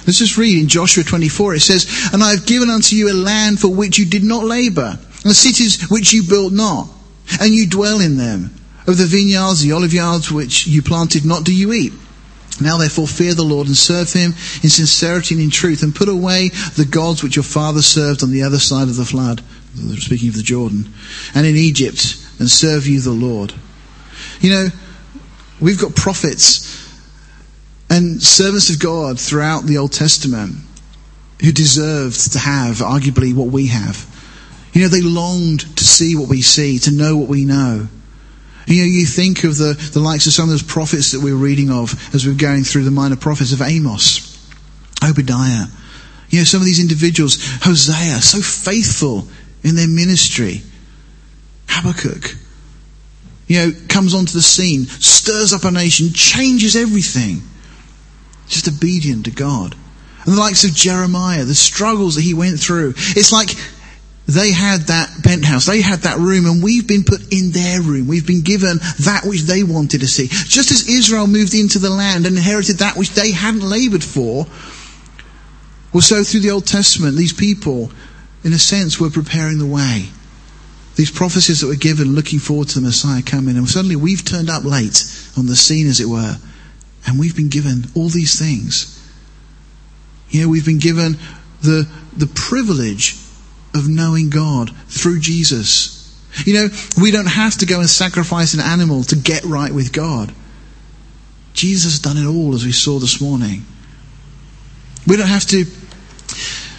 Let's 0.06 0.20
just 0.20 0.38
read 0.38 0.62
in 0.62 0.68
Joshua 0.68 1.04
24. 1.04 1.56
It 1.56 1.60
says, 1.62 2.10
And 2.12 2.24
I 2.24 2.32
have 2.32 2.46
given 2.46 2.70
unto 2.70 2.96
you 2.96 3.12
a 3.12 3.14
land 3.14 3.60
for 3.60 3.70
which 3.70 3.98
you 3.98 4.06
did 4.06 4.24
not 4.24 4.44
labor, 4.44 4.98
and 5.24 5.36
cities 5.36 5.90
which 5.90 6.12
you 6.14 6.24
built 6.24 6.52
not, 6.52 6.90
and 7.40 7.54
you 7.54 7.68
dwell 7.68 8.02
in 8.02 8.18
them. 8.18 8.52
Of 8.88 8.98
the 8.98 9.06
vineyards, 9.06 9.62
the 9.62 9.74
olive 9.74 9.94
yards 9.94 10.32
which 10.32 10.66
you 10.66 10.82
planted 10.82 11.26
not 11.26 11.44
do 11.44 11.54
you 11.54 11.74
eat. 11.74 11.94
Now 12.62 12.78
therefore 12.78 13.08
fear 13.08 13.34
the 13.34 13.43
Lord 13.43 13.67
and 13.67 13.78
serve 13.78 14.12
him 14.12 14.34
in 14.63 14.69
sincerity 14.69 15.36
and 15.36 15.43
in 15.43 15.50
truth 15.50 15.84
and 15.84 15.95
put 15.95 16.10
away 16.10 16.50
the 16.76 16.88
gods 16.89 17.24
which 17.24 17.36
your 17.36 17.43
father 17.43 17.82
served 17.82 18.24
on 18.24 18.32
the 18.32 18.43
other 18.43 18.60
side 18.60 18.88
of 18.88 18.95
the 18.95 19.06
flood, 19.06 19.41
speaking 19.98 20.30
of 20.30 20.36
the 20.36 20.43
Jordan, 20.43 20.93
and 21.34 21.45
in 21.45 21.56
Egypt 21.56 22.17
and 22.39 22.50
serve 22.50 22.88
you 22.88 23.00
the 23.02 23.12
Lord. 23.12 23.54
You 24.41 24.52
know, 24.52 24.67
we've 25.60 25.80
got 25.80 25.95
prophets 25.95 26.65
and 27.89 28.22
servants 28.22 28.69
of 28.69 28.80
God 28.80 29.19
throughout 29.19 29.63
the 29.63 29.78
Old 29.78 29.91
Testament 29.91 30.56
who 31.41 31.52
deserved 31.52 32.34
to 32.34 32.39
have 32.39 32.78
arguably 32.78 33.34
what 33.34 33.48
we 33.48 33.67
have. 33.67 34.06
You 34.74 34.84
know, 34.84 34.88
they 34.88 35.02
longed 35.02 35.62
to 35.78 35.84
see 35.84 36.15
what 36.15 36.30
we 36.30 36.41
see, 36.41 36.80
to 36.80 36.91
know 36.91 37.17
what 37.17 37.30
we 37.30 37.45
know. 37.45 37.88
You 38.70 38.84
know, 38.84 38.88
you 38.88 39.08
think 39.08 39.44
of 39.44 39.58
the, 39.58 39.74
the 39.94 40.00
likes 40.00 40.28
of 40.28 40.34
some 40.34 40.44
of 40.44 40.52
those 40.52 40.62
prophets 40.62 41.12
that 41.12 41.22
we're 41.22 41.36
reading 41.36 41.72
of 41.72 42.14
as 42.14 42.26
we 42.26 42.32
are 42.32 42.36
going 42.36 42.64
through 42.64 42.84
the 42.84 42.92
minor 42.92 43.16
prophets 43.16 43.52
of 43.52 43.64
Amos, 43.64 44.38
Obadiah. 45.04 45.66
You 46.30 46.40
know, 46.40 46.44
some 46.44 46.62
of 46.62 46.68
these 46.68 46.80
individuals, 46.80 47.40
Hosea, 47.64 48.22
so 48.22 48.42
faithful 48.42 49.28
in 49.64 49.74
their 49.74 49.88
ministry. 49.88 50.62
Habakkuk, 51.68 52.36
you 53.48 53.58
know, 53.58 53.72
comes 53.88 54.14
onto 54.14 54.34
the 54.34 54.42
scene, 54.44 54.86
stirs 54.86 55.52
up 55.52 55.64
a 55.64 55.72
nation, 55.72 56.14
changes 56.14 56.76
everything. 56.76 57.42
Just 58.48 58.68
obedient 58.68 59.26
to 59.26 59.32
God. 59.32 59.76
And 60.26 60.36
the 60.36 60.40
likes 60.40 60.64
of 60.64 60.76
Jeremiah, 60.76 61.44
the 61.44 61.56
struggles 61.56 62.16
that 62.16 62.22
he 62.22 62.36
went 62.36 62.60
through. 62.60 62.94
It's 62.98 63.32
like 63.32 63.50
they 64.34 64.52
had 64.52 64.82
that 64.88 65.10
penthouse, 65.24 65.65
they 65.65 65.82
had 65.82 66.00
that 66.02 66.18
room, 66.18 66.46
and 66.46 66.63
we've 66.63 66.88
been 66.88 67.04
put 67.04 67.34
in 67.34 67.52
their 67.52 67.82
room. 67.82 68.08
We've 68.08 68.28
been 68.28 68.42
given 68.42 68.78
that 69.00 69.22
which 69.26 69.42
they 69.42 69.63
wanted 69.63 70.02
to 70.02 70.08
see. 70.08 70.28
Just 70.28 70.72
as 70.72 70.88
Israel 70.88 71.28
moved 71.28 71.54
into 71.54 71.80
the 71.80 71.89
land 71.89 72.26
and 72.26 72.38
inherited 72.38 72.78
that 72.78 72.96
which 72.96 73.12
they 73.12 73.32
hadn't 73.32 73.68
labored 73.68 74.04
for, 74.04 74.46
well, 75.94 76.02
so 76.02 76.24
through 76.24 76.42
the 76.42 76.52
Old 76.52 76.68
Testament, 76.68 77.15
these 77.18 77.34
people, 77.34 77.92
in 78.44 78.54
a 78.54 78.60
sense, 78.60 79.00
were 79.00 79.10
preparing 79.10 79.58
the 79.58 79.65
way. 79.65 80.10
These 80.96 81.12
prophecies 81.12 81.62
that 81.62 81.68
were 81.68 81.76
given, 81.76 82.13
looking 82.13 82.39
forward 82.39 82.68
to 82.70 82.76
the 82.80 82.86
Messiah 82.86 83.24
coming, 83.24 83.58
and 83.58 83.68
suddenly 83.68 83.96
we've 83.96 84.24
turned 84.24 84.50
up 84.50 84.63
late 84.63 85.04
on 85.38 85.48
the 85.48 85.56
scene, 85.56 85.88
as 85.88 86.00
it 86.00 86.08
were, 86.08 86.38
and 87.08 87.20
we've 87.20 87.36
been 87.36 87.50
given 87.50 87.86
all 87.96 88.10
these 88.10 88.38
things. 88.38 88.96
You 90.30 90.44
know, 90.44 90.50
we've 90.50 90.65
been 90.65 90.80
given 90.80 91.18
the, 91.62 91.88
the 92.15 92.28
privilege 92.28 93.15
of 93.74 93.88
knowing 93.88 94.30
God 94.30 94.76
through 94.88 95.20
Jesus. 95.20 95.96
You 96.46 96.54
know, 96.54 96.67
we 97.02 97.12
don't 97.12 97.26
have 97.28 97.58
to 97.58 97.65
go 97.65 97.80
and 97.80 97.90
sacrifice 97.90 98.54
an 98.54 98.60
animal 98.60 99.04
to 99.06 99.15
get 99.15 99.44
right 99.44 99.74
with 99.74 99.94
God. 99.94 100.34
Jesus 101.54 101.94
has 101.94 102.00
done 102.00 102.17
it 102.17 102.26
all, 102.26 102.54
as 102.56 102.63
we 102.63 102.72
saw 102.72 103.00
this 103.00 103.20
morning. 103.20 103.65
We 105.08 105.17
don't 105.17 105.28
have 105.28 105.46
to 105.48 105.65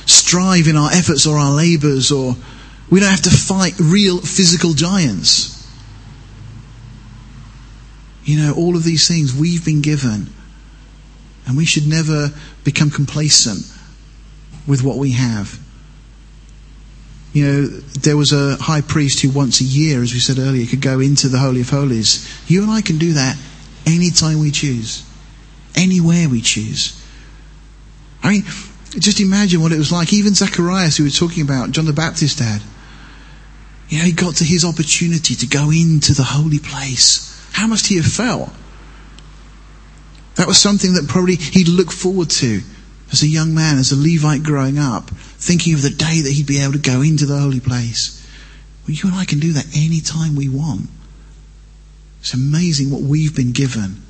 strive 0.07 0.68
in 0.68 0.76
our 0.76 0.91
efforts 0.93 1.26
or 1.26 1.36
our 1.36 1.53
labors, 1.53 2.11
or 2.11 2.36
we 2.91 3.01
don't 3.01 3.11
have 3.11 3.22
to 3.22 3.30
fight 3.30 3.74
real 3.78 4.18
physical 4.18 4.72
giants. 4.72 5.57
You 8.24 8.38
know, 8.38 8.55
all 8.55 8.76
of 8.76 8.84
these 8.84 9.09
things 9.09 9.34
we've 9.34 9.64
been 9.64 9.82
given, 9.82 10.32
and 11.47 11.57
we 11.57 11.64
should 11.64 11.86
never 11.86 12.32
become 12.64 12.91
complacent 12.91 13.66
with 14.66 14.82
what 14.82 14.97
we 14.97 15.12
have. 15.12 15.59
You 17.33 17.47
know, 17.47 17.66
there 17.66 18.16
was 18.16 18.33
a 18.33 18.57
high 18.57 18.81
priest 18.81 19.20
who 19.20 19.31
once 19.31 19.61
a 19.61 19.64
year, 19.64 20.03
as 20.03 20.12
we 20.12 20.18
said 20.18 20.39
earlier, 20.39 20.66
could 20.66 20.81
go 20.81 20.99
into 20.99 21.28
the 21.28 21.39
Holy 21.39 21.61
of 21.61 21.70
Holies. 21.70 22.28
You 22.49 22.62
and 22.62 22.70
I 22.70 22.81
can 22.81 22.99
do 22.99 23.12
that 23.12 23.37
anytime 23.87 24.41
we 24.41 24.51
choose, 24.51 25.05
anywhere 25.76 26.28
we 26.28 26.41
choose. 26.41 27.01
I 28.22 28.31
mean, 28.31 28.43
just 28.99 29.20
imagine 29.20 29.62
what 29.62 29.72
it 29.72 29.78
was 29.78 29.93
like. 29.93 30.12
Even 30.12 30.35
Zacharias, 30.35 30.97
who 30.97 31.05
we 31.05 31.09
were 31.09 31.14
talking 31.14 31.45
about, 31.45 31.70
John 31.70 31.87
the 31.87 31.93
Baptist 31.93 32.39
dad, 32.39 32.61
you 33.89 33.99
know, 33.99 34.05
he 34.05 34.12
got 34.12 34.37
to 34.37 34.45
his 34.45 34.64
opportunity 34.64 35.35
to 35.37 35.47
go 35.47 35.70
into 35.70 36.14
the 36.14 36.24
holy 36.24 36.59
place. 36.59 37.26
How 37.53 37.66
must 37.66 37.87
he 37.87 37.97
have 37.97 38.07
felt? 38.07 38.51
That 40.35 40.47
was 40.47 40.59
something 40.59 40.95
that 40.95 41.09
probably 41.09 41.37
he'd 41.37 41.68
look 41.68 41.93
forward 41.93 42.31
to 42.31 42.61
as 43.12 43.22
a 43.22 43.28
young 43.28 43.54
man, 43.54 43.78
as 43.78 43.92
a 43.92 43.96
Levite 43.96 44.42
growing 44.42 44.78
up, 44.78 45.11
thinking 45.11 45.74
of 45.74 45.82
the 45.82 45.90
day 45.90 46.20
that 46.20 46.32
he'd 46.32 46.46
be 46.46 46.61
able 46.61 46.74
to 46.74 46.78
go 46.78 47.02
into 47.02 47.26
the 47.26 47.38
holy 47.38 47.61
place. 47.61 48.16
Well, 48.86 48.94
you 48.94 49.08
and 49.08 49.14
I 49.14 49.24
can 49.24 49.40
do 49.40 49.52
that 49.54 49.66
any 49.76 50.00
time 50.00 50.36
we 50.36 50.48
want. 50.48 50.88
It's 52.20 52.34
amazing 52.34 52.90
what 52.90 53.00
we've 53.00 53.34
been 53.34 53.52
given. 53.52 54.02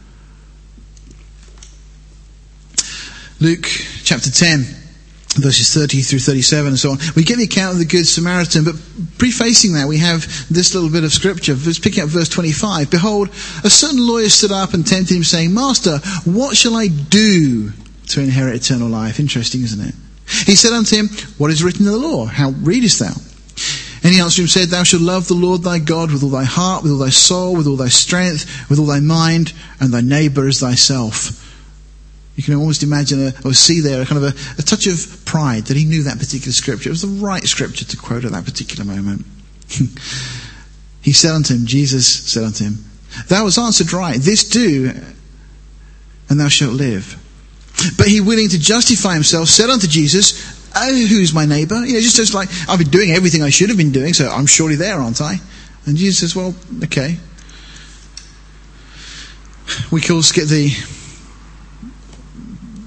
Luke 3.40 3.66
chapter 4.04 4.30
10, 4.30 4.66
verses 5.36 5.72
30 5.72 6.02
through 6.02 6.18
37 6.18 6.68
and 6.68 6.78
so 6.78 6.90
on. 6.90 6.98
We 7.16 7.24
get 7.24 7.38
the 7.38 7.44
account 7.44 7.72
of 7.72 7.78
the 7.78 7.86
Good 7.86 8.06
Samaritan, 8.06 8.64
but 8.64 8.74
prefacing 9.16 9.74
that, 9.74 9.88
we 9.88 9.98
have 9.98 10.26
this 10.50 10.74
little 10.74 10.90
bit 10.90 11.04
of 11.04 11.12
scripture. 11.12 11.56
Picking 11.56 12.04
up 12.04 12.10
verse 12.10 12.28
25. 12.28 12.90
Behold, 12.90 13.28
a 13.64 13.70
certain 13.70 14.06
lawyer 14.06 14.28
stood 14.28 14.52
up 14.52 14.74
and 14.74 14.86
tempted 14.86 15.16
him, 15.16 15.24
saying, 15.24 15.54
Master, 15.54 15.98
what 16.24 16.54
shall 16.54 16.76
I 16.76 16.88
do 16.88 17.72
to 18.10 18.20
inherit 18.20 18.56
eternal 18.56 18.88
life? 18.88 19.18
Interesting, 19.18 19.62
isn't 19.62 19.88
it? 19.88 19.94
He 20.46 20.56
said 20.56 20.72
unto 20.72 20.96
him, 20.96 21.08
What 21.38 21.50
is 21.50 21.64
written 21.64 21.86
in 21.86 21.92
the 21.92 21.98
law? 21.98 22.26
How 22.26 22.50
readest 22.50 23.00
thou? 23.00 23.14
And 24.02 24.14
he 24.14 24.20
answered 24.20 24.42
him, 24.42 24.48
said, 24.48 24.68
Thou 24.68 24.82
shalt 24.82 25.02
love 25.02 25.28
the 25.28 25.34
Lord 25.34 25.62
thy 25.62 25.78
God 25.78 26.10
with 26.10 26.22
all 26.22 26.30
thy 26.30 26.44
heart, 26.44 26.82
with 26.82 26.92
all 26.92 26.98
thy 26.98 27.10
soul, 27.10 27.54
with 27.54 27.66
all 27.66 27.76
thy 27.76 27.88
strength, 27.88 28.68
with 28.70 28.78
all 28.78 28.86
thy 28.86 29.00
mind, 29.00 29.52
and 29.78 29.92
thy 29.92 30.00
neighbour 30.00 30.46
as 30.46 30.60
thyself. 30.60 31.46
You 32.36 32.42
can 32.42 32.54
almost 32.54 32.82
imagine 32.82 33.26
a, 33.26 33.34
or 33.44 33.52
see 33.52 33.80
there 33.80 34.00
a 34.00 34.06
kind 34.06 34.24
of 34.24 34.32
a, 34.32 34.60
a 34.60 34.62
touch 34.62 34.86
of 34.86 35.24
pride 35.26 35.64
that 35.64 35.76
he 35.76 35.84
knew 35.84 36.04
that 36.04 36.18
particular 36.18 36.52
scripture. 36.52 36.88
It 36.88 36.92
was 36.92 37.02
the 37.02 37.08
right 37.22 37.42
scripture 37.42 37.84
to 37.84 37.96
quote 37.98 38.24
at 38.24 38.32
that 38.32 38.46
particular 38.46 38.84
moment. 38.84 39.26
he 41.02 41.12
said 41.12 41.32
unto 41.32 41.54
him, 41.54 41.66
Jesus 41.66 42.06
said 42.06 42.44
unto 42.44 42.64
him, 42.64 42.84
Thou 43.28 43.44
hast 43.44 43.58
answered 43.58 43.92
right, 43.92 44.18
this 44.18 44.48
do, 44.48 44.92
and 46.30 46.40
thou 46.40 46.48
shalt 46.48 46.72
live. 46.72 47.19
But 47.96 48.08
he, 48.08 48.20
willing 48.20 48.48
to 48.50 48.58
justify 48.58 49.14
himself, 49.14 49.48
said 49.48 49.70
unto 49.70 49.86
Jesus, 49.86 50.70
oh, 50.74 51.06
Who's 51.06 51.32
my 51.32 51.46
neighbour? 51.46 51.84
You 51.84 51.94
know, 51.94 52.00
just, 52.00 52.16
just 52.16 52.34
like, 52.34 52.48
I've 52.68 52.78
been 52.78 52.90
doing 52.90 53.10
everything 53.10 53.42
I 53.42 53.50
should 53.50 53.68
have 53.68 53.78
been 53.78 53.92
doing, 53.92 54.12
so 54.12 54.28
I'm 54.30 54.46
surely 54.46 54.76
there, 54.76 54.98
aren't 54.98 55.20
I? 55.20 55.36
And 55.86 55.96
Jesus 55.96 56.18
says, 56.18 56.36
Well, 56.36 56.54
okay. 56.84 57.16
We 59.90 60.00
can 60.00 60.16
also 60.16 60.34
get 60.34 60.48
the 60.48 60.70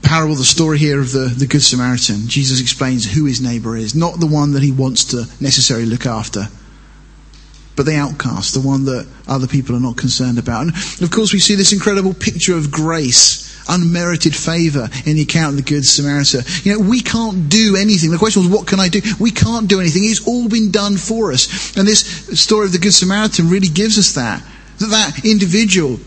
parable, 0.04 0.36
the 0.36 0.44
story 0.44 0.78
here 0.78 1.00
of 1.00 1.12
the, 1.12 1.34
the 1.36 1.48
Good 1.48 1.64
Samaritan, 1.64 2.28
Jesus 2.28 2.62
explains 2.62 3.12
who 3.12 3.26
his 3.26 3.42
neighbour 3.42 3.76
is. 3.76 3.96
Not 3.96 4.20
the 4.20 4.28
one 4.28 4.52
that 4.52 4.62
he 4.62 4.72
wants 4.72 5.06
to 5.06 5.26
necessarily 5.42 5.88
look 5.88 6.06
after, 6.06 6.50
but 7.76 7.86
the 7.86 7.96
outcast, 7.96 8.54
the 8.54 8.62
one 8.62 8.86
that 8.86 9.08
other 9.28 9.48
people 9.48 9.76
are 9.76 9.80
not 9.80 9.98
concerned 9.98 10.38
about. 10.38 10.68
And 10.68 11.02
of 11.02 11.10
course, 11.10 11.34
we 11.34 11.40
see 11.40 11.56
this 11.56 11.74
incredible 11.74 12.14
picture 12.14 12.56
of 12.56 12.70
grace, 12.70 13.43
unmerited 13.68 14.36
favour 14.36 14.90
in 15.06 15.16
the 15.16 15.22
account 15.22 15.52
of 15.52 15.66
the 15.66 15.70
Good 15.70 15.86
Samaritan. 15.86 16.42
You 16.64 16.74
know, 16.74 16.90
we 16.90 17.02
can't 17.02 17.50
do 17.50 17.76
anything. 17.78 18.12
The 18.12 18.18
question 18.18 18.44
was, 18.44 18.52
what 18.52 18.68
can 18.68 18.80
I 18.80 18.90
do? 18.90 19.02
We 19.20 19.32
can't 19.32 19.68
do 19.68 19.80
anything. 19.80 20.04
It's 20.06 20.28
all 20.28 20.50
been 20.50 20.72
done 20.72 20.98
for 20.98 21.32
us. 21.32 21.76
And 21.78 21.88
this 21.88 22.02
story 22.40 22.66
of 22.66 22.72
the 22.72 22.80
Good 22.80 22.94
Samaritan 22.94 23.50
really 23.50 23.70
gives 23.70 23.98
us 23.98 24.14
that. 24.14 24.44
That 24.80 24.88
that 24.88 25.26
individual 25.26 26.00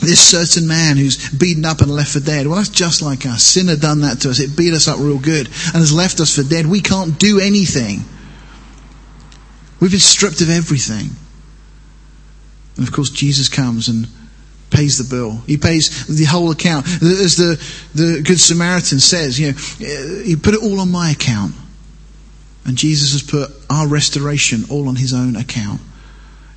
this 0.00 0.20
certain 0.20 0.68
man 0.68 0.96
who's 0.96 1.30
beaten 1.30 1.64
up 1.64 1.80
and 1.80 1.90
left 1.90 2.12
for 2.12 2.20
dead. 2.20 2.46
Well, 2.46 2.56
that's 2.56 2.68
just 2.68 3.02
like 3.02 3.24
us. 3.26 3.42
Sin 3.42 3.68
had 3.68 3.80
done 3.80 4.02
that 4.02 4.20
to 4.20 4.30
us. 4.30 4.40
It 4.40 4.56
beat 4.56 4.74
us 4.74 4.88
up 4.88 4.98
real 4.98 5.18
good 5.18 5.46
and 5.46 5.76
has 5.76 5.92
left 5.92 6.20
us 6.20 6.36
for 6.36 6.42
dead. 6.42 6.66
We 6.66 6.80
can't 6.80 7.18
do 7.18 7.40
anything. 7.40 8.00
We've 9.80 9.90
been 9.90 10.00
stripped 10.00 10.40
of 10.40 10.50
everything. 10.50 11.10
And 12.76 12.86
of 12.86 12.92
course, 12.92 13.10
Jesus 13.10 13.48
comes 13.48 13.88
and 13.88 14.06
pays 14.76 14.98
the 14.98 15.16
bill. 15.16 15.42
He 15.46 15.56
pays 15.56 16.06
the 16.06 16.24
whole 16.24 16.50
account. 16.50 16.86
As 16.86 17.36
the, 17.36 17.56
the 17.94 18.22
Good 18.22 18.38
Samaritan 18.38 19.00
says, 19.00 19.40
you 19.40 19.52
know, 19.52 20.22
he 20.22 20.36
put 20.36 20.52
it 20.52 20.62
all 20.62 20.80
on 20.80 20.90
my 20.90 21.10
account. 21.10 21.54
And 22.66 22.76
Jesus 22.76 23.12
has 23.12 23.22
put 23.22 23.50
our 23.70 23.88
restoration 23.88 24.64
all 24.70 24.88
on 24.88 24.96
his 24.96 25.14
own 25.14 25.34
account. 25.34 25.80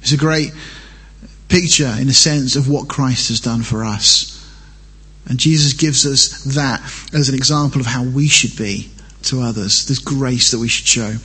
It's 0.01 0.11
a 0.11 0.17
great 0.17 0.51
picture, 1.47 1.95
in 1.99 2.09
a 2.09 2.13
sense, 2.13 2.57
of 2.57 2.67
what 2.67 2.89
Christ 2.89 3.29
has 3.29 3.39
done 3.39 3.63
for 3.63 3.85
us. 3.85 4.35
And 5.27 5.39
Jesus 5.39 5.73
gives 5.73 6.05
us 6.05 6.43
that 6.55 6.81
as 7.13 7.29
an 7.29 7.35
example 7.35 7.79
of 7.79 7.87
how 7.87 8.03
we 8.03 8.27
should 8.27 8.57
be 8.57 8.89
to 9.23 9.41
others, 9.41 9.85
this 9.85 9.99
grace 9.99 10.51
that 10.51 10.59
we 10.59 10.67
should 10.67 10.87
show. 10.87 11.15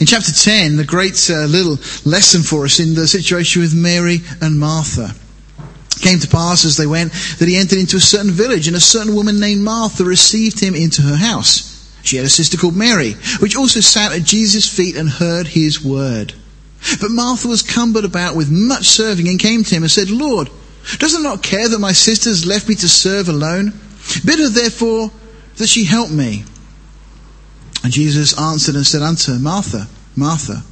In 0.00 0.06
chapter 0.06 0.32
10, 0.32 0.76
the 0.76 0.84
great 0.84 1.28
uh, 1.30 1.44
little 1.46 1.76
lesson 2.08 2.42
for 2.42 2.64
us 2.64 2.80
in 2.80 2.94
the 2.94 3.06
situation 3.06 3.60
with 3.60 3.74
Mary 3.74 4.20
and 4.40 4.58
Martha. 4.58 5.14
Came 6.00 6.18
to 6.20 6.28
pass 6.28 6.64
as 6.64 6.76
they 6.76 6.86
went 6.86 7.12
that 7.38 7.48
he 7.48 7.56
entered 7.56 7.78
into 7.78 7.96
a 7.96 8.00
certain 8.00 8.30
village, 8.30 8.68
and 8.68 8.76
a 8.76 8.80
certain 8.80 9.14
woman 9.14 9.40
named 9.40 9.62
Martha 9.62 10.04
received 10.04 10.60
him 10.60 10.74
into 10.74 11.02
her 11.02 11.16
house. 11.16 11.74
She 12.02 12.16
had 12.16 12.24
a 12.24 12.30
sister 12.30 12.56
called 12.56 12.76
Mary, 12.76 13.14
which 13.40 13.56
also 13.56 13.80
sat 13.80 14.12
at 14.12 14.22
Jesus' 14.22 14.68
feet 14.68 14.96
and 14.96 15.08
heard 15.08 15.48
his 15.48 15.82
word. 15.84 16.32
But 17.00 17.10
Martha 17.10 17.48
was 17.48 17.62
cumbered 17.62 18.04
about 18.04 18.36
with 18.36 18.50
much 18.50 18.86
serving 18.86 19.28
and 19.28 19.38
came 19.38 19.64
to 19.64 19.74
him 19.74 19.82
and 19.82 19.90
said, 19.90 20.10
Lord, 20.10 20.48
does 20.98 21.14
it 21.14 21.22
not 21.22 21.42
care 21.42 21.68
that 21.68 21.78
my 21.78 21.92
sister 21.92 22.30
has 22.30 22.46
left 22.46 22.68
me 22.68 22.76
to 22.76 22.88
serve 22.88 23.28
alone? 23.28 23.72
Bid 24.24 24.38
her 24.38 24.48
therefore 24.48 25.10
that 25.56 25.66
she 25.66 25.84
help 25.84 26.10
me. 26.10 26.44
And 27.84 27.92
Jesus 27.92 28.38
answered 28.38 28.76
and 28.76 28.86
said 28.86 29.02
unto 29.02 29.32
her, 29.32 29.38
Martha, 29.38 29.88
Martha. 30.16 30.62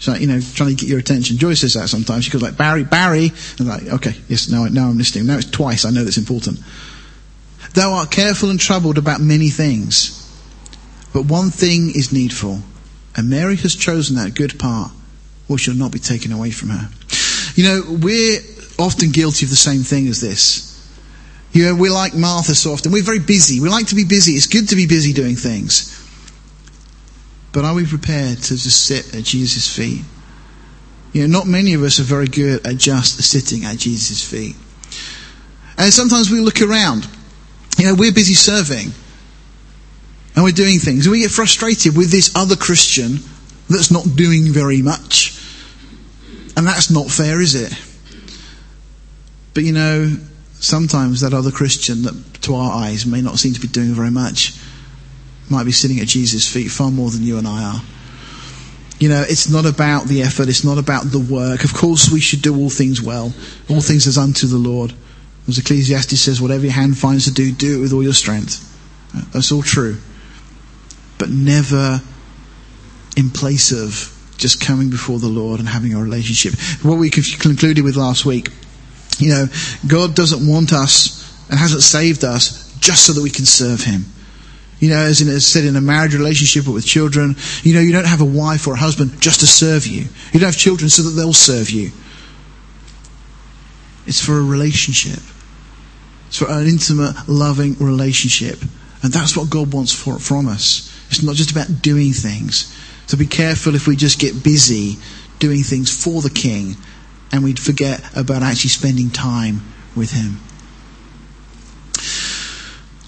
So, 0.00 0.14
you 0.14 0.26
know, 0.26 0.40
trying 0.40 0.70
to 0.70 0.74
get 0.74 0.88
your 0.88 0.98
attention. 0.98 1.36
Joyce 1.36 1.60
says 1.60 1.74
that 1.74 1.88
sometimes. 1.88 2.24
She 2.24 2.30
goes 2.30 2.40
like, 2.40 2.56
Barry, 2.56 2.84
Barry. 2.84 3.32
And 3.58 3.68
like, 3.68 3.86
okay, 3.86 4.14
yes, 4.28 4.48
now, 4.48 4.64
now 4.64 4.88
I'm 4.88 4.96
listening. 4.96 5.26
Now 5.26 5.36
it's 5.36 5.50
twice. 5.50 5.84
I 5.84 5.90
know 5.90 6.02
that's 6.04 6.16
important. 6.16 6.58
Thou 7.74 7.92
art 7.92 8.10
careful 8.10 8.48
and 8.48 8.58
troubled 8.58 8.96
about 8.96 9.20
many 9.20 9.50
things. 9.50 10.16
But 11.12 11.26
one 11.26 11.50
thing 11.50 11.92
is 11.94 12.12
needful. 12.12 12.60
And 13.14 13.28
Mary 13.28 13.56
has 13.56 13.76
chosen 13.76 14.16
that 14.16 14.34
good 14.34 14.58
part 14.58 14.90
or 15.48 15.58
shall 15.58 15.74
not 15.74 15.92
be 15.92 15.98
taken 15.98 16.32
away 16.32 16.50
from 16.50 16.70
her. 16.70 16.88
You 17.54 17.64
know, 17.64 17.82
we're 18.00 18.40
often 18.78 19.10
guilty 19.10 19.44
of 19.44 19.50
the 19.50 19.56
same 19.56 19.82
thing 19.82 20.08
as 20.08 20.22
this. 20.22 20.66
You 21.52 21.66
know, 21.66 21.74
we're 21.74 21.92
like 21.92 22.14
Martha 22.14 22.54
so 22.54 22.72
often. 22.72 22.90
We're 22.90 23.02
very 23.02 23.18
busy. 23.18 23.60
We 23.60 23.68
like 23.68 23.88
to 23.88 23.96
be 23.96 24.04
busy. 24.04 24.32
It's 24.32 24.46
good 24.46 24.68
to 24.70 24.76
be 24.76 24.86
busy 24.86 25.12
doing 25.12 25.36
things. 25.36 25.99
But 27.52 27.64
are 27.64 27.74
we 27.74 27.86
prepared 27.86 28.38
to 28.38 28.56
just 28.56 28.84
sit 28.84 29.14
at 29.14 29.24
Jesus' 29.24 29.74
feet? 29.74 30.04
You 31.12 31.26
know, 31.26 31.38
not 31.38 31.46
many 31.46 31.74
of 31.74 31.82
us 31.82 31.98
are 31.98 32.04
very 32.04 32.28
good 32.28 32.64
at 32.66 32.76
just 32.76 33.22
sitting 33.22 33.64
at 33.64 33.78
Jesus' 33.78 34.22
feet. 34.22 34.54
And 35.76 35.92
sometimes 35.92 36.30
we 36.30 36.40
look 36.40 36.62
around. 36.62 37.08
You 37.76 37.86
know, 37.86 37.94
we're 37.94 38.12
busy 38.12 38.34
serving. 38.34 38.92
And 40.36 40.44
we're 40.44 40.52
doing 40.52 40.78
things. 40.78 41.06
And 41.06 41.12
we 41.12 41.20
get 41.20 41.30
frustrated 41.32 41.96
with 41.96 42.10
this 42.10 42.34
other 42.36 42.54
Christian 42.54 43.18
that's 43.68 43.90
not 43.90 44.04
doing 44.14 44.52
very 44.52 44.82
much. 44.82 45.36
And 46.56 46.66
that's 46.66 46.90
not 46.90 47.10
fair, 47.10 47.40
is 47.40 47.54
it? 47.54 47.72
But 49.54 49.64
you 49.64 49.72
know, 49.72 50.16
sometimes 50.54 51.22
that 51.22 51.34
other 51.34 51.50
Christian 51.50 52.02
that 52.02 52.42
to 52.42 52.54
our 52.54 52.70
eyes 52.72 53.06
may 53.06 53.20
not 53.20 53.38
seem 53.38 53.54
to 53.54 53.60
be 53.60 53.68
doing 53.68 53.92
very 53.92 54.10
much 54.10 54.56
might 55.50 55.64
be 55.64 55.72
sitting 55.72 56.00
at 56.00 56.08
Jesus' 56.08 56.50
feet 56.50 56.70
far 56.70 56.90
more 56.90 57.10
than 57.10 57.22
you 57.22 57.38
and 57.38 57.46
I 57.46 57.62
are. 57.62 57.82
You 58.98 59.08
know, 59.08 59.24
it's 59.26 59.48
not 59.48 59.64
about 59.64 60.06
the 60.06 60.22
effort, 60.22 60.48
it's 60.48 60.64
not 60.64 60.78
about 60.78 61.04
the 61.04 61.18
work. 61.18 61.64
Of 61.64 61.72
course, 61.72 62.10
we 62.10 62.20
should 62.20 62.42
do 62.42 62.56
all 62.56 62.68
things 62.68 63.00
well, 63.00 63.32
all 63.68 63.80
things 63.80 64.06
as 64.06 64.18
unto 64.18 64.46
the 64.46 64.58
Lord. 64.58 64.92
As 65.48 65.58
Ecclesiastes 65.58 66.20
says, 66.20 66.40
whatever 66.40 66.64
your 66.64 66.72
hand 66.72 66.98
finds 66.98 67.24
to 67.24 67.32
do, 67.32 67.50
do 67.50 67.78
it 67.78 67.80
with 67.80 67.92
all 67.92 68.02
your 68.02 68.12
strength. 68.12 68.66
Uh, 69.16 69.22
that's 69.32 69.52
all 69.52 69.62
true. 69.62 69.96
But 71.18 71.30
never 71.30 72.02
in 73.16 73.30
place 73.30 73.72
of 73.72 74.16
just 74.36 74.60
coming 74.60 74.90
before 74.90 75.18
the 75.18 75.28
Lord 75.28 75.60
and 75.60 75.68
having 75.68 75.94
a 75.94 76.02
relationship. 76.02 76.54
What 76.82 76.98
we 76.98 77.10
concluded 77.10 77.82
with 77.82 77.96
last 77.96 78.24
week, 78.24 78.48
you 79.18 79.30
know, 79.30 79.46
God 79.86 80.14
doesn't 80.14 80.46
want 80.46 80.72
us 80.72 81.48
and 81.50 81.58
hasn't 81.58 81.82
saved 81.82 82.24
us 82.24 82.70
just 82.80 83.06
so 83.06 83.12
that 83.12 83.22
we 83.22 83.30
can 83.30 83.44
serve 83.44 83.82
Him. 83.82 84.04
You 84.80 84.88
know, 84.90 84.96
as, 84.96 85.20
in, 85.20 85.28
as 85.28 85.46
said 85.46 85.64
in 85.64 85.76
a 85.76 85.80
marriage 85.80 86.14
relationship 86.14 86.66
or 86.66 86.72
with 86.72 86.86
children, 86.86 87.36
you 87.62 87.74
know, 87.74 87.80
you 87.80 87.92
don't 87.92 88.06
have 88.06 88.22
a 88.22 88.24
wife 88.24 88.66
or 88.66 88.74
a 88.74 88.78
husband 88.78 89.20
just 89.20 89.40
to 89.40 89.46
serve 89.46 89.86
you. 89.86 90.06
You 90.32 90.40
don't 90.40 90.48
have 90.48 90.56
children 90.56 90.88
so 90.88 91.02
that 91.02 91.10
they'll 91.10 91.34
serve 91.34 91.70
you. 91.70 91.90
It's 94.06 94.24
for 94.24 94.38
a 94.38 94.42
relationship. 94.42 95.22
It's 96.28 96.38
for 96.38 96.50
an 96.50 96.66
intimate, 96.66 97.28
loving 97.28 97.74
relationship. 97.78 98.58
And 99.02 99.12
that's 99.12 99.36
what 99.36 99.50
God 99.50 99.72
wants 99.72 99.92
for, 99.92 100.18
from 100.18 100.48
us. 100.48 100.90
It's 101.08 101.22
not 101.22 101.34
just 101.34 101.50
about 101.50 101.82
doing 101.82 102.12
things. 102.12 102.74
So 103.06 103.18
be 103.18 103.26
careful 103.26 103.74
if 103.74 103.86
we 103.86 103.96
just 103.96 104.18
get 104.18 104.42
busy 104.42 104.96
doing 105.38 105.62
things 105.62 105.90
for 105.92 106.22
the 106.22 106.30
King 106.30 106.76
and 107.32 107.44
we'd 107.44 107.58
forget 107.58 108.00
about 108.16 108.42
actually 108.42 108.70
spending 108.70 109.10
time 109.10 109.62
with 109.96 110.12
Him. 110.12 110.38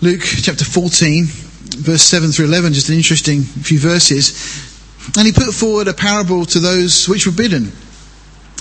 Luke 0.01 0.23
chapter 0.23 0.65
14, 0.65 1.27
verse 1.75 2.03
7 2.03 2.31
through 2.31 2.47
11, 2.47 2.73
just 2.73 2.89
an 2.89 2.97
interesting 2.97 3.43
few 3.43 3.79
verses. 3.79 4.71
And 5.17 5.27
he 5.27 5.33
put 5.33 5.53
forward 5.53 5.89
a 5.89 5.95
parable 5.95 6.45
to 6.47 6.61
those 6.61 7.09
which 7.09 7.27
were 7.27 7.33
bidden. 7.33 7.73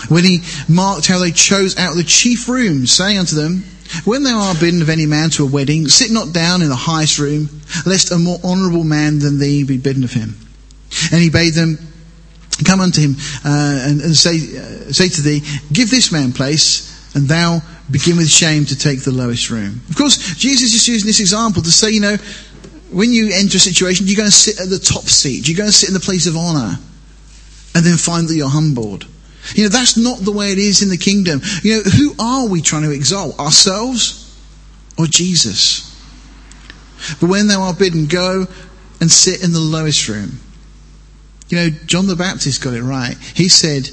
When 0.08 0.24
he 0.24 0.42
marked 0.68 1.08
how 1.08 1.20
they 1.20 1.32
chose 1.32 1.78
out 1.78 1.96
the 1.96 2.04
chief 2.04 2.48
rooms, 2.50 2.92
saying 2.92 3.18
unto 3.18 3.36
them, 3.36 3.64
When 4.04 4.24
thou 4.24 4.40
art 4.40 4.60
bidden 4.60 4.82
of 4.82 4.90
any 4.90 5.06
man 5.06 5.30
to 5.32 5.44
a 5.44 5.50
wedding, 5.50 5.88
sit 5.88 6.12
not 6.12 6.34
down 6.34 6.62
in 6.62 6.70
the 6.70 6.76
highest 6.76 7.20
room, 7.20 7.50
lest 7.86 8.12
a 8.12 8.18
more 8.18 8.40
honourable 8.44 8.84
man 8.84 9.20
than 9.20 9.38
thee 9.38 9.64
be 9.64 9.78
bidden 9.78 10.04
of 10.04 10.12
him. 10.12 10.36
And 11.12 11.22
he 11.22 11.30
bade 11.30 11.54
them 11.54 11.78
come 12.64 12.80
unto 12.80 13.02
him 13.02 13.16
uh, 13.46 13.86
and, 13.88 14.02
and, 14.02 14.16
say, 14.16 14.36
uh, 14.36 14.92
say 14.92 15.10
to 15.10 15.22
thee, 15.22 15.42
Give 15.72 15.90
this 15.90 16.12
man 16.12 16.34
place, 16.34 17.16
and 17.16 17.28
thou 17.28 17.62
begin 17.90 18.18
with 18.18 18.30
shame 18.30 18.66
to 18.66 18.78
take 18.78 19.02
the 19.02 19.12
lowest 19.12 19.50
room. 19.50 19.82
Of 19.90 19.96
course, 19.96 20.36
Jesus 20.36 20.74
is 20.74 20.88
using 20.88 21.08
this 21.08 21.20
example 21.20 21.62
to 21.62 21.72
say, 21.72 21.92
you 21.92 22.02
know, 22.02 22.18
when 22.92 23.12
you 23.12 23.32
enter 23.34 23.58
a 23.58 23.60
situation, 23.60 24.08
you're 24.08 24.18
going 24.18 24.30
to 24.30 24.36
sit 24.36 24.60
at 24.60 24.70
the 24.70 24.80
top 24.80 25.04
seat. 25.04 25.48
You're 25.48 25.58
going 25.58 25.70
to 25.70 25.76
sit 25.76 25.90
in 25.90 25.94
the 25.94 26.00
place 26.00 26.28
of 26.28 26.36
honour. 26.36 26.78
And 27.74 27.86
then 27.86 27.96
find 27.98 28.28
that 28.28 28.36
you're 28.36 28.50
humbled. 28.50 29.08
You 29.56 29.64
know, 29.64 29.70
that's 29.70 29.98
not 29.98 30.20
the 30.20 30.32
way 30.32 30.52
it 30.52 30.60
is 30.60 30.82
in 30.82 30.90
the 30.90 30.98
kingdom. 30.98 31.42
You 31.64 31.78
know, 31.78 31.84
who 31.84 32.16
are 32.20 32.48
we 32.48 32.62
trying 32.62 32.84
to 32.84 32.92
exalt? 32.92 33.40
Ourselves 33.40 34.38
or 34.98 35.06
Jesus? 35.06 35.88
But 37.20 37.30
when 37.30 37.48
thou 37.48 37.62
art 37.62 37.80
bidden, 37.80 38.08
go 38.08 38.46
and 39.00 39.10
sit 39.10 39.44
in 39.44 39.54
the 39.54 39.60
lowest 39.60 40.08
room. 40.08 40.40
You 41.50 41.58
know, 41.58 41.70
John 41.86 42.08
the 42.08 42.16
Baptist 42.16 42.62
got 42.62 42.74
it 42.74 42.84
right. 42.84 43.18
He 43.36 43.50
said, 43.50 43.90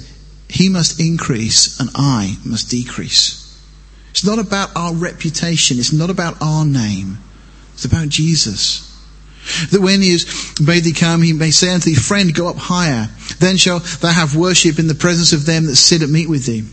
He 0.49 0.69
must 0.69 1.01
increase 1.01 1.81
and 1.81 1.91
I 1.95 2.37
must 2.45 2.71
decrease. 2.71 3.45
It's 4.11 4.25
not 4.25 4.39
about 4.39 4.71
our 4.77 4.95
reputation. 4.95 5.79
It's 5.79 5.93
not 5.93 6.11
about 6.11 6.41
our 6.41 6.65
name. 6.65 7.19
It's 7.75 7.85
about 7.85 8.09
Jesus. 8.09 8.88
That 9.71 9.81
when 9.81 10.03
he 10.03 10.11
is 10.11 10.55
bade 10.65 10.85
thee 10.85 10.93
come, 10.93 11.23
he 11.23 11.33
may 11.33 11.51
say 11.51 11.73
unto 11.73 11.91
thee, 11.91 11.97
Friend, 11.97 12.35
go 12.35 12.49
up 12.49 12.57
higher. 12.57 13.09
Then 13.39 13.57
shall 13.57 13.81
thou 13.81 14.13
have 14.13 14.37
worship 14.37 14.79
in 14.79 14.89
the 14.89 14.95
presence 14.95 15.33
of 15.33 15.47
them 15.47 15.67
that 15.67 15.77
sit 15.77 16.03
at 16.03 16.09
meat 16.09 16.29
with 16.29 16.47
thee. 16.47 16.65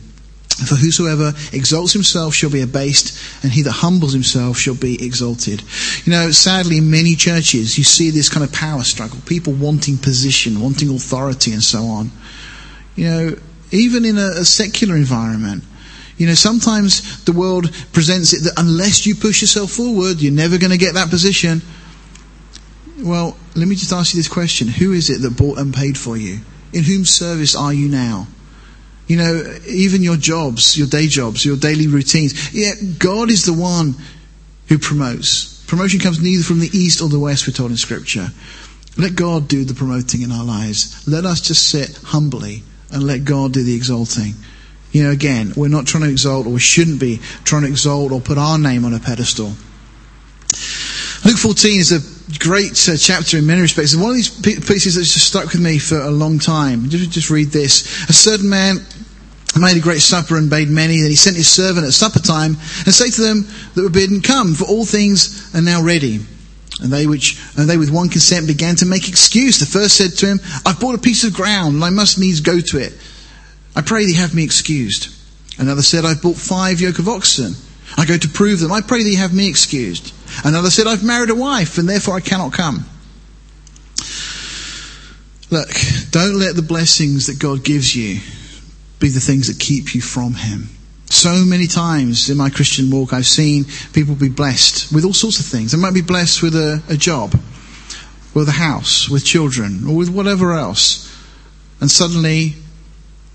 For 0.56 0.76
whosoever 0.76 1.34
exalts 1.52 1.92
himself 1.92 2.34
shall 2.34 2.50
be 2.50 2.62
abased, 2.62 3.20
and 3.44 3.52
he 3.52 3.62
that 3.64 3.72
humbles 3.72 4.14
himself 4.14 4.58
shall 4.58 4.76
be 4.76 5.06
exalted. 5.06 5.62
You 6.06 6.14
know, 6.14 6.32
sadly, 6.32 6.78
in 6.78 6.90
many 6.90 7.16
churches, 7.16 7.78
you 7.78 7.84
see 7.84 8.10
this 8.10 8.30
kind 8.30 8.44
of 8.44 8.54
power 8.54 8.84
struggle. 8.84 9.20
People 9.26 9.52
wanting 9.52 9.98
position, 9.98 10.62
wanting 10.62 10.90
authority, 10.96 11.52
and 11.52 11.62
so 11.62 11.84
on. 11.84 12.10
You 12.96 13.06
know, 13.06 13.36
even 13.72 14.06
in 14.06 14.18
a, 14.18 14.28
a 14.28 14.46
secular 14.46 14.96
environment, 14.96 15.66
you 16.18 16.28
know, 16.28 16.34
sometimes 16.34 17.26
the 17.26 17.34
world 17.34 17.70
presents 17.92 18.32
it 18.32 18.44
that 18.44 18.54
unless 18.56 19.06
you 19.06 19.16
push 19.16 19.42
yourself 19.42 19.72
forward, 19.72 20.22
you're 20.22 20.32
never 20.32 20.58
going 20.58 20.72
to 20.72 20.78
get 20.78 20.94
that 20.94 21.10
position. 21.10 21.62
Well, 22.98 23.38
let 23.56 23.68
me 23.68 23.76
just 23.76 23.92
ask 23.92 24.14
you 24.14 24.20
this 24.20 24.28
question. 24.28 24.68
Who 24.68 24.94
is 24.94 25.10
it 25.10 25.22
that 25.22 25.38
bought 25.38 25.58
and 25.58 25.74
paid 25.74 25.98
for 25.98 26.16
you? 26.16 26.40
In 26.74 26.84
whom 26.84 27.06
service 27.06 27.56
are 27.56 27.74
you 27.74 27.90
now? 27.90 28.28
You 29.08 29.18
know, 29.18 29.58
even 29.68 30.02
your 30.02 30.18
jobs, 30.18 30.78
your 30.78 30.88
day 30.88 31.08
jobs, 31.08 31.46
your 31.46 31.58
daily 31.58 31.88
routines. 31.88 32.54
Yeah, 32.54 32.72
God 32.98 33.30
is 33.30 33.46
the 33.46 33.54
one 33.54 33.96
who 34.68 34.80
promotes. 34.80 35.64
Promotion 35.66 36.00
comes 36.00 36.22
neither 36.22 36.44
from 36.44 36.60
the 36.60 36.70
east 36.74 37.02
or 37.02 37.10
the 37.10 37.20
west, 37.20 37.48
we're 37.48 37.54
told 37.54 37.72
in 37.72 37.78
Scripture. 37.78 38.30
Let 38.98 39.16
God 39.16 39.48
do 39.48 39.66
the 39.66 39.74
promoting 39.74 40.22
in 40.22 40.32
our 40.32 40.46
lives. 40.46 41.08
Let 41.08 41.26
us 41.26 41.42
just 41.42 41.68
sit 41.68 41.98
humbly 41.98 42.64
and 42.92 43.04
let 43.04 43.26
God 43.26 43.54
do 43.54 43.62
the 43.62 43.76
exalting. 43.76 44.34
You 44.92 45.04
know, 45.04 45.12
again, 45.12 45.52
we're 45.56 45.68
not 45.68 45.86
trying 45.86 46.04
to 46.06 46.10
exalt, 46.10 46.48
or 46.48 46.52
we 46.52 46.60
shouldn't 46.60 47.00
be 47.00 47.18
trying 47.44 47.64
to 47.64 47.68
exalt 47.68 48.12
or 48.12 48.22
put 48.22 48.38
our 48.38 48.58
name 48.58 48.86
on 48.86 48.94
a 48.94 49.00
pedestal. 49.00 49.54
Luke 51.26 51.38
14 51.38 51.80
is 51.80 51.92
a 51.92 52.15
great 52.40 52.72
uh, 52.90 52.98
chapter 52.98 53.38
in 53.38 53.46
many 53.46 53.62
respects. 53.62 53.94
And 53.94 54.02
one 54.02 54.12
of 54.12 54.18
these 54.18 54.30
pieces 54.30 54.96
that's 54.96 55.14
just 55.14 55.28
stuck 55.28 55.46
with 55.46 55.62
me 55.62 55.80
for 55.80 56.00
a 56.00 56.12
long 56.12 56.40
time. 56.40 56.90
Just, 56.90 57.12
just 57.12 57.30
read 57.30 57.50
this. 57.50 58.10
A 58.10 58.14
certain 58.14 58.50
man 58.50 58.78
made 59.60 59.78
a 59.78 59.82
great 59.82 60.02
supper 60.02 60.38
and 60.38 60.50
bade 60.50 60.70
many. 60.70 61.02
Then 61.02 61.10
he 61.10 61.16
sent 61.16 61.36
his 61.36 61.50
servant 61.50 61.86
at 61.86 61.94
supper 61.94 62.20
time 62.20 62.52
and 62.86 62.94
say 62.94 63.10
to 63.10 63.22
them 63.22 63.48
that 63.76 63.84
were 63.84 63.90
bidden, 63.90 64.22
Come, 64.22 64.54
for 64.54 64.66
all 64.66 64.86
things 64.86 65.54
are 65.56 65.62
now 65.62 65.82
ready. 65.82 66.20
And 66.82 66.92
they 66.92 67.08
which 67.08 67.40
and 67.56 67.70
they 67.70 67.78
with 67.78 67.90
one 67.90 68.10
consent 68.10 68.48
began 68.48 68.76
to 68.78 68.86
make 68.86 69.08
excuse. 69.08 69.60
The 69.60 69.66
first 69.66 69.96
said 69.96 70.12
to 70.20 70.28
him, 70.28 70.40
I've 70.66 70.80
bought 70.80 70.96
a 70.96 71.00
piece 71.00 71.24
of 71.24 71.34
ground, 71.34 71.76
and 71.76 71.84
I 71.84 71.90
must 71.90 72.20
needs 72.20 72.42
go 72.42 72.60
to 72.60 72.78
it. 72.80 72.94
I 73.76 73.82
pray 73.82 74.06
thee 74.06 74.16
have 74.16 74.36
me 74.36 74.44
excused. 74.44 75.14
Another 75.58 75.82
said, 75.82 76.04
I've 76.04 76.22
bought 76.22 76.36
five 76.36 76.82
yoke 76.82 77.00
of 77.00 77.08
oxen. 77.08 77.54
I 77.98 78.06
go 78.06 78.18
to 78.18 78.28
prove 78.28 78.60
them. 78.60 78.74
I 78.74 78.82
pray 78.82 79.04
thee 79.04 79.16
have 79.16 79.34
me 79.34 79.48
excused. 79.48 80.14
Another 80.44 80.70
said, 80.70 80.88
I've 80.88 81.04
married 81.04 81.30
a 81.30 81.36
wife, 81.36 81.78
and 81.78 81.88
therefore 81.88 82.16
I 82.16 82.20
cannot 82.20 82.54
come. 82.54 82.86
Look, 85.52 85.70
don't 86.12 86.40
let 86.40 86.56
the 86.56 86.66
blessings 86.68 87.28
that 87.28 87.40
God 87.40 87.64
gives 87.64 87.96
you 87.96 88.20
be 89.00 89.10
the 89.10 89.20
things 89.20 89.48
that 89.48 89.60
keep 89.60 89.94
you 89.94 90.02
from 90.02 90.34
Him. 90.34 90.70
So 91.06 91.46
many 91.46 91.68
times 91.68 92.30
in 92.30 92.38
my 92.38 92.50
Christian 92.50 92.90
walk, 92.90 93.14
I've 93.14 93.28
seen 93.28 93.66
people 93.94 94.16
be 94.16 94.30
blessed 94.30 94.94
with 94.94 95.06
all 95.06 95.14
sorts 95.14 95.40
of 95.40 95.46
things. 95.46 95.72
They 95.72 95.78
might 95.78 95.94
be 95.94 96.02
blessed 96.02 96.42
with 96.42 96.56
a, 96.56 96.82
a 96.90 96.98
job, 96.98 97.40
with 98.34 98.50
a 98.50 98.54
house, 98.54 99.08
with 99.08 99.24
children, 99.24 99.88
or 99.88 99.96
with 99.96 100.10
whatever 100.10 100.54
else. 100.54 101.12
And 101.80 101.92
suddenly 101.92 102.56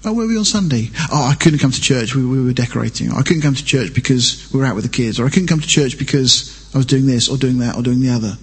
Oh, 0.03 0.15
where 0.15 0.25
were 0.25 0.33
we 0.33 0.39
on 0.39 0.47
Sunday? 0.47 0.89
Oh, 1.13 1.29
I 1.31 1.35
couldn't 1.35 1.59
come 1.59 1.73
to 1.73 1.81
church. 1.81 2.15
We, 2.15 2.25
we 2.25 2.43
were 2.43 2.55
decorating. 2.55 3.11
I 3.13 3.23
couldn't 3.23 3.43
come 3.43 3.55
to 3.55 3.65
church 3.65 3.93
because 3.93 4.51
we 4.53 4.59
were 4.59 4.65
out 4.65 4.75
with 4.75 4.85
the 4.85 4.91
kids. 4.91 5.21
Or 5.21 5.27
I 5.27 5.29
couldn't 5.29 5.49
come 5.49 5.61
to 5.61 5.69
church 5.69 5.99
because 5.99 6.57
I 6.75 6.79
was 6.79 6.87
doing 6.87 7.07
this 7.07 7.29
or 7.29 7.37
doing 7.37 7.59
that 7.59 7.77
or 7.77 7.83
doing 7.83 8.01
the 8.01 8.11
other. 8.11 8.37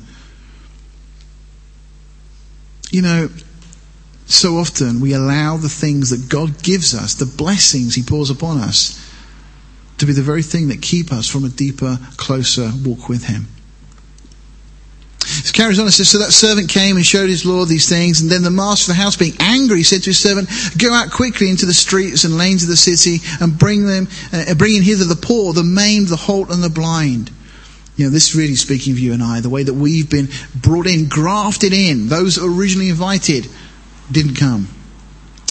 You 2.91 3.01
know, 3.01 3.29
so 4.25 4.57
often 4.57 4.99
we 4.99 5.13
allow 5.13 5.57
the 5.57 5.69
things 5.69 6.09
that 6.09 6.29
God 6.29 6.61
gives 6.61 6.93
us, 6.93 7.15
the 7.15 7.25
blessings 7.25 7.95
He 7.95 8.03
pours 8.03 8.29
upon 8.29 8.57
us, 8.57 9.03
to 9.97 10.05
be 10.05 10.13
the 10.13 10.21
very 10.21 10.43
thing 10.43 10.67
that 10.67 10.81
keep 10.81 11.11
us 11.11 11.27
from 11.27 11.43
a 11.45 11.49
deeper, 11.49 11.99
closer 12.17 12.71
walk 12.83 13.09
with 13.09 13.25
Him. 13.25 13.47
It 15.29 15.51
carries 15.53 15.79
on 15.79 15.85
and 15.85 15.93
says, 15.93 16.09
So 16.09 16.19
that 16.19 16.31
servant 16.31 16.69
came 16.69 16.95
and 16.95 17.05
showed 17.05 17.29
his 17.29 17.45
Lord 17.45 17.67
these 17.67 17.89
things, 17.89 18.21
and 18.21 18.29
then 18.29 18.43
the 18.43 18.51
master 18.51 18.91
of 18.91 18.97
the 18.97 19.03
house, 19.03 19.17
being 19.17 19.35
angry, 19.39 19.83
said 19.83 20.03
to 20.03 20.09
his 20.11 20.19
servant, 20.19 20.49
Go 20.77 20.93
out 20.93 21.11
quickly 21.11 21.49
into 21.49 21.65
the 21.65 21.73
streets 21.73 22.23
and 22.23 22.37
lanes 22.37 22.63
of 22.63 22.69
the 22.69 22.77
city, 22.77 23.19
and 23.41 23.57
bring 23.57 23.85
them, 23.85 24.07
uh, 24.31 24.53
bring 24.55 24.75
in 24.75 24.83
hither 24.83 25.05
the 25.05 25.15
poor, 25.15 25.53
the 25.53 25.63
maimed, 25.63 26.07
the 26.07 26.15
halt, 26.15 26.49
and 26.49 26.63
the 26.63 26.69
blind. 26.69 27.31
You 27.97 28.05
know, 28.05 28.11
this 28.11 28.29
is 28.29 28.35
really 28.35 28.55
speaking 28.55 28.93
of 28.93 28.99
you 28.99 29.11
and 29.11 29.23
I, 29.23 29.41
the 29.41 29.49
way 29.49 29.63
that 29.63 29.73
we've 29.73 30.09
been 30.09 30.29
brought 30.55 30.85
in, 30.85 31.09
grafted 31.09 31.73
in. 31.73 32.07
Those 32.07 32.37
originally 32.37 32.89
invited 32.89 33.47
didn't 34.11 34.35
come. 34.35 34.69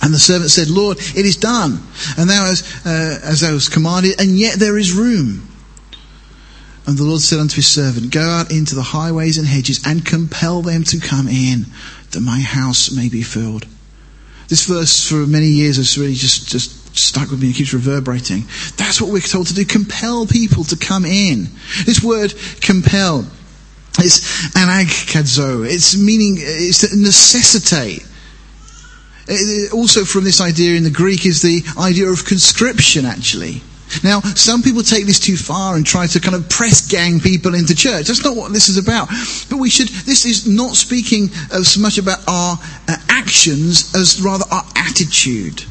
And 0.03 0.15
the 0.15 0.19
servant 0.19 0.53
said, 0.53 0.71
Lord, 0.71 0.99
it 0.99 1.27
is 1.27 1.37
done. 1.37 1.83
And 2.17 2.31
thou 2.31 2.47
as, 2.47 2.63
uh, 2.87 3.19
as 3.25 3.41
thou 3.41 3.53
was 3.53 3.69
commanded, 3.69 4.21
and 4.21 4.39
yet 4.39 4.61
there 4.61 4.79
is 4.79 4.93
room. 4.93 5.49
And 6.87 6.97
the 6.97 7.03
Lord 7.03 7.21
said 7.21 7.41
unto 7.41 7.57
his 7.57 7.67
servant, 7.67 8.13
Go 8.13 8.21
out 8.21 8.53
into 8.53 8.77
the 8.77 8.83
highways 8.83 9.39
and 9.39 9.47
hedges 9.47 9.85
and 9.85 10.07
compel 10.07 10.63
them 10.63 10.85
to 10.85 11.01
come 11.01 11.27
in, 11.27 11.67
that 12.13 12.21
my 12.21 12.39
house 12.39 12.93
may 12.93 13.09
be 13.09 13.23
filled. 13.23 13.67
This 14.47 14.67
verse 14.67 15.09
for 15.09 15.27
many 15.27 15.49
years 15.49 15.79
has 15.79 15.99
really 15.99 16.15
just, 16.15 16.49
just 16.49 16.86
stuck 16.99 17.31
with 17.31 17.41
me 17.41 17.49
and 17.49 17.57
keeps 17.57 17.73
reverberating. 17.73 18.43
That's 18.77 19.01
what 19.01 19.11
we're 19.11 19.21
told 19.21 19.49
to 19.49 19.55
do. 19.55 19.65
Compel 19.65 20.27
people 20.27 20.65
to 20.65 20.77
come 20.77 21.05
in. 21.05 21.49
This 21.85 22.03
word 22.03 22.35
compel, 22.61 23.27
it's 23.99 24.53
anagkadzo. 24.55 25.67
It's 25.69 25.97
meaning, 25.97 26.37
it's 26.39 26.81
to 26.81 26.97
necessitate. 26.97 28.07
also 29.73 30.05
from 30.05 30.25
this 30.25 30.41
idea 30.41 30.77
in 30.77 30.85
the 30.85 30.91
Greek 30.91 31.27
is 31.27 31.43
the 31.43 31.63
idea 31.79 32.09
of 32.09 32.25
conscription 32.25 33.05
actually. 33.05 33.63
Now, 34.03 34.21
some 34.21 34.63
people 34.63 34.83
take 34.83 35.07
this 35.07 35.21
too 35.21 35.37
far 35.37 35.77
and 35.77 35.87
try 35.87 36.09
to 36.09 36.21
kind 36.21 36.35
of 36.35 36.49
press 36.49 36.89
gang 36.89 37.21
people 37.21 37.55
into 37.55 37.75
church. 37.75 38.07
That's 38.07 38.25
not 38.25 38.37
what 38.37 38.53
this 38.53 38.69
is 38.69 38.79
about. 38.79 39.09
But 39.49 39.59
we 39.59 39.71
should, 39.71 39.89
this 39.89 40.25
is 40.27 40.47
not 40.47 40.75
speaking 40.75 41.31
as 41.53 41.79
much 41.79 41.97
about 41.97 42.19
our 42.27 42.59
uh, 42.89 42.97
actions 43.09 43.95
as 43.95 44.21
rather 44.21 44.45
our 44.51 44.65
attitude. 44.75 45.65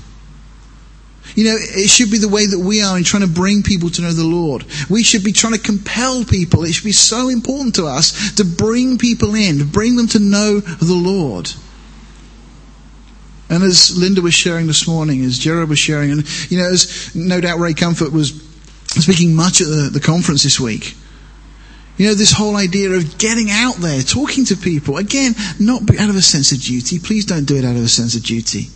You 1.36 1.44
know, 1.44 1.58
it 1.60 1.90
should 1.90 2.12
be 2.12 2.18
the 2.18 2.30
way 2.30 2.46
that 2.46 2.60
we 2.60 2.82
are 2.82 2.98
in 2.98 3.04
trying 3.04 3.24
to 3.24 3.30
bring 3.30 3.62
people 3.62 3.90
to 3.90 4.02
know 4.02 4.14
the 4.14 4.24
Lord. 4.24 4.66
We 4.90 5.04
should 5.04 5.24
be 5.24 5.34
trying 5.34 5.54
to 5.54 5.60
compel 5.60 6.24
people. 6.24 6.64
It 6.64 6.72
should 6.72 6.86
be 6.86 6.94
so 6.94 7.28
important 7.28 7.76
to 7.76 7.86
us 7.86 8.36
to 8.36 8.46
bring 8.46 8.98
people 8.98 9.36
in, 9.36 9.60
to 9.60 9.66
bring 9.66 9.98
them 9.98 10.08
to 10.10 10.20
know 10.20 10.62
the 10.62 10.94
Lord. 10.94 11.52
And 13.50 13.64
as 13.64 13.98
Linda 13.98 14.22
was 14.22 14.34
sharing 14.34 14.66
this 14.66 14.88
morning, 14.88 15.24
as 15.24 15.38
Jared 15.38 15.70
was 15.70 15.78
sharing, 15.78 16.12
and 16.12 16.52
you 16.52 16.58
know, 16.58 16.72
as 16.72 17.14
no 17.14 17.42
doubt 17.42 17.60
Ray 17.60 17.74
Comfort 17.74 18.14
was 18.14 18.42
speaking 18.88 19.36
much 19.36 19.60
at 19.60 19.68
the, 19.68 19.90
the 19.92 20.00
conference 20.00 20.44
this 20.44 20.60
week. 20.60 20.96
You 21.98 22.08
know, 22.08 22.14
this 22.14 22.32
whole 22.32 22.56
idea 22.56 22.92
of 22.92 23.18
getting 23.18 23.52
out 23.52 23.76
there, 23.76 24.02
talking 24.02 24.46
to 24.46 24.56
people. 24.56 24.98
Again, 24.98 25.34
not 25.60 25.82
out 25.98 26.10
of 26.10 26.16
a 26.16 26.22
sense 26.22 26.52
of 26.52 26.62
duty. 26.62 27.00
Please 27.00 27.26
don't 27.26 27.46
do 27.46 27.56
it 27.56 27.66
out 27.66 27.76
of 27.76 27.84
a 27.84 27.88
sense 27.88 28.16
of 28.16 28.24
duty. 28.24 28.68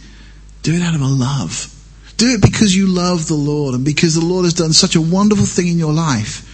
Do 0.61 0.73
it 0.73 0.81
out 0.81 0.95
of 0.95 1.01
a 1.01 1.05
love. 1.05 1.73
Do 2.19 2.33
it 2.33 2.41
because 2.41 2.75
you 2.75 2.85
love 2.85 3.27
the 3.29 3.33
Lord 3.35 3.75
and 3.75 3.85
because 3.85 4.13
the 4.13 4.25
Lord 4.25 4.43
has 4.43 4.53
done 4.53 4.73
such 4.73 4.97
a 4.97 5.01
wonderful 5.01 5.45
thing 5.45 5.67
in 5.67 5.79
your 5.79 5.93
life. 5.93 6.45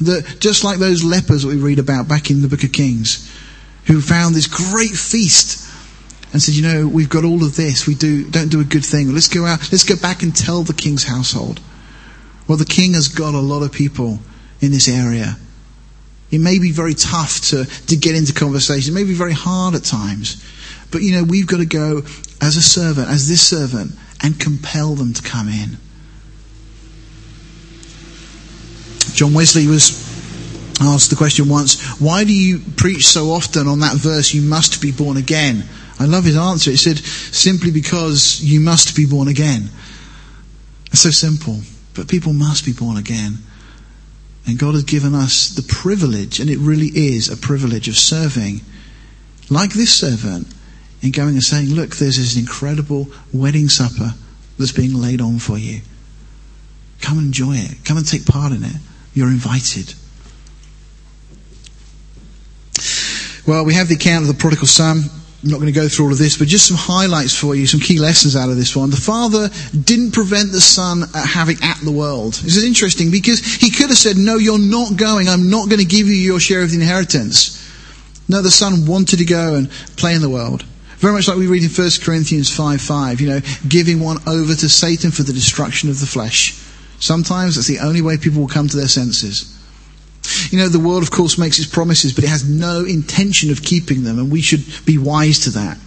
That 0.00 0.38
just 0.40 0.64
like 0.64 0.78
those 0.78 1.04
lepers 1.04 1.42
that 1.42 1.48
we 1.48 1.56
read 1.56 1.78
about 1.78 2.08
back 2.08 2.32
in 2.32 2.42
the 2.42 2.48
book 2.48 2.64
of 2.64 2.72
Kings, 2.72 3.30
who 3.86 4.00
found 4.00 4.34
this 4.34 4.48
great 4.48 4.90
feast 4.90 5.70
and 6.32 6.42
said, 6.42 6.54
you 6.54 6.62
know, 6.62 6.88
we've 6.88 7.08
got 7.08 7.24
all 7.24 7.44
of 7.44 7.54
this. 7.54 7.86
We 7.86 7.94
do, 7.94 8.28
don't 8.28 8.48
do 8.48 8.60
a 8.60 8.64
good 8.64 8.84
thing. 8.84 9.14
Let's 9.14 9.28
go 9.28 9.46
out. 9.46 9.70
Let's 9.70 9.84
go 9.84 9.94
back 9.96 10.24
and 10.24 10.34
tell 10.34 10.64
the 10.64 10.74
king's 10.74 11.04
household. 11.04 11.60
Well, 12.48 12.58
the 12.58 12.64
king 12.64 12.94
has 12.94 13.06
got 13.06 13.34
a 13.34 13.40
lot 13.40 13.62
of 13.62 13.70
people 13.70 14.18
in 14.60 14.72
this 14.72 14.88
area. 14.88 15.36
It 16.32 16.40
may 16.40 16.58
be 16.58 16.72
very 16.72 16.94
tough 16.94 17.40
to, 17.50 17.66
to 17.86 17.96
get 17.96 18.16
into 18.16 18.34
conversation. 18.34 18.92
It 18.92 18.96
may 18.96 19.04
be 19.04 19.14
very 19.14 19.32
hard 19.32 19.76
at 19.76 19.84
times. 19.84 20.44
But 20.90 21.02
you 21.02 21.12
know, 21.12 21.22
we've 21.22 21.46
got 21.46 21.58
to 21.58 21.66
go 21.66 22.02
as 22.40 22.56
a 22.56 22.62
servant, 22.62 23.08
as 23.08 23.28
this 23.28 23.46
servant, 23.46 23.92
and 24.22 24.38
compel 24.38 24.94
them 24.94 25.12
to 25.14 25.22
come 25.22 25.48
in. 25.48 25.76
John 29.14 29.34
Wesley 29.34 29.66
was 29.66 30.06
asked 30.80 31.10
the 31.10 31.16
question 31.16 31.48
once, 31.48 32.00
why 32.00 32.24
do 32.24 32.32
you 32.32 32.60
preach 32.76 33.06
so 33.06 33.30
often 33.30 33.66
on 33.66 33.80
that 33.80 33.96
verse, 33.96 34.32
you 34.32 34.42
must 34.42 34.80
be 34.80 34.92
born 34.92 35.16
again? 35.16 35.64
I 35.98 36.04
love 36.04 36.24
his 36.24 36.36
answer. 36.36 36.70
He 36.70 36.76
said, 36.76 36.98
simply 36.98 37.72
because 37.72 38.40
you 38.42 38.60
must 38.60 38.94
be 38.94 39.06
born 39.06 39.26
again. 39.26 39.70
It's 40.92 41.00
so 41.00 41.10
simple, 41.10 41.60
but 41.94 42.08
people 42.08 42.32
must 42.32 42.64
be 42.64 42.72
born 42.72 42.96
again. 42.96 43.38
And 44.46 44.58
God 44.58 44.74
has 44.74 44.84
given 44.84 45.14
us 45.14 45.50
the 45.50 45.62
privilege, 45.62 46.38
and 46.40 46.48
it 46.48 46.58
really 46.58 46.88
is 46.88 47.28
a 47.28 47.36
privilege 47.36 47.88
of 47.88 47.96
serving, 47.96 48.60
like 49.50 49.72
this 49.72 49.94
servant, 49.94 50.46
in 51.02 51.10
going 51.12 51.30
and 51.30 51.42
saying, 51.42 51.68
Look, 51.68 51.96
there's 51.96 52.16
this 52.16 52.36
incredible 52.36 53.08
wedding 53.32 53.68
supper 53.68 54.14
that's 54.58 54.72
being 54.72 54.94
laid 54.94 55.20
on 55.20 55.38
for 55.38 55.58
you. 55.58 55.80
Come 57.00 57.18
and 57.18 57.26
enjoy 57.28 57.56
it. 57.56 57.84
Come 57.84 57.96
and 57.96 58.06
take 58.06 58.26
part 58.26 58.52
in 58.52 58.64
it. 58.64 58.76
You're 59.14 59.28
invited. 59.28 59.94
Well, 63.46 63.64
we 63.64 63.74
have 63.74 63.88
the 63.88 63.94
account 63.94 64.22
of 64.22 64.28
the 64.28 64.38
prodigal 64.38 64.66
son. 64.66 65.04
I'm 65.42 65.50
not 65.50 65.60
going 65.60 65.72
to 65.72 65.80
go 65.80 65.88
through 65.88 66.06
all 66.06 66.12
of 66.12 66.18
this, 66.18 66.36
but 66.36 66.48
just 66.48 66.66
some 66.66 66.76
highlights 66.76 67.34
for 67.34 67.54
you, 67.54 67.66
some 67.66 67.80
key 67.80 68.00
lessons 68.00 68.34
out 68.34 68.50
of 68.50 68.56
this 68.56 68.74
one. 68.74 68.90
The 68.90 68.96
father 68.96 69.48
didn't 69.84 70.10
prevent 70.10 70.50
the 70.50 70.60
son 70.60 71.04
uh, 71.14 71.24
having 71.24 71.56
at 71.62 71.78
the 71.78 71.92
world. 71.92 72.34
This 72.34 72.56
is 72.56 72.64
interesting 72.64 73.12
because 73.12 73.38
he 73.38 73.70
could 73.70 73.88
have 73.88 73.96
said, 73.96 74.16
no, 74.16 74.36
you're 74.36 74.58
not 74.58 74.96
going. 74.96 75.28
I'm 75.28 75.48
not 75.48 75.68
going 75.68 75.78
to 75.78 75.86
give 75.86 76.08
you 76.08 76.14
your 76.14 76.40
share 76.40 76.62
of 76.62 76.70
the 76.70 76.76
inheritance. 76.76 77.54
No, 78.28 78.42
the 78.42 78.50
son 78.50 78.84
wanted 78.84 79.20
to 79.20 79.24
go 79.24 79.54
and 79.54 79.70
play 79.96 80.14
in 80.14 80.20
the 80.20 80.28
world. 80.28 80.64
Very 80.98 81.12
much 81.12 81.28
like 81.28 81.38
we 81.38 81.46
read 81.46 81.62
in 81.62 81.70
1 81.70 81.90
Corinthians 82.02 82.54
5 82.54 82.80
5, 82.80 83.20
you 83.20 83.28
know, 83.28 83.40
giving 83.68 84.00
one 84.00 84.18
over 84.26 84.54
to 84.54 84.68
Satan 84.68 85.12
for 85.12 85.22
the 85.22 85.32
destruction 85.32 85.90
of 85.90 86.00
the 86.00 86.06
flesh. 86.06 86.60
Sometimes 86.98 87.54
that's 87.54 87.68
the 87.68 87.78
only 87.78 88.02
way 88.02 88.16
people 88.16 88.40
will 88.40 88.48
come 88.48 88.66
to 88.66 88.76
their 88.76 88.88
senses. 88.88 89.54
You 90.50 90.58
know, 90.58 90.68
the 90.68 90.80
world, 90.80 91.04
of 91.04 91.10
course, 91.12 91.38
makes 91.38 91.58
its 91.58 91.72
promises, 91.72 92.12
but 92.12 92.24
it 92.24 92.30
has 92.30 92.48
no 92.48 92.84
intention 92.84 93.50
of 93.50 93.62
keeping 93.62 94.02
them, 94.02 94.18
and 94.18 94.30
we 94.30 94.40
should 94.40 94.64
be 94.84 94.98
wise 94.98 95.38
to 95.40 95.50
that. 95.50 95.78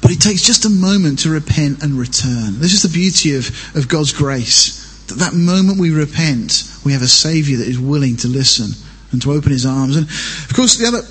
But 0.00 0.12
it 0.12 0.20
takes 0.20 0.42
just 0.42 0.64
a 0.64 0.70
moment 0.70 1.20
to 1.20 1.30
repent 1.30 1.82
and 1.82 1.98
return. 1.98 2.60
This 2.60 2.74
is 2.74 2.82
the 2.82 2.88
beauty 2.88 3.36
of, 3.36 3.48
of 3.74 3.88
God's 3.88 4.12
grace. 4.12 5.04
That 5.08 5.18
that 5.18 5.34
moment 5.34 5.80
we 5.80 5.90
repent, 5.90 6.70
we 6.84 6.92
have 6.92 7.02
a 7.02 7.08
Saviour 7.08 7.58
that 7.58 7.68
is 7.68 7.78
willing 7.78 8.16
to 8.18 8.28
listen 8.28 8.70
and 9.10 9.20
to 9.22 9.32
open 9.32 9.50
his 9.50 9.66
arms. 9.66 9.96
And 9.96 10.06
of 10.06 10.52
course, 10.54 10.76
the 10.76 10.86
other 10.86 11.02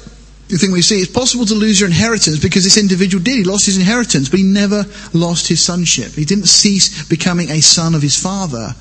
thing 0.57 0.71
we 0.71 0.81
see, 0.81 0.99
it's 0.99 1.11
possible 1.11 1.45
to 1.45 1.53
lose 1.53 1.79
your 1.79 1.89
inheritance 1.89 2.39
because 2.39 2.63
this 2.63 2.77
individual 2.77 3.23
did. 3.23 3.37
He 3.37 3.43
lost 3.43 3.65
his 3.65 3.77
inheritance, 3.77 4.29
but 4.29 4.39
he 4.39 4.45
never 4.45 4.85
lost 5.13 5.47
his 5.47 5.63
sonship. 5.63 6.11
He 6.11 6.25
didn't 6.25 6.47
cease 6.47 7.07
becoming 7.07 7.49
a 7.49 7.61
son 7.61 7.95
of 7.95 8.01
his 8.01 8.21
father, 8.21 8.75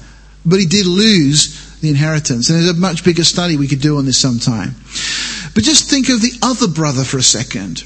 but 0.44 0.60
he 0.60 0.66
did 0.66 0.86
lose 0.86 1.80
the 1.80 1.88
inheritance. 1.88 2.48
And 2.48 2.58
there's 2.58 2.70
a 2.70 2.74
much 2.74 3.04
bigger 3.04 3.24
study 3.24 3.56
we 3.56 3.68
could 3.68 3.80
do 3.80 3.98
on 3.98 4.06
this 4.06 4.18
sometime. 4.18 4.74
But 5.54 5.64
just 5.64 5.90
think 5.90 6.08
of 6.08 6.20
the 6.20 6.32
other 6.42 6.68
brother 6.68 7.04
for 7.04 7.18
a 7.18 7.22
second. 7.22 7.84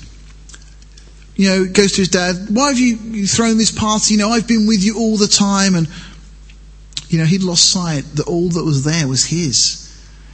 You 1.34 1.48
know, 1.50 1.64
goes 1.66 1.92
to 1.92 2.02
his 2.02 2.08
dad, 2.08 2.36
why 2.48 2.68
have 2.68 2.78
you 2.78 3.26
thrown 3.26 3.58
this 3.58 3.72
party? 3.72 4.14
You 4.14 4.20
know, 4.20 4.30
I've 4.30 4.48
been 4.48 4.66
with 4.66 4.82
you 4.82 4.96
all 4.98 5.16
the 5.16 5.26
time. 5.26 5.74
And, 5.74 5.88
you 7.08 7.18
know, 7.18 7.24
he'd 7.24 7.42
lost 7.42 7.70
sight 7.70 8.04
that 8.14 8.26
all 8.26 8.48
that 8.50 8.64
was 8.64 8.84
there 8.84 9.06
was 9.06 9.26
his. 9.26 9.85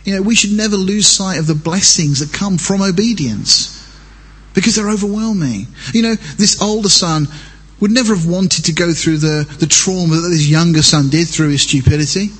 You 0.04 0.16
know, 0.16 0.22
we 0.22 0.34
should 0.34 0.52
never 0.52 0.76
lose 0.76 1.06
sight 1.06 1.38
of 1.38 1.46
the 1.46 1.54
blessings 1.54 2.20
that 2.20 2.36
come 2.36 2.58
from 2.58 2.82
obedience 2.82 3.78
because 4.54 4.76
they're 4.76 4.90
overwhelming. 4.90 5.68
You 5.92 6.02
know, 6.02 6.14
this 6.14 6.60
older 6.60 6.88
son 6.88 7.28
would 7.80 7.90
never 7.90 8.14
have 8.14 8.26
wanted 8.26 8.64
to 8.66 8.72
go 8.72 8.92
through 8.92 9.18
the, 9.18 9.46
the 9.58 9.66
trauma 9.66 10.16
that 10.16 10.28
this 10.28 10.46
younger 10.46 10.82
son 10.82 11.08
did 11.08 11.28
through 11.28 11.50
his 11.50 11.62
stupidity. 11.62 12.30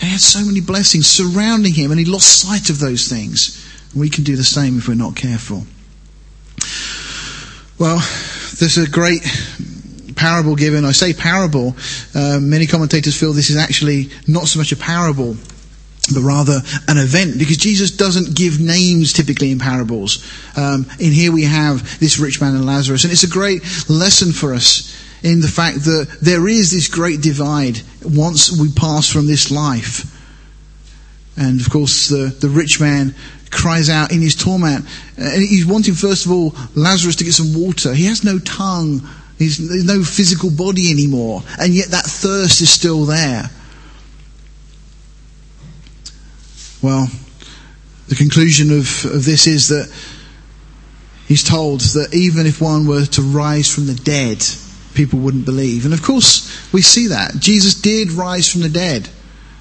He 0.00 0.06
had 0.06 0.20
so 0.20 0.44
many 0.44 0.60
blessings 0.60 1.06
surrounding 1.06 1.74
him, 1.74 1.90
and 1.90 1.98
he 1.98 2.06
lost 2.06 2.40
sight 2.40 2.70
of 2.70 2.78
those 2.78 3.08
things. 3.08 3.64
We 3.94 4.10
can 4.10 4.24
do 4.24 4.36
the 4.36 4.44
same 4.44 4.78
if 4.78 4.88
we're 4.88 4.94
not 4.94 5.16
careful. 5.16 5.64
Well, 7.78 7.98
there's 8.58 8.78
a 8.78 8.88
great 8.88 9.22
parable 10.16 10.56
given. 10.56 10.84
I 10.84 10.92
say 10.92 11.12
parable. 11.12 11.76
Uh, 12.14 12.38
many 12.40 12.66
commentators 12.66 13.18
feel 13.18 13.32
this 13.32 13.50
is 13.50 13.56
actually 13.56 14.10
not 14.26 14.46
so 14.46 14.58
much 14.58 14.72
a 14.72 14.76
parable, 14.76 15.36
but 16.12 16.22
rather 16.22 16.60
an 16.88 16.98
event, 16.98 17.38
because 17.38 17.56
Jesus 17.56 17.90
doesn't 17.90 18.34
give 18.36 18.60
names 18.60 19.12
typically 19.12 19.50
in 19.50 19.58
parables. 19.58 20.24
Um, 20.56 20.86
in 20.98 21.12
here 21.12 21.32
we 21.32 21.44
have 21.44 21.98
this 22.00 22.18
rich 22.18 22.40
man 22.40 22.54
and 22.54 22.66
Lazarus, 22.66 23.04
and 23.04 23.12
it's 23.12 23.24
a 23.24 23.28
great 23.28 23.62
lesson 23.88 24.32
for 24.32 24.54
us 24.54 24.94
in 25.22 25.40
the 25.40 25.48
fact 25.48 25.78
that 25.84 26.18
there 26.20 26.48
is 26.48 26.70
this 26.70 26.88
great 26.88 27.20
divide 27.20 27.80
once 28.02 28.52
we 28.52 28.70
pass 28.72 29.10
from 29.10 29.26
this 29.26 29.50
life. 29.50 30.14
And 31.36 31.60
of 31.60 31.70
course, 31.70 32.08
the, 32.08 32.34
the 32.40 32.48
rich 32.48 32.80
man 32.80 33.14
cries 33.50 33.88
out 33.88 34.12
in 34.12 34.20
his 34.20 34.34
torment. 34.34 34.84
And 35.16 35.42
he's 35.42 35.66
wanting, 35.66 35.94
first 35.94 36.26
of 36.26 36.32
all, 36.32 36.54
Lazarus 36.74 37.16
to 37.16 37.24
get 37.24 37.34
some 37.34 37.54
water. 37.54 37.94
He 37.94 38.06
has 38.06 38.24
no 38.24 38.38
tongue, 38.38 39.08
he's, 39.38 39.68
there's 39.68 39.84
no 39.84 40.02
physical 40.02 40.50
body 40.50 40.90
anymore. 40.90 41.42
And 41.60 41.74
yet 41.74 41.88
that 41.88 42.04
thirst 42.04 42.60
is 42.60 42.70
still 42.70 43.04
there. 43.04 43.50
Well, 46.80 47.08
the 48.08 48.14
conclusion 48.14 48.70
of, 48.70 49.04
of 49.04 49.24
this 49.24 49.46
is 49.46 49.68
that 49.68 49.92
he's 51.26 51.42
told 51.42 51.80
that 51.80 52.14
even 52.14 52.46
if 52.46 52.60
one 52.60 52.86
were 52.86 53.04
to 53.06 53.22
rise 53.22 53.72
from 53.72 53.86
the 53.86 53.94
dead, 53.94 54.42
people 54.94 55.18
wouldn't 55.18 55.44
believe. 55.44 55.84
And 55.84 55.92
of 55.92 56.02
course, 56.02 56.72
we 56.72 56.82
see 56.82 57.08
that. 57.08 57.34
Jesus 57.38 57.74
did 57.74 58.12
rise 58.12 58.50
from 58.50 58.62
the 58.62 58.68
dead, 58.68 59.08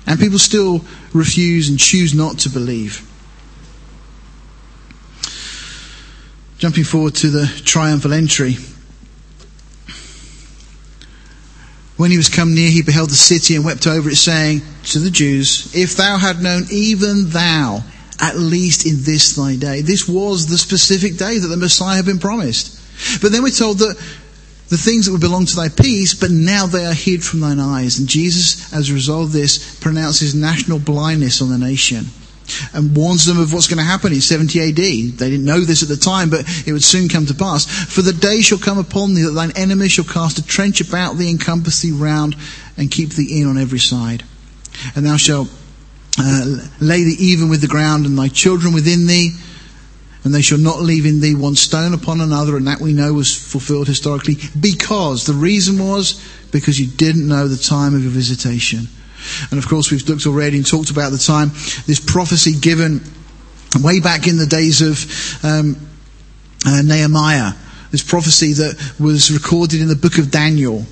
and 0.06 0.20
people 0.20 0.40
still 0.40 0.86
refuse 1.14 1.70
and 1.70 1.80
choose 1.80 2.14
not 2.14 2.40
to 2.40 2.50
believe. 2.50 3.04
Jumping 6.60 6.84
forward 6.84 7.16
to 7.16 7.30
the 7.30 7.46
triumphal 7.66 8.14
entry. 8.14 8.58
When 11.98 12.12
he 12.12 12.18
was 12.18 12.30
come 12.30 12.54
near, 12.54 12.70
he 12.70 12.84
beheld 12.84 13.10
the 13.10 13.16
city 13.16 13.56
and 13.56 13.66
wept 13.66 13.88
over 13.88 14.10
it, 14.10 14.16
saying 14.16 14.62
to 14.86 15.00
the 15.00 15.10
Jews, 15.10 15.76
If 15.76 15.98
thou 15.98 16.18
had 16.18 16.42
known, 16.42 16.66
even 16.70 17.30
thou, 17.30 17.84
at 18.20 18.38
least 18.38 18.86
in 18.86 19.04
this 19.04 19.36
thy 19.36 19.56
day. 19.56 19.82
This 19.82 20.08
was 20.08 20.48
the 20.48 20.58
specific 20.58 21.18
day 21.18 21.40
that 21.40 21.48
the 21.48 21.58
Messiah 21.58 21.98
had 21.98 22.06
been 22.06 22.20
promised. 22.20 22.80
But 23.22 23.32
then 23.32 23.44
we're 23.44 23.50
told 23.50 23.80
that 23.80 23.98
the 24.70 24.78
things 24.78 25.06
that 25.06 25.12
would 25.12 25.22
belong 25.22 25.46
to 25.46 25.56
thy 25.56 25.70
peace, 25.70 26.14
but 26.14 26.32
now 26.32 26.68
they 26.68 26.86
are 26.86 26.94
hid 26.94 27.24
from 27.24 27.40
thine 27.40 27.60
eyes. 27.60 28.00
And 28.00 28.08
Jesus, 28.08 28.72
as 28.74 28.90
a 28.90 28.94
result 28.94 29.26
of 29.26 29.32
this, 29.32 29.80
pronounces 29.80 30.36
national 30.36 30.80
blindness 30.80 31.42
on 31.42 31.50
the 31.50 31.58
nation 31.58 32.08
and 32.74 32.96
warns 32.96 33.26
them 33.26 33.40
of 33.40 33.54
what's 33.54 33.68
going 33.68 33.78
to 33.78 33.84
happen 33.84 34.14
in 34.14 34.22
70 34.22 34.60
AD. 34.60 34.76
They 34.76 35.30
didn't 35.30 35.46
know 35.46 35.62
this 35.62 35.84
at 35.84 35.90
the 35.90 35.98
time, 35.98 36.30
but 36.30 36.46
it 36.66 36.74
would 36.74 36.84
soon 36.84 37.10
come 37.10 37.26
to 37.26 37.34
pass. 37.34 37.66
For 37.66 38.02
the 38.02 38.14
day 38.14 38.42
shall 38.42 38.58
come 38.58 38.78
upon 38.78 39.14
thee 39.14 39.24
that 39.24 39.32
thine 39.32 39.52
enemy 39.56 39.90
shall 39.90 40.06
cast 40.06 40.40
a 40.40 40.46
trench 40.46 40.82
about 40.82 41.18
thee, 41.18 41.30
encompass 41.30 41.82
thee 41.82 41.92
round, 41.92 42.36
and 42.78 42.92
keep 42.92 43.10
thee 43.12 43.42
in 43.42 43.48
on 43.48 43.58
every 43.58 43.80
side. 43.80 44.24
And 44.96 45.06
thou 45.06 45.18
shalt 45.18 45.50
uh, 46.20 46.68
lay 46.80 47.04
thee 47.04 47.18
even 47.20 47.50
with 47.50 47.62
the 47.62 47.68
ground, 47.68 48.06
and 48.06 48.18
thy 48.18 48.28
children 48.28 48.74
within 48.74 49.08
thee 49.08 49.32
and 50.28 50.36
they 50.36 50.42
shall 50.42 50.58
not 50.58 50.82
leave 50.82 51.06
in 51.06 51.22
thee 51.22 51.36
one 51.36 51.56
stone 51.56 51.94
upon 51.94 52.20
another, 52.20 52.58
and 52.58 52.68
that 52.68 52.82
we 52.82 52.92
know 52.92 53.14
was 53.14 53.34
fulfilled 53.34 53.88
historically, 53.88 54.36
because 54.60 55.26
the 55.26 55.32
reason 55.32 55.80
was 55.80 56.22
because 56.52 56.78
you 56.78 56.86
didn't 56.86 57.26
know 57.26 57.48
the 57.48 57.56
time 57.56 57.96
of 57.96 58.04
your 58.04 58.12
visitation. 58.12 58.90
And 59.52 59.60
of 59.60 59.68
course, 59.68 59.92
we've 59.92 60.08
looked 60.08 60.26
already 60.26 60.58
and 60.58 60.66
talked 60.66 60.90
about 60.90 61.12
the 61.12 61.18
time, 61.18 61.50
this 61.86 62.00
prophecy 62.00 62.54
given 62.60 63.02
way 63.82 64.00
back 64.00 64.28
in 64.28 64.38
the 64.38 64.46
days 64.46 64.82
of 64.82 65.46
um, 65.46 65.76
uh, 66.66 66.82
Nehemiah, 66.82 67.54
this 67.92 68.04
prophecy 68.04 68.54
that 68.54 68.94
was 69.00 69.32
recorded 69.32 69.82
in 69.82 69.88
the 69.88 69.96
book 69.96 70.18
of 70.18 70.32
Daniel 70.32 70.86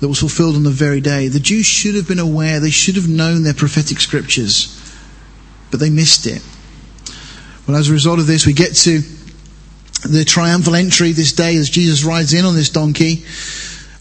that 0.00 0.08
was 0.08 0.18
fulfilled 0.18 0.56
on 0.56 0.64
the 0.64 0.70
very 0.70 1.00
day. 1.00 1.28
The 1.28 1.40
Jews 1.40 1.66
should 1.66 1.94
have 1.94 2.08
been 2.08 2.18
aware, 2.18 2.58
they 2.60 2.70
should 2.70 2.96
have 2.96 3.08
known 3.08 3.44
their 3.44 3.54
prophetic 3.54 4.00
scriptures, 4.00 4.78
but 5.70 5.80
they 5.80 5.90
missed 5.90 6.26
it. 6.26 6.42
Well, 7.66 7.76
as 7.76 7.88
a 7.88 7.92
result 7.92 8.18
of 8.18 8.26
this, 8.26 8.44
we 8.44 8.52
get 8.52 8.74
to 8.74 9.00
the 10.04 10.24
triumphal 10.24 10.74
entry 10.74 11.12
this 11.12 11.32
day 11.32 11.56
as 11.56 11.70
Jesus 11.70 12.02
rides 12.02 12.34
in 12.34 12.44
on 12.44 12.56
this 12.56 12.70
donkey. 12.70 13.24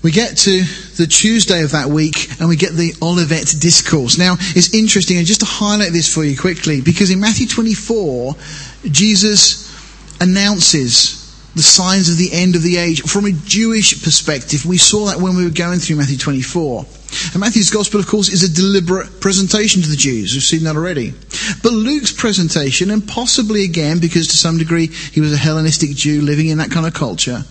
We 0.03 0.11
get 0.11 0.37
to 0.37 0.63
the 0.97 1.05
Tuesday 1.05 1.63
of 1.63 1.71
that 1.71 1.87
week 1.87 2.39
and 2.39 2.49
we 2.49 2.55
get 2.55 2.73
the 2.73 2.93
Olivet 3.01 3.55
Discourse. 3.59 4.17
Now, 4.17 4.35
it's 4.39 4.73
interesting, 4.73 5.17
and 5.17 5.27
just 5.27 5.41
to 5.41 5.45
highlight 5.45 5.91
this 5.91 6.11
for 6.11 6.23
you 6.23 6.35
quickly, 6.37 6.81
because 6.81 7.11
in 7.11 7.19
Matthew 7.19 7.47
24, 7.47 8.35
Jesus 8.85 9.69
announces 10.19 11.21
the 11.53 11.61
signs 11.61 12.09
of 12.09 12.17
the 12.17 12.31
end 12.31 12.55
of 12.55 12.63
the 12.63 12.77
age 12.77 13.01
from 13.03 13.25
a 13.25 13.31
Jewish 13.31 14.01
perspective. 14.03 14.65
We 14.65 14.77
saw 14.77 15.07
that 15.07 15.19
when 15.19 15.35
we 15.35 15.43
were 15.43 15.51
going 15.51 15.79
through 15.79 15.97
Matthew 15.97 16.17
24. 16.17 16.85
And 17.33 17.39
Matthew's 17.41 17.69
gospel, 17.69 17.99
of 17.99 18.07
course, 18.07 18.29
is 18.29 18.41
a 18.41 18.53
deliberate 18.53 19.19
presentation 19.19 19.81
to 19.81 19.89
the 19.89 19.97
Jews. 19.97 20.33
We've 20.33 20.41
seen 20.41 20.63
that 20.63 20.77
already. 20.77 21.13
But 21.61 21.73
Luke's 21.73 22.13
presentation, 22.13 22.89
and 22.89 23.05
possibly 23.05 23.65
again, 23.65 23.99
because 23.99 24.29
to 24.29 24.37
some 24.37 24.57
degree 24.57 24.87
he 24.87 25.19
was 25.19 25.33
a 25.33 25.37
Hellenistic 25.37 25.91
Jew 25.91 26.21
living 26.21 26.47
in 26.47 26.57
that 26.59 26.71
kind 26.71 26.87
of 26.87 26.93
culture, 26.93 27.43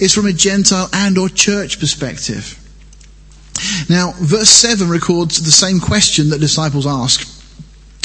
is 0.00 0.14
from 0.14 0.26
a 0.26 0.32
Gentile 0.32 0.88
and 0.92 1.18
or 1.18 1.28
church 1.28 1.78
perspective. 1.78 2.58
Now, 3.88 4.14
verse 4.18 4.50
7 4.50 4.88
records 4.88 5.42
the 5.42 5.52
same 5.52 5.78
question 5.80 6.30
that 6.30 6.40
disciples 6.40 6.86
ask 6.86 7.28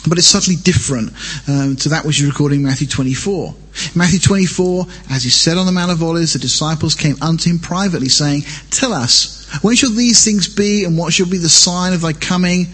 but 0.07 0.17
it's 0.17 0.27
subtly 0.27 0.55
different 0.55 1.11
um, 1.47 1.75
to 1.77 1.89
that 1.89 2.05
which 2.05 2.19
is 2.19 2.27
recorded 2.27 2.55
in 2.55 2.63
Matthew 2.63 2.87
24. 2.87 3.53
Matthew 3.95 4.19
24, 4.19 4.85
as 5.09 5.23
he 5.23 5.29
said 5.29 5.57
on 5.57 5.65
the 5.65 5.71
Mount 5.71 5.91
of 5.91 6.01
Olives, 6.01 6.33
the 6.33 6.39
disciples 6.39 6.95
came 6.95 7.15
unto 7.21 7.49
him 7.49 7.59
privately, 7.59 8.09
saying, 8.09 8.43
Tell 8.71 8.93
us, 8.93 9.47
when 9.61 9.75
shall 9.75 9.91
these 9.91 10.23
things 10.23 10.47
be, 10.47 10.85
and 10.85 10.97
what 10.97 11.13
shall 11.13 11.29
be 11.29 11.37
the 11.37 11.49
sign 11.49 11.93
of 11.93 12.01
thy 12.01 12.13
coming 12.13 12.67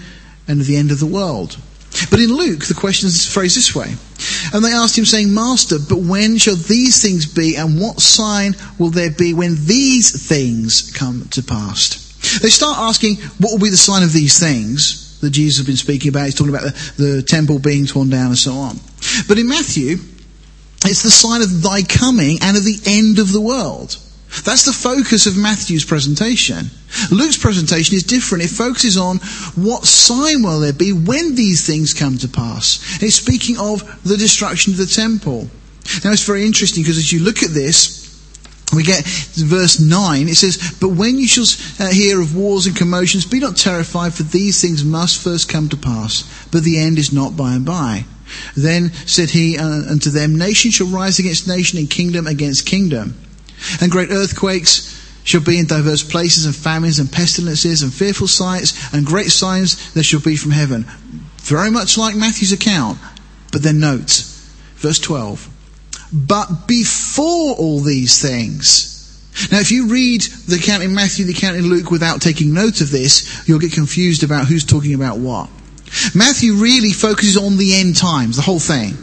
and 0.47 0.61
of 0.61 0.67
the 0.67 0.77
end 0.77 0.91
of 0.91 0.99
the 0.99 1.05
world? 1.05 1.57
But 2.09 2.19
in 2.19 2.33
Luke, 2.33 2.65
the 2.65 2.73
question 2.73 3.07
is 3.07 3.31
phrased 3.31 3.57
this 3.57 3.75
way. 3.75 3.95
And 4.53 4.63
they 4.63 4.71
asked 4.71 4.97
him, 4.97 5.05
saying, 5.05 5.33
Master, 5.33 5.77
but 5.79 5.99
when 5.99 6.37
shall 6.37 6.55
these 6.55 7.01
things 7.01 7.25
be, 7.25 7.55
and 7.55 7.79
what 7.79 8.01
sign 8.01 8.55
will 8.77 8.89
there 8.89 9.11
be 9.11 9.33
when 9.33 9.55
these 9.65 10.27
things 10.27 10.91
come 10.91 11.27
to 11.31 11.43
pass? 11.43 12.39
They 12.41 12.49
start 12.49 12.77
asking, 12.77 13.17
what 13.39 13.51
will 13.51 13.59
be 13.59 13.69
the 13.69 13.77
sign 13.77 14.03
of 14.03 14.13
these 14.13 14.39
things? 14.39 15.03
that 15.23 15.31
Jesus 15.31 15.59
has 15.59 15.65
been 15.65 15.77
speaking 15.77 16.09
about. 16.09 16.25
He's 16.25 16.35
talking 16.35 16.53
about 16.53 16.63
the, 16.63 17.03
the 17.03 17.21
temple 17.23 17.57
being 17.57 17.85
torn 17.85 18.09
down 18.09 18.27
and 18.27 18.37
so 18.37 18.53
on. 18.53 18.77
But 19.27 19.39
in 19.39 19.47
Matthew, 19.47 19.97
it's 20.85 21.01
the 21.01 21.11
sign 21.11 21.41
of 21.41 21.61
thy 21.61 21.81
coming 21.83 22.39
and 22.41 22.57
of 22.57 22.63
the 22.63 22.79
end 22.85 23.19
of 23.19 23.31
the 23.31 23.41
world. 23.41 23.97
That's 24.41 24.63
the 24.63 24.73
focus 24.73 25.27
of 25.27 25.37
Matthew's 25.37 25.85
presentation. 25.85 26.71
Luke's 27.11 27.37
presentation 27.37 27.95
is 27.95 28.03
different. 28.03 28.43
It 28.43 28.49
focuses 28.49 28.97
on 28.97 29.17
what 29.55 29.85
sign 29.85 30.41
will 30.41 30.59
there 30.59 30.73
be 30.73 30.91
when 30.91 31.35
these 31.35 31.65
things 31.65 31.93
come 31.93 32.17
to 32.17 32.27
pass. 32.27 33.01
it's 33.01 33.15
speaking 33.15 33.57
of 33.59 33.83
the 34.03 34.17
destruction 34.17 34.73
of 34.73 34.77
the 34.77 34.87
temple. 34.87 35.49
Now 36.03 36.11
it's 36.11 36.25
very 36.25 36.45
interesting 36.45 36.83
because 36.83 36.97
as 36.97 37.11
you 37.11 37.19
look 37.19 37.43
at 37.43 37.51
this, 37.51 38.03
we 38.73 38.83
get 38.83 39.05
verse 39.05 39.79
9, 39.79 40.27
it 40.27 40.35
says, 40.35 40.77
But 40.79 40.89
when 40.89 41.19
you 41.19 41.27
shall 41.27 41.45
uh, 41.79 41.91
hear 41.91 42.19
of 42.19 42.35
wars 42.35 42.65
and 42.65 42.75
commotions, 42.75 43.25
be 43.25 43.39
not 43.39 43.55
terrified, 43.55 44.15
for 44.15 44.23
these 44.23 44.61
things 44.61 44.83
must 44.83 45.21
first 45.21 45.47
come 45.47 45.69
to 45.69 45.77
pass, 45.77 46.23
but 46.51 46.63
the 46.63 46.79
end 46.79 46.97
is 46.97 47.13
not 47.13 47.37
by 47.37 47.53
and 47.53 47.65
by. 47.65 48.05
Then 48.57 48.91
said 48.91 49.29
he 49.29 49.59
uh, 49.59 49.91
unto 49.91 50.09
them, 50.09 50.37
Nation 50.37 50.71
shall 50.71 50.87
rise 50.87 51.19
against 51.19 51.47
nation, 51.47 51.77
and 51.77 51.89
kingdom 51.89 52.25
against 52.25 52.65
kingdom. 52.65 53.15
And 53.81 53.91
great 53.91 54.11
earthquakes 54.11 55.01
shall 55.23 55.41
be 55.41 55.59
in 55.59 55.65
diverse 55.65 56.03
places, 56.03 56.45
and 56.45 56.55
famines, 56.55 56.99
and 56.99 57.11
pestilences, 57.11 57.81
and 57.81 57.93
fearful 57.93 58.27
sights, 58.27 58.93
and 58.93 59.05
great 59.05 59.31
signs 59.31 59.93
there 59.93 60.03
shall 60.03 60.19
be 60.19 60.35
from 60.35 60.51
heaven. 60.51 60.85
Very 61.37 61.71
much 61.71 61.97
like 61.97 62.15
Matthew's 62.15 62.51
account, 62.51 62.99
but 63.51 63.63
then 63.63 63.79
note, 63.79 64.25
verse 64.75 64.99
12. 64.99 65.49
But 66.11 66.67
before 66.67 67.55
all 67.55 67.79
these 67.79 68.21
things, 68.21 68.93
now, 69.51 69.59
if 69.59 69.71
you 69.71 69.87
read 69.87 70.21
the 70.21 70.57
account 70.57 70.83
in 70.83 70.93
Matthew, 70.93 71.25
the 71.25 71.33
account 71.33 71.57
in 71.57 71.67
Luke 71.67 71.89
without 71.89 72.21
taking 72.21 72.53
note 72.53 72.81
of 72.81 72.91
this, 72.91 73.47
you'll 73.47 73.59
get 73.59 73.73
confused 73.73 74.23
about 74.23 74.45
who's 74.45 74.63
talking 74.63 74.93
about 74.93 75.17
what. 75.17 75.49
Matthew 76.13 76.53
really 76.53 76.91
focuses 76.91 77.37
on 77.37 77.57
the 77.57 77.75
end 77.75 77.95
times, 77.95 78.35
the 78.35 78.43
whole 78.43 78.59
thing. 78.59 78.95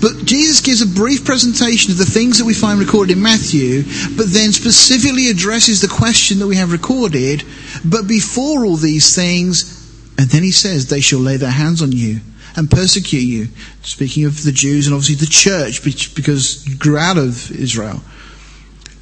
But 0.00 0.24
Jesus 0.24 0.60
gives 0.60 0.82
a 0.82 0.86
brief 0.86 1.24
presentation 1.24 1.92
of 1.92 1.98
the 1.98 2.04
things 2.04 2.38
that 2.38 2.44
we 2.44 2.54
find 2.54 2.78
recorded 2.78 3.16
in 3.16 3.22
Matthew, 3.22 3.82
but 4.16 4.30
then 4.30 4.52
specifically 4.52 5.28
addresses 5.28 5.80
the 5.80 5.88
question 5.88 6.38
that 6.38 6.46
we 6.46 6.56
have 6.56 6.72
recorded, 6.72 7.44
but 7.84 8.06
before 8.06 8.64
all 8.64 8.76
these 8.76 9.14
things, 9.14 9.82
and 10.18 10.28
then 10.30 10.42
he 10.42 10.52
says, 10.52 10.86
they 10.86 11.00
shall 11.00 11.18
lay 11.18 11.36
their 11.36 11.50
hands 11.50 11.82
on 11.82 11.92
you 11.92 12.20
and 12.56 12.70
persecute 12.70 13.18
you. 13.18 13.48
Speaking 13.82 14.24
of 14.24 14.44
the 14.44 14.52
Jews 14.52 14.86
and 14.86 14.94
obviously 14.94 15.16
the 15.16 15.26
church, 15.26 15.82
because 15.82 16.66
you 16.66 16.76
grew 16.76 16.96
out 16.96 17.18
of 17.18 17.50
Israel. 17.50 18.00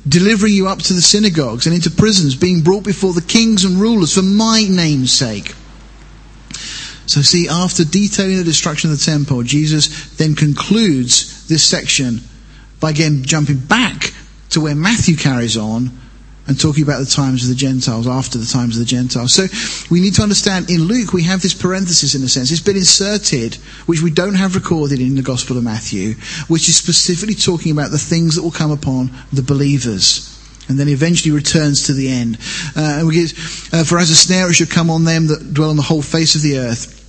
Delivering 0.09 0.55
you 0.55 0.68
up 0.68 0.81
to 0.81 0.95
the 0.95 1.03
synagogues 1.03 1.66
and 1.66 1.75
into 1.75 1.91
prisons, 1.91 2.35
being 2.35 2.62
brought 2.62 2.83
before 2.83 3.12
the 3.12 3.20
kings 3.20 3.64
and 3.64 3.81
rulers 3.81 4.14
for 4.14 4.23
my 4.23 4.66
name's 4.68 5.12
sake. 5.12 5.55
So 7.07 7.23
see, 7.23 7.49
after 7.49 7.85
detailing 7.85 8.37
the 8.37 8.45
destruction 8.45 8.91
of 8.91 8.99
the 8.99 9.05
temple, 9.05 9.43
Jesus 9.43 10.15
then 10.17 10.35
concludes 10.35 11.47
this 11.49 11.65
section 11.65 12.21
by 12.81 12.91
again 12.91 13.23
jumping 13.25 13.59
back 13.59 14.13
to 14.51 14.61
where 14.61 14.75
Matthew 14.75 15.17
carries 15.17 15.57
on 15.57 15.91
and 16.47 16.61
talking 16.61 16.83
about 16.83 16.99
the 16.99 17.07
times 17.07 17.45
of 17.45 17.49
the 17.49 17.55
Gentiles 17.55 18.07
after 18.07 18.37
the 18.37 18.47
times 18.47 18.77
of 18.77 18.81
the 18.81 18.87
Gentiles. 18.87 19.33
So 19.33 19.47
we 19.91 20.01
need 20.01 20.15
to 20.15 20.23
understand 20.23 20.71
in 20.71 20.83
Luke 20.83 21.13
we 21.13 21.23
have 21.23 21.41
this 21.41 21.55
parenthesis 21.55 22.15
in 22.15 22.23
a 22.23 22.29
sense. 22.29 22.51
It's 22.51 22.61
been 22.61 22.77
inserted, 22.77 23.55
which 23.87 24.03
we 24.03 24.11
don't 24.11 24.35
have 24.35 24.55
recorded 24.55 25.01
in 25.01 25.15
the 25.15 25.23
Gospel 25.23 25.57
of 25.57 25.65
Matthew, 25.65 26.15
which 26.49 26.69
is 26.69 26.77
specifically 26.77 27.35
talking 27.35 27.73
about 27.73 27.91
the 27.91 27.99
things 27.99 28.35
that 28.35 28.43
will 28.43 28.51
come 28.51 28.73
upon 28.73 29.11
the 29.33 29.43
believers. 29.43 30.32
And 30.69 30.79
then 30.79 30.89
eventually 30.89 31.33
returns 31.35 31.87
to 31.87 31.93
the 31.93 32.09
end. 32.09 32.39
Uh, 32.77 33.05
get, 33.11 33.33
uh, 33.73 33.85
for 33.85 33.99
as 33.99 34.11
a 34.11 34.17
snare 34.17 34.49
it 34.51 34.55
shall 34.55 34.67
come 34.67 34.91
on 34.91 35.05
them 35.05 35.27
that 35.27 35.53
dwell 35.53 35.71
on 35.71 35.77
the 35.77 35.83
whole 35.83 36.03
face 36.03 36.35
of 36.35 36.43
the 36.43 36.59
earth. 36.59 37.01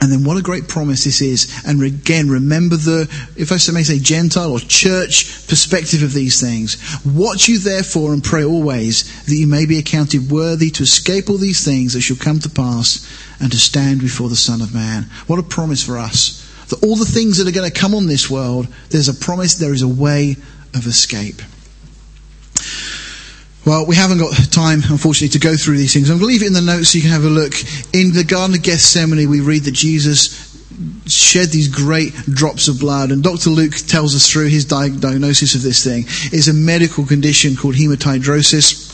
And 0.00 0.10
then 0.10 0.24
what 0.24 0.36
a 0.36 0.42
great 0.42 0.66
promise 0.66 1.04
this 1.04 1.20
is. 1.22 1.62
And 1.64 1.80
again, 1.80 2.28
remember 2.28 2.76
the, 2.76 3.02
if 3.36 3.52
I 3.52 3.72
may 3.72 3.84
say, 3.84 4.00
Gentile 4.00 4.50
or 4.50 4.58
church 4.58 5.46
perspective 5.46 6.02
of 6.02 6.12
these 6.12 6.40
things. 6.40 6.76
Watch 7.04 7.48
you 7.48 7.58
therefore 7.58 8.12
and 8.12 8.24
pray 8.24 8.44
always 8.44 9.24
that 9.26 9.34
you 9.36 9.46
may 9.46 9.64
be 9.64 9.78
accounted 9.78 10.28
worthy 10.28 10.70
to 10.70 10.82
escape 10.82 11.30
all 11.30 11.36
these 11.36 11.64
things 11.64 11.92
that 11.92 12.00
shall 12.00 12.16
come 12.16 12.40
to 12.40 12.50
pass 12.50 13.06
and 13.40 13.52
to 13.52 13.58
stand 13.58 14.00
before 14.00 14.28
the 14.28 14.34
Son 14.34 14.60
of 14.60 14.74
Man. 14.74 15.04
What 15.28 15.38
a 15.38 15.44
promise 15.44 15.84
for 15.86 15.98
us. 15.98 16.48
That 16.70 16.82
all 16.84 16.96
the 16.96 17.04
things 17.04 17.38
that 17.38 17.46
are 17.46 17.52
going 17.52 17.70
to 17.70 17.80
come 17.80 17.94
on 17.94 18.06
this 18.06 18.28
world, 18.28 18.66
there's 18.88 19.08
a 19.08 19.14
promise, 19.14 19.54
there 19.54 19.74
is 19.74 19.82
a 19.82 19.88
way 19.88 20.36
of 20.74 20.86
escape. 20.86 21.42
Well, 23.64 23.86
we 23.86 23.94
haven't 23.94 24.18
got 24.18 24.34
time, 24.50 24.80
unfortunately, 24.90 25.38
to 25.38 25.38
go 25.38 25.56
through 25.56 25.76
these 25.76 25.92
things. 25.92 26.10
I'm 26.10 26.18
going 26.18 26.28
to 26.28 26.32
leave 26.32 26.42
it 26.42 26.48
in 26.48 26.52
the 26.52 26.60
notes 26.60 26.90
so 26.90 26.98
you 26.98 27.02
can 27.02 27.12
have 27.12 27.24
a 27.24 27.28
look. 27.28 27.52
In 27.94 28.12
the 28.12 28.24
Garden 28.24 28.56
of 28.56 28.62
Gethsemane, 28.62 29.28
we 29.30 29.40
read 29.40 29.64
that 29.64 29.74
Jesus 29.74 30.50
shed 31.06 31.48
these 31.48 31.68
great 31.68 32.12
drops 32.12 32.66
of 32.66 32.80
blood. 32.80 33.10
And 33.12 33.22
Dr. 33.22 33.50
Luke 33.50 33.74
tells 33.74 34.16
us 34.16 34.30
through 34.30 34.48
his 34.48 34.64
diagnosis 34.64 35.54
of 35.54 35.62
this 35.62 35.84
thing 35.84 36.04
It's 36.32 36.48
a 36.48 36.52
medical 36.52 37.04
condition 37.04 37.56
called 37.56 37.74
hematidrosis 37.74 38.90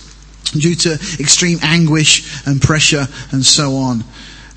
due 0.52 0.74
to 0.74 0.92
extreme 1.20 1.58
anguish 1.62 2.46
and 2.46 2.60
pressure 2.60 3.06
and 3.32 3.44
so 3.44 3.74
on. 3.76 4.04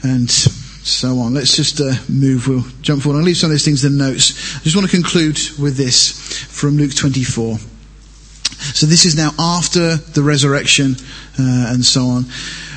And 0.03 0.29
so 0.29 1.19
on. 1.19 1.35
Let's 1.35 1.55
just 1.55 1.79
uh, 1.79 1.93
move. 2.09 2.47
We'll 2.47 2.65
jump 2.81 3.03
forward. 3.03 3.19
I'll 3.19 3.23
leave 3.23 3.37
some 3.37 3.49
of 3.49 3.53
those 3.53 3.65
things 3.65 3.85
in 3.85 3.97
the 3.97 4.03
notes. 4.03 4.57
I 4.57 4.63
just 4.63 4.75
want 4.75 4.89
to 4.89 4.95
conclude 4.95 5.39
with 5.59 5.77
this 5.77 6.39
from 6.49 6.77
Luke 6.77 6.95
24. 6.95 7.59
So 8.73 8.85
this 8.85 9.05
is 9.05 9.15
now 9.15 9.31
after 9.37 9.95
the 9.97 10.21
resurrection 10.21 10.95
uh, 11.39 11.73
and 11.73 11.83
so 11.83 12.05
on. 12.05 12.25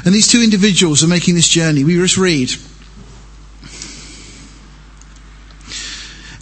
And 0.04 0.14
these 0.14 0.28
two 0.28 0.42
individuals 0.42 1.02
are 1.02 1.08
making 1.08 1.34
this 1.34 1.48
journey. 1.48 1.84
We 1.84 1.94
just 1.96 2.18
read. 2.18 2.50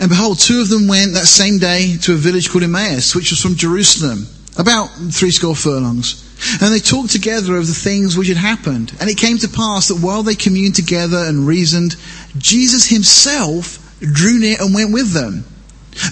And 0.00 0.10
behold, 0.10 0.40
two 0.40 0.60
of 0.60 0.68
them 0.68 0.88
went 0.88 1.12
that 1.12 1.26
same 1.26 1.58
day 1.58 1.96
to 2.02 2.14
a 2.14 2.16
village 2.16 2.50
called 2.50 2.64
Emmaus, 2.64 3.14
which 3.14 3.30
was 3.30 3.40
from 3.40 3.54
Jerusalem, 3.54 4.26
about 4.58 4.88
three 5.12 5.30
score 5.30 5.54
furlongs. 5.54 6.28
And 6.60 6.74
they 6.74 6.80
talked 6.80 7.10
together 7.10 7.56
of 7.56 7.68
the 7.68 7.72
things 7.72 8.16
which 8.16 8.26
had 8.26 8.36
happened. 8.36 8.92
And 9.00 9.08
it 9.08 9.16
came 9.16 9.38
to 9.38 9.48
pass 9.48 9.88
that 9.88 10.02
while 10.02 10.24
they 10.24 10.34
communed 10.34 10.74
together 10.74 11.18
and 11.18 11.46
reasoned, 11.46 11.94
Jesus 12.36 12.88
himself 12.88 13.78
drew 14.00 14.40
near 14.40 14.56
and 14.60 14.74
went 14.74 14.92
with 14.92 15.12
them. 15.12 15.44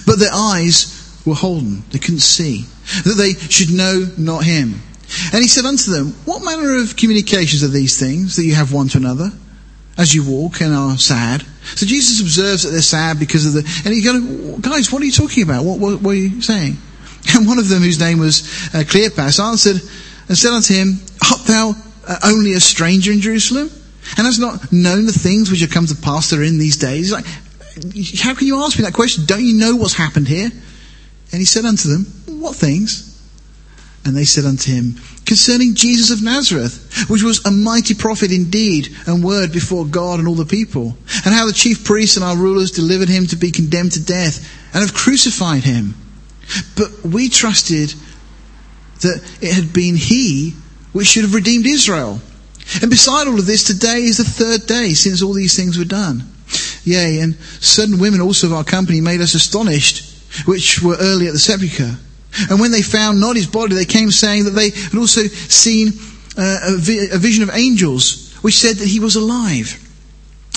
but 0.05 0.19
their 0.19 0.33
eyes 0.33 0.97
were 1.25 1.35
holden, 1.35 1.83
they 1.91 1.99
couldn't 1.99 2.19
see, 2.19 2.65
that 3.03 3.15
they 3.17 3.33
should 3.33 3.71
know 3.71 4.07
not 4.17 4.43
him. 4.43 4.81
And 5.33 5.41
he 5.41 5.47
said 5.47 5.65
unto 5.65 5.91
them, 5.91 6.13
What 6.25 6.43
manner 6.43 6.81
of 6.81 6.95
communications 6.95 7.63
are 7.63 7.67
these 7.67 7.99
things 7.99 8.35
that 8.35 8.45
you 8.45 8.55
have 8.55 8.71
one 8.71 8.87
to 8.89 8.97
another 8.97 9.29
as 9.97 10.15
you 10.15 10.23
walk 10.23 10.61
and 10.61 10.73
are 10.73 10.97
sad? 10.97 11.45
So 11.75 11.85
Jesus 11.85 12.21
observes 12.21 12.63
that 12.63 12.71
they're 12.71 12.81
sad 12.81 13.19
because 13.19 13.45
of 13.45 13.53
the, 13.53 13.59
and 13.85 13.93
he 13.93 14.01
goes, 14.01 14.59
guys, 14.61 14.91
what 14.91 15.01
are 15.01 15.05
you 15.05 15.11
talking 15.11 15.43
about? 15.43 15.63
What, 15.63 15.79
what, 15.79 16.01
what, 16.01 16.11
are 16.11 16.15
you 16.15 16.41
saying? 16.41 16.77
And 17.35 17.47
one 17.47 17.59
of 17.59 17.69
them, 17.69 17.83
whose 17.83 17.99
name 17.99 18.17
was 18.17 18.41
uh, 18.73 18.79
Cleopas, 18.79 19.39
answered 19.39 19.79
and 20.27 20.37
said 20.37 20.53
unto 20.53 20.73
him, 20.73 20.99
Art 21.29 21.41
thou 21.45 21.75
uh, 22.07 22.17
only 22.23 22.53
a 22.53 22.59
stranger 22.59 23.11
in 23.11 23.21
Jerusalem? 23.21 23.69
And 24.17 24.25
hast 24.25 24.39
not 24.39 24.71
known 24.73 25.05
the 25.05 25.13
things 25.13 25.51
which 25.51 25.61
have 25.61 25.69
come 25.69 25.85
to 25.85 25.95
pass 25.95 26.31
there 26.31 26.41
in 26.41 26.57
these 26.57 26.77
days? 26.77 27.11
Like, 27.11 27.25
how 28.17 28.33
can 28.33 28.47
you 28.47 28.63
ask 28.63 28.77
me 28.77 28.85
that 28.85 28.93
question? 28.93 29.25
Don't 29.25 29.45
you 29.45 29.53
know 29.53 29.75
what's 29.75 29.93
happened 29.93 30.27
here? 30.27 30.49
And 31.31 31.39
he 31.39 31.45
said 31.45 31.63
unto 31.63 31.87
them, 31.87 32.05
What 32.41 32.55
things? 32.55 33.07
And 34.03 34.17
they 34.17 34.25
said 34.25 34.45
unto 34.45 34.71
him, 34.71 34.95
Concerning 35.25 35.75
Jesus 35.75 36.09
of 36.09 36.23
Nazareth, 36.23 37.07
which 37.07 37.21
was 37.21 37.45
a 37.45 37.51
mighty 37.51 37.93
prophet 37.93 38.31
indeed 38.31 38.89
and 39.05 39.23
word 39.23 39.51
before 39.51 39.85
God 39.85 40.17
and 40.17 40.27
all 40.27 40.33
the 40.33 40.45
people, 40.45 40.97
and 41.23 41.35
how 41.35 41.45
the 41.45 41.53
chief 41.53 41.83
priests 41.83 42.17
and 42.17 42.25
our 42.25 42.35
rulers 42.35 42.71
delivered 42.71 43.09
him 43.09 43.27
to 43.27 43.35
be 43.35 43.51
condemned 43.51 43.91
to 43.91 44.03
death 44.03 44.43
and 44.73 44.81
have 44.81 44.95
crucified 44.95 45.63
him. 45.63 45.93
But 46.75 46.89
we 47.03 47.29
trusted 47.29 47.93
that 49.01 49.23
it 49.39 49.53
had 49.53 49.71
been 49.71 49.95
he 49.95 50.55
which 50.93 51.07
should 51.07 51.23
have 51.23 51.35
redeemed 51.35 51.67
Israel. 51.67 52.19
And 52.81 52.89
beside 52.89 53.27
all 53.27 53.39
of 53.39 53.45
this, 53.45 53.63
today 53.63 53.99
is 53.99 54.17
the 54.17 54.23
third 54.23 54.65
day 54.65 54.93
since 54.93 55.21
all 55.21 55.33
these 55.33 55.55
things 55.55 55.77
were 55.77 55.85
done. 55.85 56.23
Yea, 56.83 57.19
and 57.19 57.35
certain 57.59 57.99
women 57.99 58.19
also 58.19 58.47
of 58.47 58.53
our 58.53 58.63
company 58.63 58.99
made 58.99 59.21
us 59.21 59.35
astonished, 59.35 60.47
which 60.47 60.81
were 60.81 60.97
early 60.99 61.27
at 61.27 61.33
the 61.33 61.39
sepulchre. 61.39 61.97
And 62.49 62.59
when 62.59 62.71
they 62.71 62.81
found 62.81 63.19
not 63.19 63.35
his 63.35 63.47
body, 63.47 63.75
they 63.75 63.85
came 63.85 64.11
saying 64.11 64.45
that 64.45 64.51
they 64.51 64.69
had 64.69 64.95
also 64.95 65.23
seen 65.23 65.89
uh, 66.37 66.59
a, 66.63 66.77
vi- 66.77 67.09
a 67.11 67.17
vision 67.17 67.43
of 67.43 67.49
angels, 67.53 68.33
which 68.41 68.57
said 68.57 68.77
that 68.77 68.87
he 68.87 68.99
was 68.99 69.15
alive. 69.15 69.77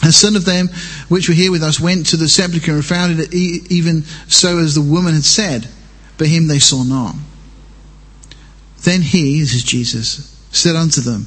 And 0.03 0.13
some 0.13 0.37
of 0.37 0.45
them 0.45 0.69
which 1.09 1.29
were 1.29 1.35
here 1.35 1.51
with 1.51 1.63
us 1.63 1.81
went 1.81 2.07
to 2.07 2.17
the 2.17 2.29
sepulchre 2.29 2.73
and 2.73 2.85
found 2.85 3.19
it 3.19 3.33
even 3.33 4.03
so 4.29 4.59
as 4.59 4.75
the 4.75 4.83
woman 4.83 5.15
had 5.15 5.25
said, 5.25 5.69
but 6.19 6.27
him 6.27 6.47
they 6.47 6.59
saw 6.59 6.83
not. 6.83 7.15
Then 8.83 9.03
he, 9.03 9.41
this 9.41 9.55
is 9.55 9.65
Jesus, 9.65 10.39
said 10.53 10.77
unto 10.77 11.01
them, 11.01 11.27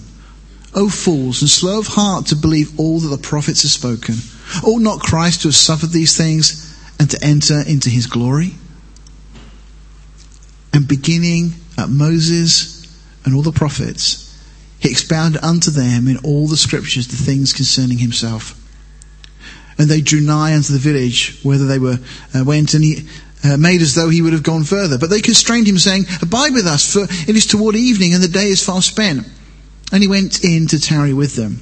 O 0.75 0.89
fools, 0.89 1.41
and 1.41 1.49
slow 1.49 1.79
of 1.79 1.87
heart 1.87 2.27
to 2.27 2.35
believe 2.35 2.79
all 2.79 2.99
that 2.99 3.07
the 3.07 3.17
prophets 3.17 3.63
have 3.63 3.71
spoken. 3.71 4.15
Ought 4.63 4.81
not 4.81 4.99
Christ 4.99 5.41
to 5.41 5.47
have 5.47 5.55
suffered 5.55 5.89
these 5.89 6.15
things 6.15 6.77
and 6.99 7.09
to 7.09 7.23
enter 7.23 7.61
into 7.61 7.89
his 7.89 8.05
glory? 8.05 8.53
And 10.73 10.87
beginning 10.87 11.53
at 11.77 11.89
Moses 11.89 12.85
and 13.25 13.35
all 13.35 13.41
the 13.41 13.51
prophets, 13.51 14.23
he 14.79 14.89
expounded 14.89 15.43
unto 15.43 15.71
them 15.71 16.07
in 16.07 16.17
all 16.17 16.47
the 16.47 16.57
scriptures 16.57 17.07
the 17.07 17.15
things 17.15 17.53
concerning 17.53 17.97
himself. 17.97 18.53
And 19.77 19.89
they 19.89 20.01
drew 20.01 20.21
nigh 20.21 20.55
unto 20.55 20.73
the 20.73 20.79
village 20.79 21.39
whither 21.43 21.65
they 21.65 21.79
were 21.79 21.99
uh, 22.35 22.43
went, 22.43 22.73
and 22.73 22.83
he 22.83 23.07
uh, 23.43 23.57
made 23.57 23.81
as 23.81 23.95
though 23.95 24.09
he 24.09 24.21
would 24.21 24.33
have 24.33 24.43
gone 24.43 24.63
further. 24.63 24.97
But 24.97 25.09
they 25.09 25.21
constrained 25.21 25.67
him, 25.67 25.77
saying, 25.77 26.05
Abide 26.21 26.53
with 26.53 26.65
us, 26.65 26.93
for 26.93 27.03
it 27.03 27.35
is 27.35 27.45
toward 27.45 27.75
evening, 27.75 28.13
and 28.13 28.23
the 28.23 28.27
day 28.27 28.47
is 28.47 28.63
far 28.63 28.81
spent. 28.81 29.27
And 29.91 30.01
he 30.01 30.09
went 30.09 30.43
in 30.43 30.67
to 30.67 30.79
tarry 30.79 31.13
with 31.13 31.35
them. 31.35 31.61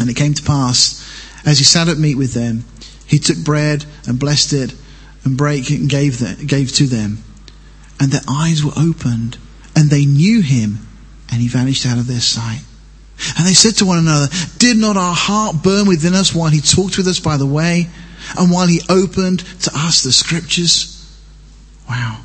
And 0.00 0.08
it 0.08 0.14
came 0.14 0.34
to 0.34 0.42
pass, 0.42 1.02
as 1.44 1.58
he 1.58 1.64
sat 1.64 1.88
at 1.88 1.98
meat 1.98 2.16
with 2.16 2.34
them, 2.34 2.64
he 3.06 3.18
took 3.18 3.38
bread 3.38 3.84
and 4.06 4.18
blessed 4.18 4.52
it, 4.52 4.74
and 5.24 5.36
brake 5.36 5.70
it 5.70 5.80
and 5.80 5.90
gave, 5.90 6.18
them, 6.18 6.46
gave 6.46 6.72
to 6.72 6.86
them 6.86 7.22
and 8.00 8.10
their 8.10 8.22
eyes 8.28 8.64
were 8.64 8.72
opened, 8.76 9.38
and 9.76 9.90
they 9.90 10.04
knew 10.04 10.40
him, 10.40 10.78
and 11.30 11.40
he 11.40 11.48
vanished 11.48 11.86
out 11.86 11.98
of 11.98 12.06
their 12.06 12.20
sight. 12.20 12.62
And 13.38 13.46
they 13.46 13.54
said 13.54 13.76
to 13.76 13.86
one 13.86 13.98
another, 13.98 14.26
Did 14.58 14.76
not 14.76 14.96
our 14.96 15.14
heart 15.14 15.62
burn 15.62 15.86
within 15.86 16.14
us 16.14 16.34
while 16.34 16.50
he 16.50 16.60
talked 16.60 16.96
with 16.96 17.06
us 17.06 17.20
by 17.20 17.36
the 17.36 17.46
way, 17.46 17.88
and 18.38 18.50
while 18.50 18.66
he 18.66 18.80
opened 18.88 19.40
to 19.62 19.70
us 19.74 20.02
the 20.02 20.12
scriptures? 20.12 20.90
Wow. 21.88 22.20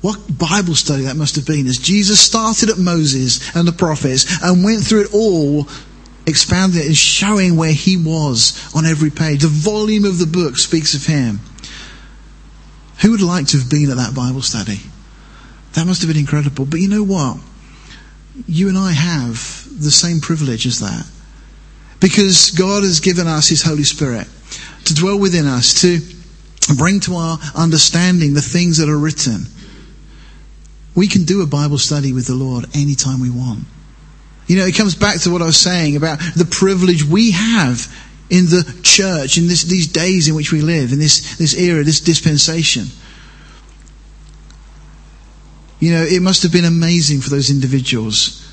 What 0.00 0.38
Bible 0.38 0.76
study 0.76 1.04
that 1.04 1.16
must 1.16 1.36
have 1.36 1.46
been 1.46 1.66
as 1.66 1.78
Jesus 1.78 2.20
started 2.20 2.70
at 2.70 2.78
Moses 2.78 3.54
and 3.56 3.66
the 3.66 3.72
prophets 3.72 4.26
and 4.42 4.62
went 4.62 4.84
through 4.84 5.02
it 5.02 5.14
all, 5.14 5.66
expounding 6.26 6.80
it 6.80 6.86
and 6.86 6.96
showing 6.96 7.56
where 7.56 7.72
he 7.72 7.96
was 7.96 8.72
on 8.76 8.86
every 8.86 9.10
page. 9.10 9.42
The 9.42 9.48
volume 9.48 10.04
of 10.04 10.18
the 10.18 10.26
book 10.26 10.56
speaks 10.56 10.94
of 10.94 11.04
him. 11.06 11.40
Who 13.02 13.12
would 13.12 13.22
like 13.22 13.48
to 13.48 13.58
have 13.58 13.70
been 13.70 13.90
at 13.90 13.96
that 13.96 14.14
Bible 14.14 14.42
study? 14.42 14.80
That 15.74 15.86
must 15.86 16.02
have 16.02 16.08
been 16.08 16.20
incredible. 16.20 16.64
But 16.64 16.80
you 16.80 16.88
know 16.88 17.02
what? 17.02 17.38
You 18.46 18.68
and 18.68 18.78
I 18.78 18.92
have 18.92 19.36
the 19.80 19.90
same 19.90 20.20
privilege 20.20 20.66
as 20.66 20.80
that. 20.80 21.06
Because 22.00 22.50
God 22.50 22.84
has 22.84 23.00
given 23.00 23.26
us 23.26 23.48
His 23.48 23.62
Holy 23.62 23.84
Spirit 23.84 24.28
to 24.84 24.94
dwell 24.94 25.18
within 25.18 25.46
us, 25.46 25.82
to 25.82 26.00
bring 26.76 27.00
to 27.00 27.14
our 27.14 27.38
understanding 27.54 28.34
the 28.34 28.42
things 28.42 28.78
that 28.78 28.88
are 28.88 28.98
written. 28.98 29.46
We 30.94 31.08
can 31.08 31.24
do 31.24 31.42
a 31.42 31.46
Bible 31.46 31.78
study 31.78 32.12
with 32.12 32.26
the 32.26 32.34
Lord 32.34 32.66
anytime 32.74 33.20
we 33.20 33.30
want. 33.30 33.64
You 34.46 34.56
know, 34.56 34.64
it 34.64 34.74
comes 34.74 34.94
back 34.94 35.20
to 35.20 35.30
what 35.30 35.42
I 35.42 35.46
was 35.46 35.60
saying 35.60 35.96
about 35.96 36.18
the 36.34 36.48
privilege 36.50 37.04
we 37.04 37.32
have 37.32 37.86
in 38.30 38.46
the 38.46 38.80
church 38.82 39.38
in 39.38 39.46
this, 39.46 39.64
these 39.64 39.86
days 39.88 40.28
in 40.28 40.34
which 40.34 40.52
we 40.52 40.60
live, 40.60 40.92
in 40.92 40.98
this, 40.98 41.36
this 41.36 41.54
era, 41.54 41.84
this 41.84 42.00
dispensation. 42.00 42.86
You 45.80 45.92
know, 45.92 46.02
it 46.02 46.22
must 46.22 46.42
have 46.42 46.52
been 46.52 46.64
amazing 46.64 47.20
for 47.20 47.30
those 47.30 47.50
individuals 47.50 48.44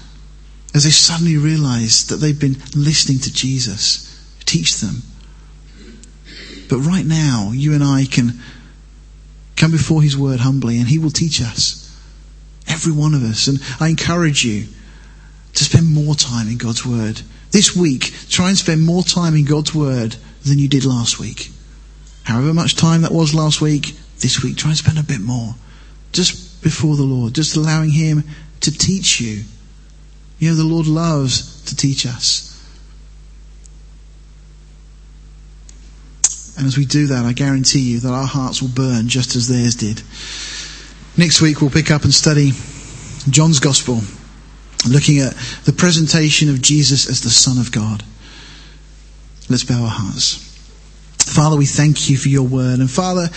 as 0.73 0.83
they 0.83 0.91
suddenly 0.91 1.37
realized 1.37 2.09
that 2.09 2.17
they've 2.17 2.39
been 2.39 2.57
listening 2.75 3.19
to 3.19 3.33
Jesus 3.33 4.05
teach 4.45 4.77
them. 4.77 5.01
But 6.69 6.79
right 6.79 7.05
now, 7.05 7.51
you 7.53 7.73
and 7.73 7.83
I 7.83 8.05
can 8.05 8.39
come 9.55 9.71
before 9.71 10.01
His 10.01 10.17
Word 10.17 10.39
humbly 10.39 10.77
and 10.79 10.87
He 10.87 10.99
will 10.99 11.11
teach 11.11 11.41
us. 11.41 11.81
Every 12.67 12.91
one 12.91 13.13
of 13.13 13.23
us. 13.23 13.47
And 13.47 13.59
I 13.79 13.89
encourage 13.89 14.43
you 14.43 14.65
to 15.53 15.63
spend 15.63 15.87
more 15.87 16.15
time 16.15 16.47
in 16.47 16.57
God's 16.57 16.85
Word. 16.85 17.21
This 17.51 17.75
week, 17.75 18.13
try 18.29 18.49
and 18.49 18.57
spend 18.57 18.83
more 18.83 19.03
time 19.03 19.35
in 19.35 19.45
God's 19.45 19.73
Word 19.73 20.15
than 20.43 20.59
you 20.59 20.67
did 20.67 20.85
last 20.85 21.19
week. 21.19 21.51
However 22.23 22.53
much 22.53 22.75
time 22.75 23.03
that 23.03 23.11
was 23.11 23.35
last 23.35 23.61
week, 23.61 23.95
this 24.19 24.43
week, 24.43 24.57
try 24.57 24.71
and 24.71 24.77
spend 24.77 24.97
a 24.97 25.03
bit 25.03 25.21
more. 25.21 25.55
Just 26.11 26.44
before 26.65 26.95
the 26.95 27.03
Lord, 27.03 27.35
just 27.35 27.55
allowing 27.55 27.91
Him 27.91 28.23
to 28.61 28.71
teach 28.71 29.21
you. 29.21 29.43
You 30.39 30.49
know, 30.49 30.55
the 30.55 30.63
Lord 30.63 30.87
loves 30.87 31.63
to 31.65 31.75
teach 31.75 32.07
us. 32.07 32.51
And 36.57 36.65
as 36.65 36.75
we 36.75 36.85
do 36.85 37.05
that, 37.05 37.23
I 37.23 37.33
guarantee 37.33 37.81
you 37.81 37.99
that 37.99 38.11
our 38.11 38.25
hearts 38.25 38.63
will 38.63 38.69
burn 38.69 39.07
just 39.09 39.35
as 39.35 39.47
theirs 39.47 39.75
did. 39.75 40.01
Next 41.15 41.39
week, 41.39 41.61
we'll 41.61 41.69
pick 41.69 41.91
up 41.91 42.03
and 42.03 42.11
study 42.11 42.53
John's 43.29 43.59
Gospel, 43.59 44.01
looking 44.89 45.19
at 45.19 45.35
the 45.65 45.73
presentation 45.73 46.49
of 46.49 46.63
Jesus 46.63 47.07
as 47.07 47.21
the 47.21 47.29
Son 47.29 47.59
of 47.59 47.71
God. 47.71 48.03
Let's 49.51 49.63
bow 49.63 49.83
our 49.83 49.87
hearts. 49.87 50.41
Father, 51.19 51.57
we 51.57 51.67
thank 51.67 52.09
you 52.09 52.17
for 52.17 52.29
your 52.29 52.47
word. 52.47 52.79
And 52.79 52.89
Father, 52.89 53.29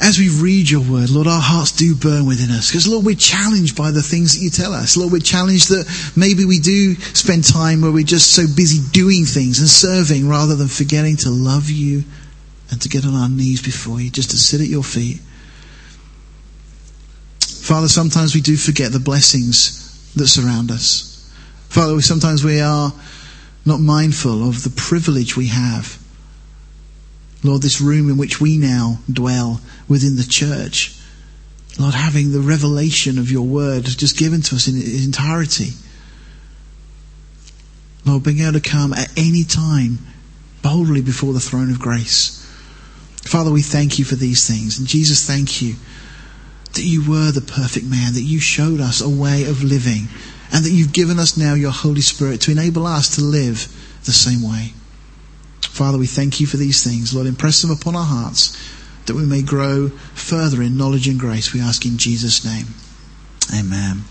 as 0.00 0.18
we 0.18 0.28
read 0.28 0.68
your 0.68 0.80
word, 0.80 1.10
Lord, 1.10 1.26
our 1.26 1.40
hearts 1.40 1.72
do 1.72 1.94
burn 1.94 2.26
within 2.26 2.50
us. 2.50 2.70
Because, 2.70 2.88
Lord, 2.88 3.06
we're 3.06 3.14
challenged 3.14 3.76
by 3.76 3.92
the 3.92 4.02
things 4.02 4.34
that 4.34 4.42
you 4.42 4.50
tell 4.50 4.72
us. 4.72 4.96
Lord, 4.96 5.12
we're 5.12 5.20
challenged 5.20 5.68
that 5.68 5.86
maybe 6.16 6.44
we 6.44 6.58
do 6.58 6.94
spend 6.96 7.44
time 7.44 7.80
where 7.80 7.92
we're 7.92 8.04
just 8.04 8.34
so 8.34 8.42
busy 8.42 8.80
doing 8.92 9.24
things 9.24 9.60
and 9.60 9.68
serving 9.68 10.28
rather 10.28 10.56
than 10.56 10.68
forgetting 10.68 11.16
to 11.18 11.30
love 11.30 11.70
you 11.70 12.02
and 12.70 12.82
to 12.82 12.88
get 12.88 13.06
on 13.06 13.14
our 13.14 13.28
knees 13.28 13.62
before 13.62 14.00
you, 14.00 14.10
just 14.10 14.30
to 14.30 14.36
sit 14.36 14.60
at 14.60 14.66
your 14.66 14.82
feet. 14.82 15.20
Father, 17.40 17.88
sometimes 17.88 18.34
we 18.34 18.40
do 18.40 18.56
forget 18.56 18.90
the 18.90 18.98
blessings 18.98 20.12
that 20.14 20.26
surround 20.26 20.70
us. 20.70 21.32
Father, 21.68 22.00
sometimes 22.00 22.44
we 22.44 22.60
are 22.60 22.92
not 23.64 23.80
mindful 23.80 24.48
of 24.48 24.64
the 24.64 24.70
privilege 24.76 25.36
we 25.36 25.46
have 25.46 25.98
Lord, 27.44 27.60
this 27.60 27.80
room 27.80 28.08
in 28.08 28.16
which 28.16 28.40
we 28.40 28.56
now 28.56 28.98
dwell 29.12 29.60
within 29.88 30.16
the 30.16 30.24
church. 30.24 30.98
Lord, 31.78 31.94
having 31.94 32.32
the 32.32 32.40
revelation 32.40 33.18
of 33.18 33.30
your 33.30 33.46
word 33.46 33.84
just 33.84 34.16
given 34.16 34.42
to 34.42 34.54
us 34.54 34.68
in 34.68 34.76
its 34.76 35.04
entirety. 35.04 35.70
Lord, 38.04 38.22
being 38.22 38.40
able 38.40 38.52
to 38.52 38.60
come 38.60 38.92
at 38.92 39.10
any 39.18 39.44
time 39.44 39.98
boldly 40.62 41.02
before 41.02 41.32
the 41.32 41.40
throne 41.40 41.70
of 41.70 41.80
grace. 41.80 42.40
Father, 43.22 43.50
we 43.50 43.62
thank 43.62 43.98
you 43.98 44.04
for 44.04 44.14
these 44.14 44.46
things. 44.46 44.78
And 44.78 44.86
Jesus, 44.86 45.26
thank 45.26 45.62
you 45.62 45.74
that 46.74 46.82
you 46.82 47.08
were 47.08 47.30
the 47.30 47.40
perfect 47.40 47.86
man, 47.86 48.14
that 48.14 48.22
you 48.22 48.40
showed 48.40 48.80
us 48.80 49.00
a 49.00 49.08
way 49.08 49.44
of 49.44 49.62
living, 49.62 50.08
and 50.52 50.64
that 50.64 50.70
you've 50.70 50.92
given 50.92 51.18
us 51.18 51.36
now 51.36 51.54
your 51.54 51.70
Holy 51.70 52.00
Spirit 52.00 52.40
to 52.42 52.52
enable 52.52 52.86
us 52.86 53.16
to 53.16 53.22
live 53.22 53.68
the 54.04 54.12
same 54.12 54.42
way. 54.42 54.72
Father, 55.62 55.98
we 55.98 56.06
thank 56.06 56.40
you 56.40 56.46
for 56.46 56.56
these 56.56 56.84
things. 56.84 57.14
Lord, 57.14 57.26
impress 57.26 57.62
them 57.62 57.70
upon 57.70 57.96
our 57.96 58.04
hearts 58.04 58.56
that 59.06 59.14
we 59.14 59.26
may 59.26 59.42
grow 59.42 59.88
further 60.14 60.62
in 60.62 60.76
knowledge 60.76 61.08
and 61.08 61.18
grace. 61.18 61.52
We 61.52 61.60
ask 61.60 61.84
in 61.84 61.98
Jesus' 61.98 62.44
name. 62.44 62.66
Amen. 63.54 64.04